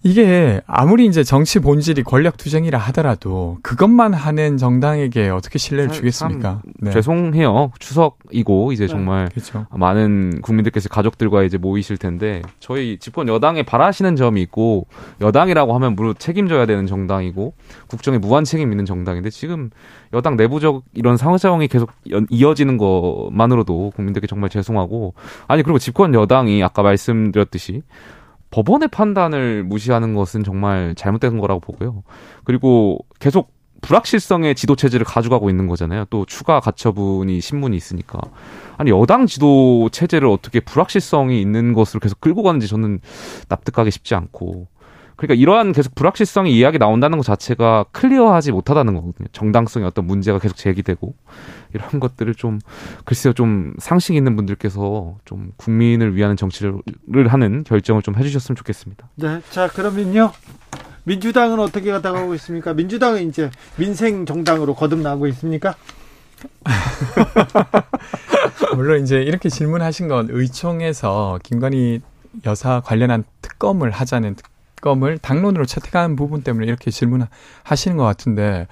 [0.04, 6.64] 이게 아무리 이제 정치 본질이 권력 투쟁이라 하더라도 그것만 하는 정당에게 어떻게 신뢰를 주겠습니까?
[6.80, 6.90] 네.
[6.92, 7.72] 죄송해요.
[7.78, 9.68] 추석이고 이제 네, 정말 그렇죠.
[9.70, 14.88] 많은 국민들께서 가족들과 이제 모이실 텐데 저희 집권 여당에 바라시는 점이 있고
[15.22, 17.54] 여당이라고 하면 무릇 책임져야 되는 정당이고
[17.88, 19.70] 국정에 무한 책임 있는 정당인데 지금
[20.14, 21.92] 여당 내부적 이런 상황이 계속
[22.30, 25.14] 이어지는 것만으로도 국민들께 정말 죄송하고
[25.48, 27.84] 아니 그리고 집권 여당이 아까 말씀드렸듯이
[28.52, 32.04] 법원의 판단을 무시하는 것은 정말 잘못된 거라고 보고요.
[32.44, 33.52] 그리고 계속
[33.82, 36.06] 불확실성의 지도 체제를 가져가고 있는 거잖아요.
[36.10, 38.20] 또 추가 가처분이 신문이 있으니까.
[38.78, 43.00] 아니 여당 지도 체제를 어떻게 불확실성이 있는 것으로 계속 끌고 가는지 저는
[43.48, 44.68] 납득하기 쉽지 않고.
[45.22, 49.28] 그러니까 이러한 계속 불확실성이 이야기 나온다는 것 자체가 클리어하지 못하다는 거거든요.
[49.32, 51.14] 정당성의 어떤 문제가 계속 제기되고
[51.76, 52.60] 이런 것들을 좀
[53.06, 56.82] 글쎄요 좀 상식 있는 분들께서 좀 국민을 위한 정치를
[57.28, 59.10] 하는 결정을 좀 해주셨으면 좋겠습니다.
[59.16, 60.32] 네, 자 그러면요.
[61.04, 62.74] 민주당은 어떻게 가다가고 있습니까?
[62.74, 65.76] 민주당은 이제 민생 정당으로 거듭나고 있습니까?
[68.76, 72.02] 물론 이제 이렇게 질문하신 건 의총에서 김건희
[72.46, 74.51] 여사 관련한 특검을 하자는 특
[74.82, 78.68] 검을 당론으로 채택한 부분 때문에 이렇게 질문하시는 것 같은데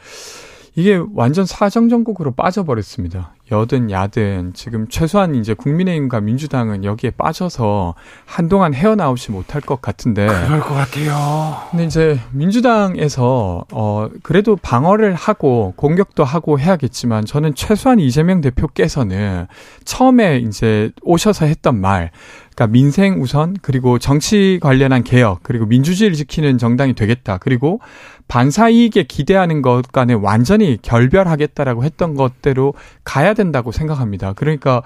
[0.80, 3.34] 이게 완전 사정정국으로 빠져버렸습니다.
[3.52, 7.96] 여든 야든 지금 최소한 이제 국민의힘과 민주당은 여기에 빠져서
[8.26, 11.58] 한동안 헤어나오지 못할 것 같은데 그럴 것 같아요.
[11.70, 19.48] 근데 이제 민주당에서 어 그래도 방어를 하고 공격도 하고 해야겠지만 저는 최소한 이재명 대표께서는
[19.84, 22.12] 처음에 이제 오셔서 했던 말
[22.56, 27.38] 그러니까 민생 우선 그리고 정치 관련한 개혁 그리고 민주주의를 지키는 정당이 되겠다.
[27.38, 27.82] 그리고
[28.30, 32.74] 반사 이익에 기대하는 것 간에 완전히 결별하겠다라고 했던 것대로
[33.04, 34.34] 가야 된다고 생각합니다.
[34.34, 34.84] 그러니까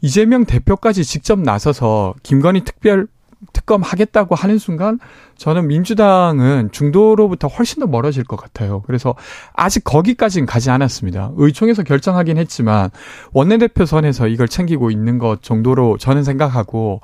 [0.00, 3.08] 이재명 대표까지 직접 나서서 김건희 특별
[3.52, 4.98] 특검 하겠다고 하는 순간
[5.36, 8.82] 저는 민주당은 중도로부터 훨씬 더 멀어질 것 같아요.
[8.86, 9.14] 그래서
[9.52, 11.32] 아직 거기까지는 가지 않았습니다.
[11.36, 12.90] 의총에서 결정하긴 했지만
[13.32, 17.00] 원내대표 선에서 이걸 챙기고 있는 것 정도로 저는 생각하고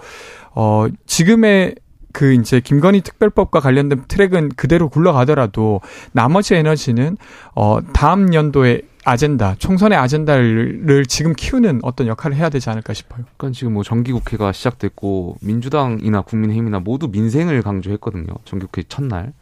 [0.55, 1.75] 어 지금의
[2.13, 5.81] 그 이제 김건희 특별법과 관련된 트랙은 그대로 굴러가더라도
[6.13, 7.17] 나머지 에너지는
[7.55, 13.25] 어 다음 연도에 아젠다, 총선의 아젠다를 지금 키우는 어떤 역할을 해야 되지 않을까 싶어요.
[13.37, 18.27] 그러니까 지금 뭐 정기국회가 시작됐고 민주당이나 국민의힘이나 모두 민생을 강조했거든요.
[18.45, 19.33] 정기국회 첫날.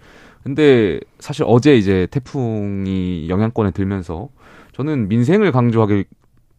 [0.45, 4.29] 근데 사실 어제 이제 태풍이 영향권에 들면서
[4.73, 6.05] 저는 민생을 강조하기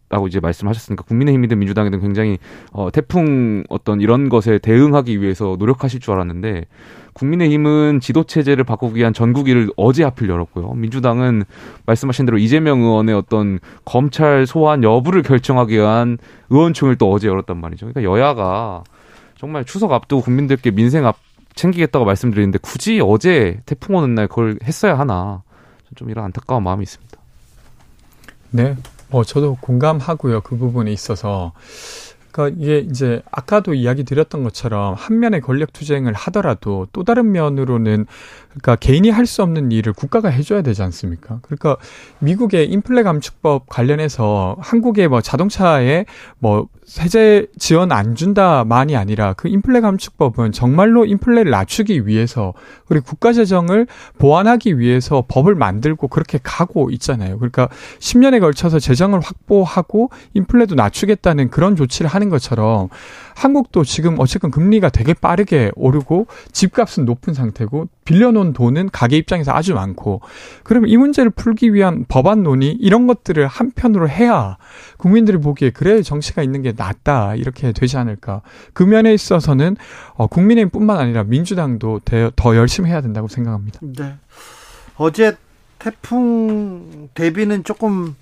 [0.10, 2.40] 라고 이제 말씀하셨으니까 국민의힘이든 민주당이든 굉장히
[2.72, 6.65] 어 태풍 어떤 이런 것에 대응하기 위해서 노력하실 줄 알았는데
[7.14, 10.73] 국민의힘은 지도 체제를 바꾸기 위한 전국위를 어제 하필 열었고요.
[10.73, 11.44] 민주당은
[11.86, 16.18] 말씀하신 대로 이재명 의원의 어떤 검찰 소환 여부를 결정하기 위한
[16.49, 17.91] 의원총회를 또 어제 열었단 말이죠.
[17.91, 18.84] 그러니까 여야가
[19.38, 21.18] 정말 추석 앞두고 국민들께 민생 앞
[21.53, 25.44] 챙기겠다고 말씀드리는데 굳이 어제 태풍 오는 날 그걸 했어야 하나
[25.95, 27.18] 좀 이런 안타까운 마음이 있습니다.
[28.52, 28.76] 네,
[29.10, 30.41] 뭐 저도 공감하고요.
[30.41, 31.52] 그 부분에 있어서
[32.32, 38.06] 그러니까 이게 이제 아까도 이야기 드렸던 것처럼 한 면의 권력 투쟁을 하더라도 또 다른 면으로는
[38.50, 41.40] 그러니까 개인이 할 수 없는 일을 국가가 해줘야 되지 않습니까?
[41.44, 41.78] 그러니까
[42.18, 46.06] 미국의 인플레 감축법 관련해서 한국의 뭐 자동차에
[46.40, 52.54] 뭐 세제 지원 안 준다만이 아니라 그 인플레 감축법은 정말로 인플레를 낮추기 위해서
[52.88, 53.86] 그리고 국가 재정을
[54.18, 57.38] 보완하기 위해서 법을 만들고 그렇게 가고 있잖아요.
[57.38, 57.70] 그러니까
[58.00, 62.90] 10년에 걸쳐서 재정을 확보하고 인플레도 낮추겠다는 그런 조치를 하는 것처럼
[63.36, 69.74] 한국도 지금 어쨌든 금리가 되게 빠르게 오르고 집값은 높은 상태고 빌려놓은 돈은 가게 입장에서 아주
[69.74, 70.22] 많고
[70.64, 74.58] 그러면 이 문제를 풀기 위한 법안 논의 이런 것들을 한편으로 해야
[74.98, 78.41] 국민들이 보기에 그래 정치가 있는 게 낫다 이렇게 되지 않을까
[78.74, 79.78] 그 면에 있어서는
[80.16, 82.02] 어, 국민의힘뿐만 아니라 민주당도
[82.36, 83.80] 더 열심히 해야 된다고 생각합니다.
[83.82, 84.16] 네.
[84.96, 85.38] 어제
[85.80, 88.16] 태풍 대비는 조금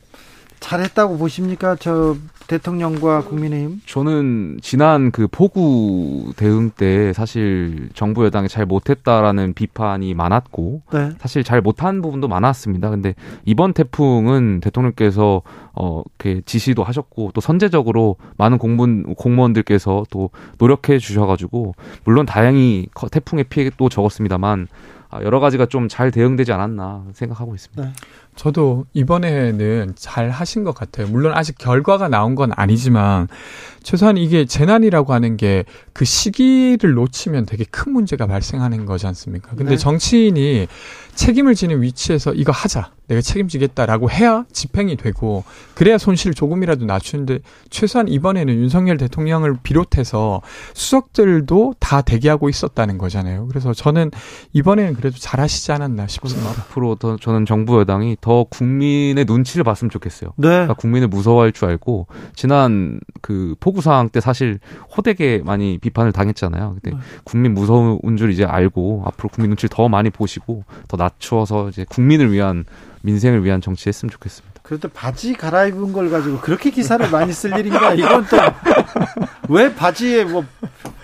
[0.60, 1.76] 잘했다고 보십니까?
[1.80, 2.16] 저
[2.48, 3.82] 대통령과 국민의힘?
[3.86, 11.12] 저는 지난 그 폭우 대응 때 사실 정부 여당이 잘 못했다라는 비판이 많았고 네.
[11.20, 12.90] 사실 잘 못한 부분도 많았습니다.
[12.90, 13.16] 근데
[13.46, 15.42] 이번 태풍은 대통령께서
[15.74, 21.76] 어, 이렇게 지시도 하셨고 또 선제적으로 많은 공무원 공무원들께서 또 노력해 주셔가지고
[22.06, 24.68] 물론 다행히 태풍의 피해도 적었습니다만
[25.10, 27.82] 아, 여러 가지가 좀 잘 대응되지 않았나 생각하고 있습니다.
[27.82, 27.90] 네.
[28.38, 31.08] 저도 이번에는 잘 하신 것 같아요.
[31.08, 33.28] 물론 아직 결과가 나온 건 아니지만
[33.84, 35.66] 최소한 이게 재난이라고 하는 게
[35.98, 39.56] 그 시기를 놓치면 되게 큰 문제가 발생하는 거지 않습니까?
[39.56, 39.78] 근데 네.
[39.78, 40.68] 정치인이
[41.18, 42.92] 책임을 지는 위치에서 이거 하자.
[43.08, 45.44] 내가 책임지겠다라고 해야 집행이 되고
[45.76, 47.40] 그래야 손실 조금이라도 낮추는데
[47.70, 50.42] 최소한 이번에는 윤석열 대통령을 비롯해서
[50.74, 53.48] 수석들도 다 대기하고 있었다는 거잖아요.
[53.48, 54.12] 그래서 저는
[54.54, 56.50] 이번에는 그래도 잘하시지 않았나 싶습니다.
[56.50, 60.32] 앞으로 더 저는 정부 여당이 더 국민의 눈치를 봤으면 좋겠어요.
[60.36, 60.48] 네.
[60.50, 64.60] 그러니까 국민을 무서워할 줄 알고 지난 그 폭우 상황 때 사실
[64.96, 66.76] 호되게 많이 비판을 당했잖아요.
[66.82, 67.02] 근데 네.
[67.24, 72.32] 국민 무서운 줄 이제 알고 앞으로 국민 눈치를 더 많이 보시고 더 낮추어서 이제 국민을
[72.32, 72.66] 위한
[73.02, 74.57] 민생을 위한 정치 했으면 좋겠습니다.
[74.68, 77.94] 그래도 바지 갈아입은 걸 가지고 그렇게 기사를 많이 쓸 일인가?
[77.94, 78.38] 이건 또
[79.50, 80.44] 왜 바지에 뭐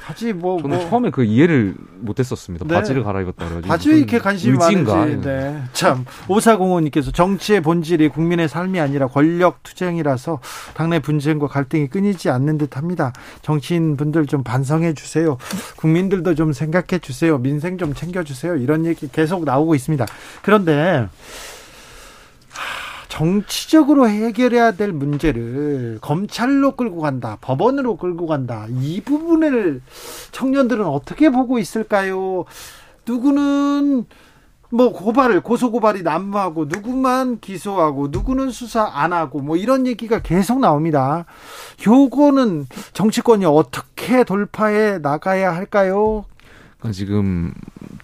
[0.06, 0.90] 바지 뭐 저는 뭐.
[0.90, 2.66] 처음에 그 이해를 못했었습니다.
[2.68, 2.76] 네.
[2.76, 5.22] 바지를 갈아입었다 그래가지고 바지에 이렇게 관심이 많은지.
[5.26, 5.64] 네.
[5.72, 10.40] 참 오사공원님께서 정치의 본질이 국민의 삶이 아니라 권력 투쟁이라서
[10.74, 13.14] 당내 분쟁과 갈등이 끊이지 않는 듯합니다.
[13.42, 15.38] 정치인 분들 좀 반성해 주세요.
[15.78, 17.38] 국민들도 좀 생각해 주세요.
[17.38, 18.58] 민생 좀 챙겨 주세요.
[18.58, 20.06] 이런 얘기 계속 나오고 있습니다.
[20.42, 21.08] 그런데
[23.14, 28.66] 정치적으로 해결해야 될 문제를 검찰로 끌고 간다, 법원으로 끌고 간다.
[28.82, 29.84] 이 부분을
[30.32, 32.46] 청년들은 어떻게 보고 있을까요?
[33.06, 34.06] 누구는
[34.72, 40.60] 뭐 고발을 고소 고발이 난무하고 누구만 기소하고 누구는 수사 안 하고 뭐 이런 얘기가 계속
[40.60, 41.26] 나옵니다.
[41.86, 46.26] 요거는 정치권이 어떻게 돌파해 나가야 할까요?
[46.84, 47.54] 그러니까 지금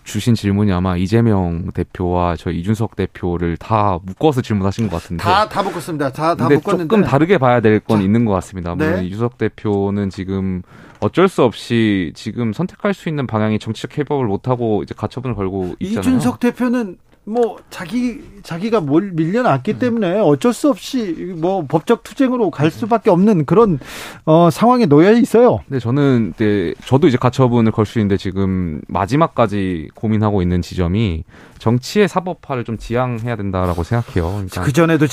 [0.06, 5.62] 주신 질문이 아마 이재명 대표와 저 이준석 대표를 다 묶어서 질문하신 것 같은데 다 다
[5.62, 6.12] 묶었습니다.
[6.14, 8.76] 다 다 묶었는데 조금 다르게 봐야 될 건 있는 것 같습니다.
[8.76, 9.06] 물론 네.
[9.06, 10.62] 이준석 대표는 지금
[11.02, 15.76] 어쩔 수 없이 지금 선택할 수 있는 방향이 정치적 해법을 못 하고 이제 가처분을 걸고
[15.80, 16.00] 있잖아요.
[16.00, 16.98] 이준석 대표는
[17.30, 19.80] 뭐 자기 자기가 뭘 밀려났기 음.
[19.80, 22.70] 때문에 어쩔 수 없이 뭐 법적 투쟁으로 갈 음.
[22.72, 23.80] 수밖에 없는 그런
[24.26, 25.60] 어, 상황에 놓여 있어요.
[25.68, 31.24] 네, 저는 네, 저도 이제 가처분을 걸 수 있는데 지금 마지막까지 고민하고 있는 지점이
[31.58, 34.32] 정치의 사법화를 좀 지향해야 된다라고 생각해요.
[34.32, 35.08] 그러니까 그 전에도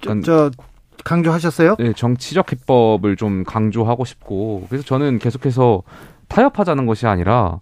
[0.00, 0.50] 저, 저
[1.04, 1.76] 강조하셨어요?
[1.78, 5.82] 네, 정치적 해법을 좀 강조하고 싶고 그래서 저는 계속해서
[6.28, 7.58] 타협하자는 것이 아니라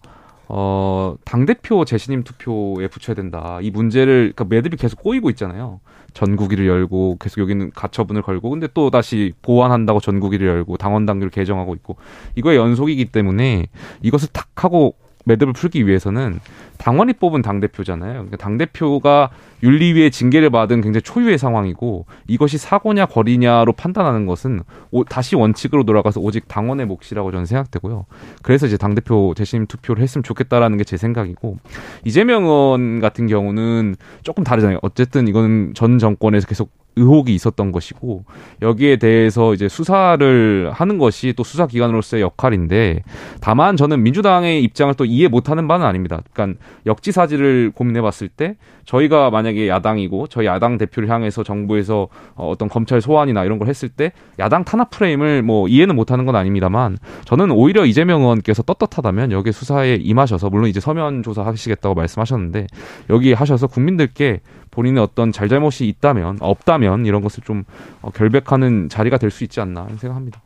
[0.48, 3.58] 어, 당대표 재신임 투표에 붙여야 된다.
[3.60, 5.80] 이 문제를, 그러니까 매듭이 계속 꼬이고 있잖아요.
[6.14, 11.74] 전국위를 열고 계속 여기는 가처분을 걸고 근데 또 다시 보완한다고 전국위를 열고 당원 당규를 개정하고
[11.74, 11.96] 있고
[12.34, 13.66] 이거의 연속이기 때문에
[14.02, 14.94] 이것을 탁 하고
[15.28, 16.40] 매듭을 풀기 위해서는
[16.78, 18.12] 당원이 뽑은 당 대표잖아요.
[18.14, 19.30] 그러니까 당 대표가
[19.62, 26.20] 윤리위의 징계를 받은 굉장히 초유의 상황이고 이것이 사고냐 거리냐로 판단하는 것은 오, 다시 원칙으로 돌아가서
[26.20, 28.06] 오직 당원의 몫이라고 저는 생각되고요.
[28.42, 31.58] 그래서 이제 당 대표 재심 투표를 했으면 좋겠다라는 게 제 생각이고
[32.06, 34.78] 이재명 의원 같은 경우는 조금 다르잖아요.
[34.80, 38.24] 어쨌든 이거는 전 정권에서 계속 의혹이 있었던 것이고
[38.62, 43.02] 여기에 대해서 이제 수사를 하는 것이 또 수사기관으로서의 역할인데
[43.40, 46.20] 다만 저는 민주당의 입장을 또 이해 못하는 바는 아닙니다.
[46.32, 53.00] 그러니까 역지사지를 고민해봤을 때 저희가 만약에 야당이고 저희 야당 대표를 향해서 정부에서 어, 어떤 검찰
[53.00, 57.84] 소환이나 이런 걸 했을 때 야당 탄압 프레임을 뭐 이해는 못하는 건 아닙니다만 저는 오히려
[57.84, 62.66] 이재명 의원께서 떳떳하다면 여기 수사에 임하셔서 물론 이제 서면 조사하시겠다고 말씀하셨는데
[63.10, 64.40] 여기 하셔서 국민들께
[64.78, 67.64] 본인의 어떤 잘잘못이 있다면 없다면 이런 것을 좀
[68.00, 70.40] 어, 결백하는 자리가 될 수 있지 않나 생각합니다.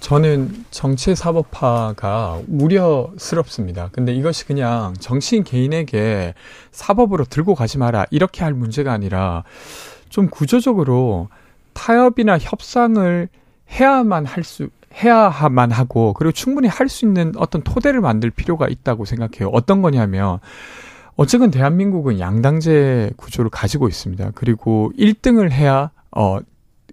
[0.00, 3.90] 저는 정치 사법화가 우려스럽습니다.
[3.92, 6.32] 근데 이것이 그냥 정치인 개인에게
[6.72, 9.44] 사법으로 들고 가지 마라 이렇게 할 문제가 아니라
[10.08, 11.28] 좀 구조적으로
[11.74, 13.28] 타협이나 협상을
[13.70, 14.68] 해야만 할 수,
[15.02, 19.48] 해야만 하고, 그리고 충분히 할 수 있는 어떤 토대를 만들 필요가 있다고 생각해요.
[19.52, 20.38] 어떤 거냐면,
[21.16, 24.32] 어쨌든 대한민국은 양당제 구조를 가지고 있습니다.
[24.34, 26.38] 그리고 1등을 해야, 어,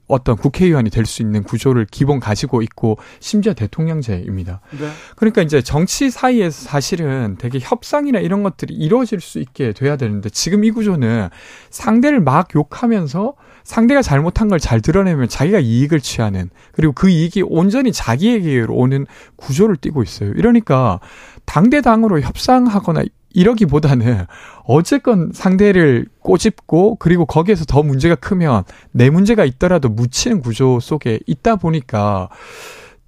[0.08, 4.60] 어떤 국회의원이 될 수 있는 구조를 기본 가지고 있고 심지어 대통령제입니다.
[4.78, 4.90] 네.
[5.16, 10.66] 그러니까 이제 정치 사이에서 사실은 되게 협상이나 이런 것들이 이루어질 수 있게 돼야 되는데 지금
[10.66, 11.30] 이 구조는
[11.70, 17.94] 상대를 막 욕하면서 상대가 잘못한 걸 잘 드러내면 자기가 이익을 취하는 그리고 그 이익이 온전히
[17.94, 19.06] 자기에게로 오는
[19.38, 20.32] 구조를 띠고 있어요.
[20.32, 21.00] 이러니까
[21.46, 24.26] 당대당으로 협상하거나 이러기보다는
[24.64, 31.56] 어쨌건 상대를 꼬집고 그리고 거기에서 더 문제가 크면 내 문제가 있더라도 묻히는 구조 속에 있다
[31.58, 32.30] 보니까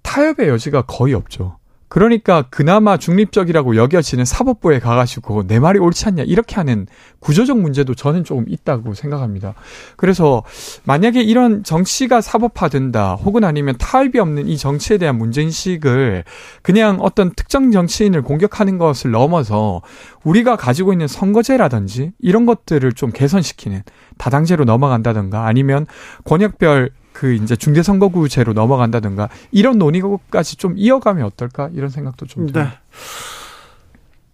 [0.02, 1.58] 타협의 여지가 거의 없죠.
[1.94, 6.88] 그러니까 그나마 중립적이라고 여겨지는 사법부에 가가지고 내 말이 옳지 않냐 이렇게 하는
[7.20, 9.54] 구조적 문제도 저는 조금 있다고 생각합니다.
[9.96, 10.42] 그래서
[10.86, 16.24] 만약에 이런 정치가 사법화된다 혹은 아니면 타협이 없는 이 정치에 대한 문제인식을
[16.64, 19.84] 그냥 어떤 특정 정치인을 공격하는 것을 넘어서
[20.24, 23.84] 우리가 가지고 있는 선거제라든지 이런 것들을 좀 개선시키는
[24.18, 25.86] 다당제로 넘어간다든가 아니면
[26.24, 32.64] 권역별 그 이제 중대 선거구제로 넘어간다든가 이런 논의까지 좀 이어가면 어떨까 이런 생각도 좀 듭니다.
[32.64, 32.70] 네.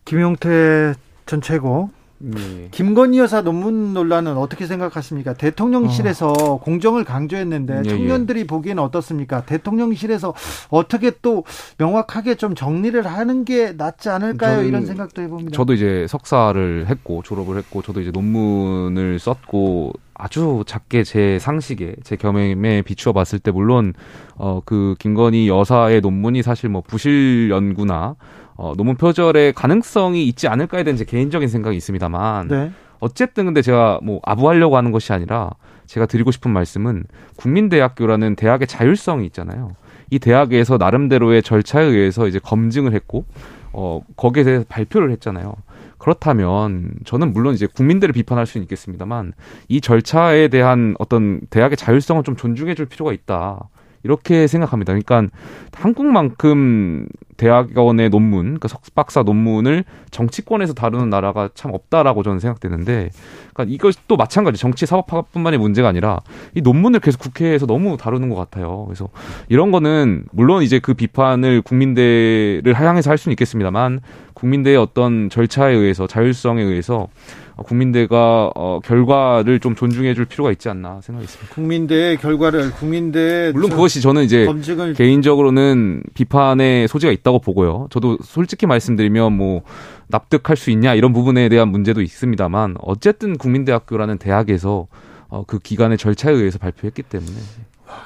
[0.06, 0.95] 김용태
[1.26, 1.91] 전 최고
[2.22, 2.68] 네.
[2.72, 5.34] 김건희 여사 논문 논란은 어떻게 생각하십니까?
[5.34, 6.60] 대통령실에서 어.
[6.60, 8.47] 공정을 강조했는데 예, 청년들이 예.
[8.47, 9.45] 보기에는 어떻습니까?
[9.45, 10.34] 대통령실에서
[10.69, 11.45] 어떻게 또
[11.77, 14.64] 명확하게 좀 정리를 하는 게 낫지 않을까요?
[14.64, 15.56] 이런 생각도 해봅니다.
[15.56, 22.15] 저도 이제 석사를 했고 졸업을 했고 저도 이제 논문을 썼고 아주 작게 제 상식에 제
[22.17, 23.93] 경험에 비추어 봤을 때 물론
[24.35, 28.15] 어 그 김건희 여사의 논문이 사실 뭐 부실 연구나
[28.55, 32.71] 어 논문 표절의 가능성이 있지 않을까에 대한 제 개인적인 생각이 있습니다만 네.
[32.99, 35.51] 어쨌든 근데 제가 뭐 아부하려고 하는 것이 아니라
[35.87, 37.05] 제가 드리고 싶은 말씀은
[37.37, 39.71] 국민대학교라는 대학의 자율성이 있잖아요.
[40.11, 43.25] 이 대학에서 나름대로의 절차에 의해서 이제 검증을 했고
[43.71, 45.55] 어 거기에 대해서 발표를 했잖아요.
[45.99, 49.34] 그렇다면 저는 물론 이제 국민들을 비판할 수는 있겠습니다만
[49.67, 53.69] 이 절차에 대한 어떤 대학의 자율성을 좀 존중해 줄 필요가 있다.
[54.03, 54.93] 이렇게 생각합니다.
[54.93, 55.27] 그러니까
[55.73, 57.07] 한국만큼
[57.38, 63.11] 대학원의 논문, 그러니까 석박사 논문을 정치권에서 다루는 나라가 참 없다라고 저는 생각되는데,
[63.53, 66.19] 그러니까 이것도 마찬가지 정치 사법화뿐만이 문제가 아니라
[66.53, 68.84] 이 논문을 계속 국회에서 너무 다루는 것 같아요.
[68.85, 69.07] 그래서
[69.47, 74.01] 이런 거는 물론 이제 그 비판을 국민대를 향해서 할 수는 있겠습니다만
[74.34, 77.07] 국민대의 어떤 절차에 의해서 자율성에 의해서
[77.65, 81.53] 국민대가 어, 결과를 좀 존중해줄 필요가 있지 않나 생각했습니다.
[81.53, 84.94] 국민대의 결과를 국민대 물론 그것이 저는 이제 검증을...
[84.94, 87.88] 개인적으로는 비판의 소지가 있다고 보고요.
[87.90, 89.64] 저도 솔직히 말씀드리면 뭐
[90.07, 94.88] 납득할 수 있냐 이런 부분에 대한 문제도 있습니다만 어쨌든 국민대학교라는 대학에서
[95.27, 97.38] 어, 그 기간의 절차에 의해서 발표했기 때문에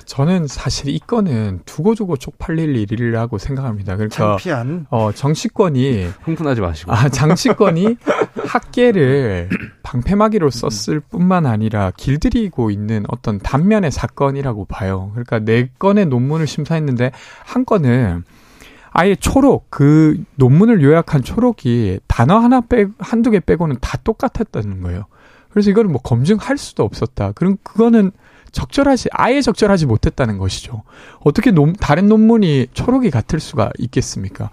[0.05, 3.95] 저는 사실 이 건은 두고 두고 쪽팔릴 일이라고 생각합니다.
[3.95, 4.87] 그러니까 창피한.
[4.89, 7.97] 어 정치권이 흥분하지 마시고 아 정치권이
[8.45, 9.49] 학계를
[9.83, 15.11] 방패막이로 썼을 뿐만 아니라 길들이고 있는 어떤 단면의 사건이라고 봐요.
[15.13, 17.11] 그러니까 네 건의 논문을 심사했는데
[17.45, 18.23] 한 건은
[18.91, 25.05] 아예 초록 그 논문을 요약한 초록이 단어 하나 빼 한두 개 빼고는 다 똑같았다는 거예요.
[25.49, 27.31] 그래서 이거를 뭐 검증할 수도 없었다.
[27.33, 28.11] 그럼 그거는
[28.53, 30.83] 적절하지 아예 적절하지 못했다는 것이죠.
[31.19, 34.49] 어떻게 논, 다른 논문이 초록이 같을 수가 있겠습니까?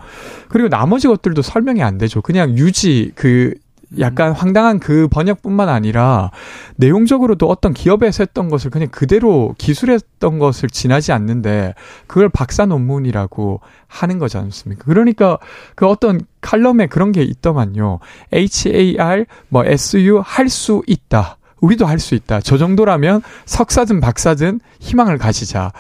[0.49, 2.21] 그리고 나머지 것들도 설명이 안 되죠.
[2.23, 3.55] 그냥 유지 그
[3.99, 6.31] 약간 황당한 그 번역뿐만 아니라
[6.77, 11.75] 내용적으로도 어떤 기업에서 했던 것을 그냥 그대로 기술했던 것을 지나지 않는데
[12.07, 14.85] 그걸 박사 논문이라고 하는 거지 않습니까?
[14.85, 15.39] 그러니까
[15.75, 17.99] 그 어떤 칼럼에 그런 게 있더만요.
[18.33, 21.37] HAR 뭐 SU 할 수 있다.
[21.61, 22.41] 우리도 할 수 있다.
[22.41, 25.73] 저 정도라면 석사든 박사든 희망을 가지자.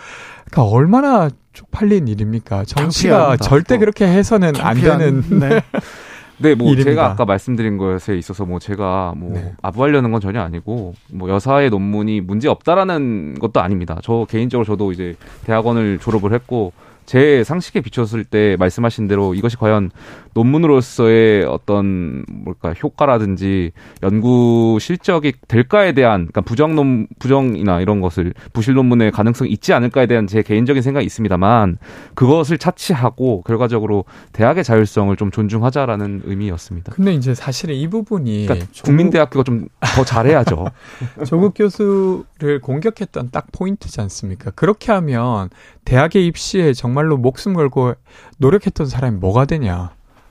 [0.51, 2.65] 그러니까 얼마나 쪽팔린 일입니까?
[2.65, 5.23] 정치가 절대 그렇게 해서는 안 되는.
[5.40, 5.62] 네.
[6.43, 6.90] 네, 뭐 일입니다.
[6.90, 9.52] 제가 아까 말씀드린 것에 있어서 뭐 제가 뭐 네.
[9.61, 13.98] 아부하려는 건 전혀 아니고 뭐 여사의 논문이 문제 없다라는 것도 아닙니다.
[14.02, 16.73] 저 개인적으로 저도 이제 대학원을 졸업을 했고
[17.11, 19.91] 제 상식에 비췄을 때 말씀하신 대로 이것이 과연
[20.35, 23.73] 논문으로서의 어떤 뭘까 효과라든지
[24.05, 30.07] 연구 실적이 될까에 대한 그러니까 부정 논 부정이나 이런 것을 부실 논문의 가능성이 있지 않을까에
[30.07, 31.78] 대한 제 개인적인 생각이 있습니다만
[32.15, 36.93] 그것을 차치하고 결과적으로 대학의 자율성을 좀 존중하자라는 의미였습니다.
[36.93, 39.66] 근데 이제 사실은 이 부분이 그러니까 국민대학교가 좀
[39.97, 40.66] 더 잘해야죠.
[41.27, 44.51] 조국 교수 를 공격했던 딱 포인트지 않습니까?
[44.53, 45.51] 그렇게 하면
[45.91, 47.95] 대학에 입시에 정말로 목숨 걸고
[48.39, 49.91] 노력했던 사람이 뭐가 되냐?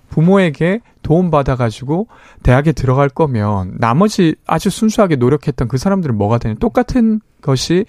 [0.10, 2.08] 부모에게 도움 받아가지고
[2.44, 6.56] 대학에 들어갈 거면 나머지 아주 순수하게 노력했던 그 사람들은 뭐가 되냐?
[6.62, 7.84] 똑같은 것이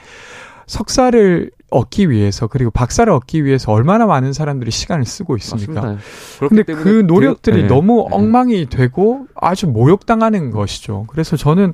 [0.66, 5.96] 석사를 얻기 위해서 그리고 박사를 얻기 위해서 얼마나 많은 사람들이 시간을 쓰고 있습니까?
[6.38, 7.68] 그런데 그 노력들이 네.
[7.68, 8.16] 너무 네.
[8.16, 11.06] 엉망이 되고 아주 모욕당하는 것이죠.
[11.08, 11.72] 그래서 저는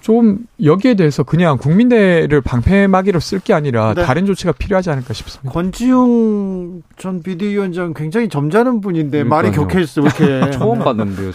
[0.00, 4.02] 좀 여기에 대해서 그냥 국민대를 방패막이로 쓸 게 아니라 네.
[4.04, 5.52] 다른 조치가 필요하지 않을까 싶습니다.
[5.52, 11.32] 권지용 전 비대위원장 굉장히 점잖은 분인데 말이 격해졌어 이렇게 처음 봤는데요.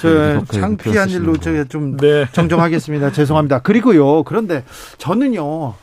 [0.48, 2.26] 창피한 일로 제가 좀 네.
[2.32, 3.12] 정정하겠습니다.
[3.12, 3.60] 죄송합니다.
[3.60, 4.24] 그리고요.
[4.24, 4.64] 그런데
[4.98, 5.76] 저는요.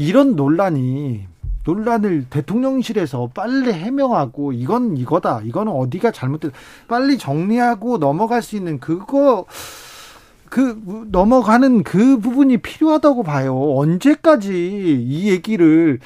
[0.00, 1.26] 이런 논란이
[1.64, 5.42] 논란을 대통령실에서 빨리 해명하고 이건 이거다.
[5.44, 6.52] 이거는 어디가 잘못됐
[6.88, 9.44] 빨리 정리하고 넘어갈 수 있는 그거
[10.48, 13.76] 그 넘어가는 그 부분이 필요하다고 봐요.
[13.76, 16.00] 언제까지 이 얘기를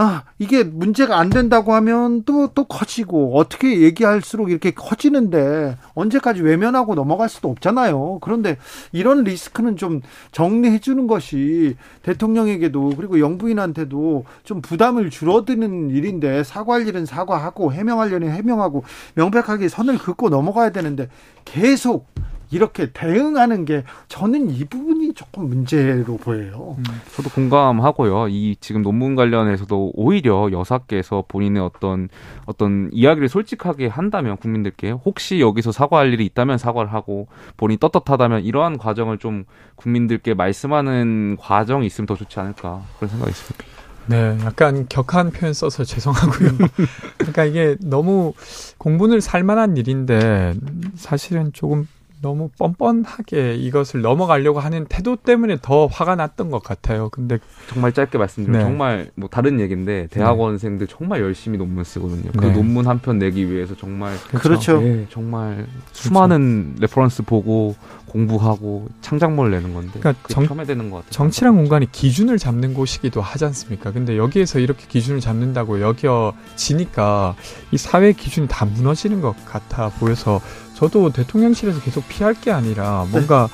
[0.00, 6.94] 아, 이게 문제가 안 된다고 하면 또, 또 커지고, 어떻게 얘기할수록 이렇게 커지는데, 언제까지 외면하고
[6.94, 8.18] 넘어갈 수도 없잖아요.
[8.20, 8.58] 그런데
[8.92, 10.00] 이런 리스크는 좀
[10.30, 18.30] 정리해 주는 것이 대통령에게도, 그리고 영부인한테도 좀 부담을 줄어드는 일인데, 사과할 일은 사과하고, 해명할 일은
[18.30, 18.84] 해명하고,
[19.14, 21.08] 명백하게 선을 긋고 넘어가야 되는데,
[21.44, 22.06] 계속
[22.50, 26.76] 이렇게 대응하는 게 저는 이 부분이 조금 문제로 보여요.
[26.78, 26.84] 음,
[27.14, 28.28] 저도 공감하고요.
[28.28, 32.08] 이 지금 논문 관련해서도 오히려 여사께서 본인의 어떤
[32.46, 38.78] 어떤 이야기를 솔직하게 한다면 국민들께 혹시 여기서 사과할 일이 있다면 사과를 하고 본인이 떳떳하다면 이러한
[38.78, 39.44] 과정을 좀
[39.76, 43.78] 국민들께 말씀하는 과정이 있으면 더 좋지 않을까 그런 생각이 있습니다.
[44.06, 46.52] 네, 약간 격한 표현 써서 죄송하고요.
[47.18, 48.32] 그러니까 이게 너무
[48.78, 50.54] 공분을 살 만한 일인데
[50.96, 51.86] 사실은 조금
[52.20, 57.08] 너무 뻔뻔하게 이것을 넘어가려고 하는 태도 때문에 더 화가 났던 것 같아요.
[57.10, 57.38] 근데
[57.68, 58.64] 정말 짧게 말씀드리면 네.
[58.64, 60.94] 정말 뭐 다른 얘기인데 대학원생들 네.
[60.96, 62.30] 정말 열심히 논문 쓰거든요.
[62.36, 62.52] 그 네.
[62.52, 64.80] 논문 한 편 내기 위해서 정말 그렇죠.
[64.80, 65.68] 네, 정말 그렇죠.
[65.92, 67.76] 수많은 reference 보고
[68.06, 71.10] 공부하고 창작물을 내는 건데 그러니까 정, 처음에 되는 것 같아요.
[71.12, 73.92] 정치란 공간이 기준을 잡는 곳이기도 하지 않습니까?
[73.92, 77.34] 근데 여기에서 이렇게 기준을 잡는다고 여겨지니까
[77.70, 80.40] 이 사회 기준이 다 무너지는 것 같아 보여서
[80.78, 83.48] 저도 대통령실에서 계속 피할 게 아니라 뭔가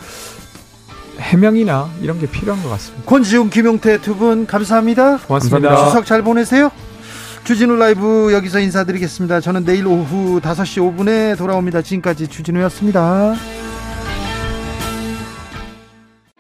[1.16, 1.22] 네.
[1.22, 3.05] 해명이나 이런 게 필요한 것 같습니다.
[3.06, 5.18] 권지웅, 김용태 두 분 감사합니다.
[5.18, 5.59] 고맙습니다.
[5.68, 5.86] 감사합니다.
[5.88, 6.70] 추석 잘 보내세요.
[7.44, 9.40] 주진우 라이브 여기서 인사드리겠습니다.
[9.40, 11.82] 저는 내일 오후 5시 5분에 돌아옵니다.
[11.82, 13.34] 지금까지 주진우였습니다.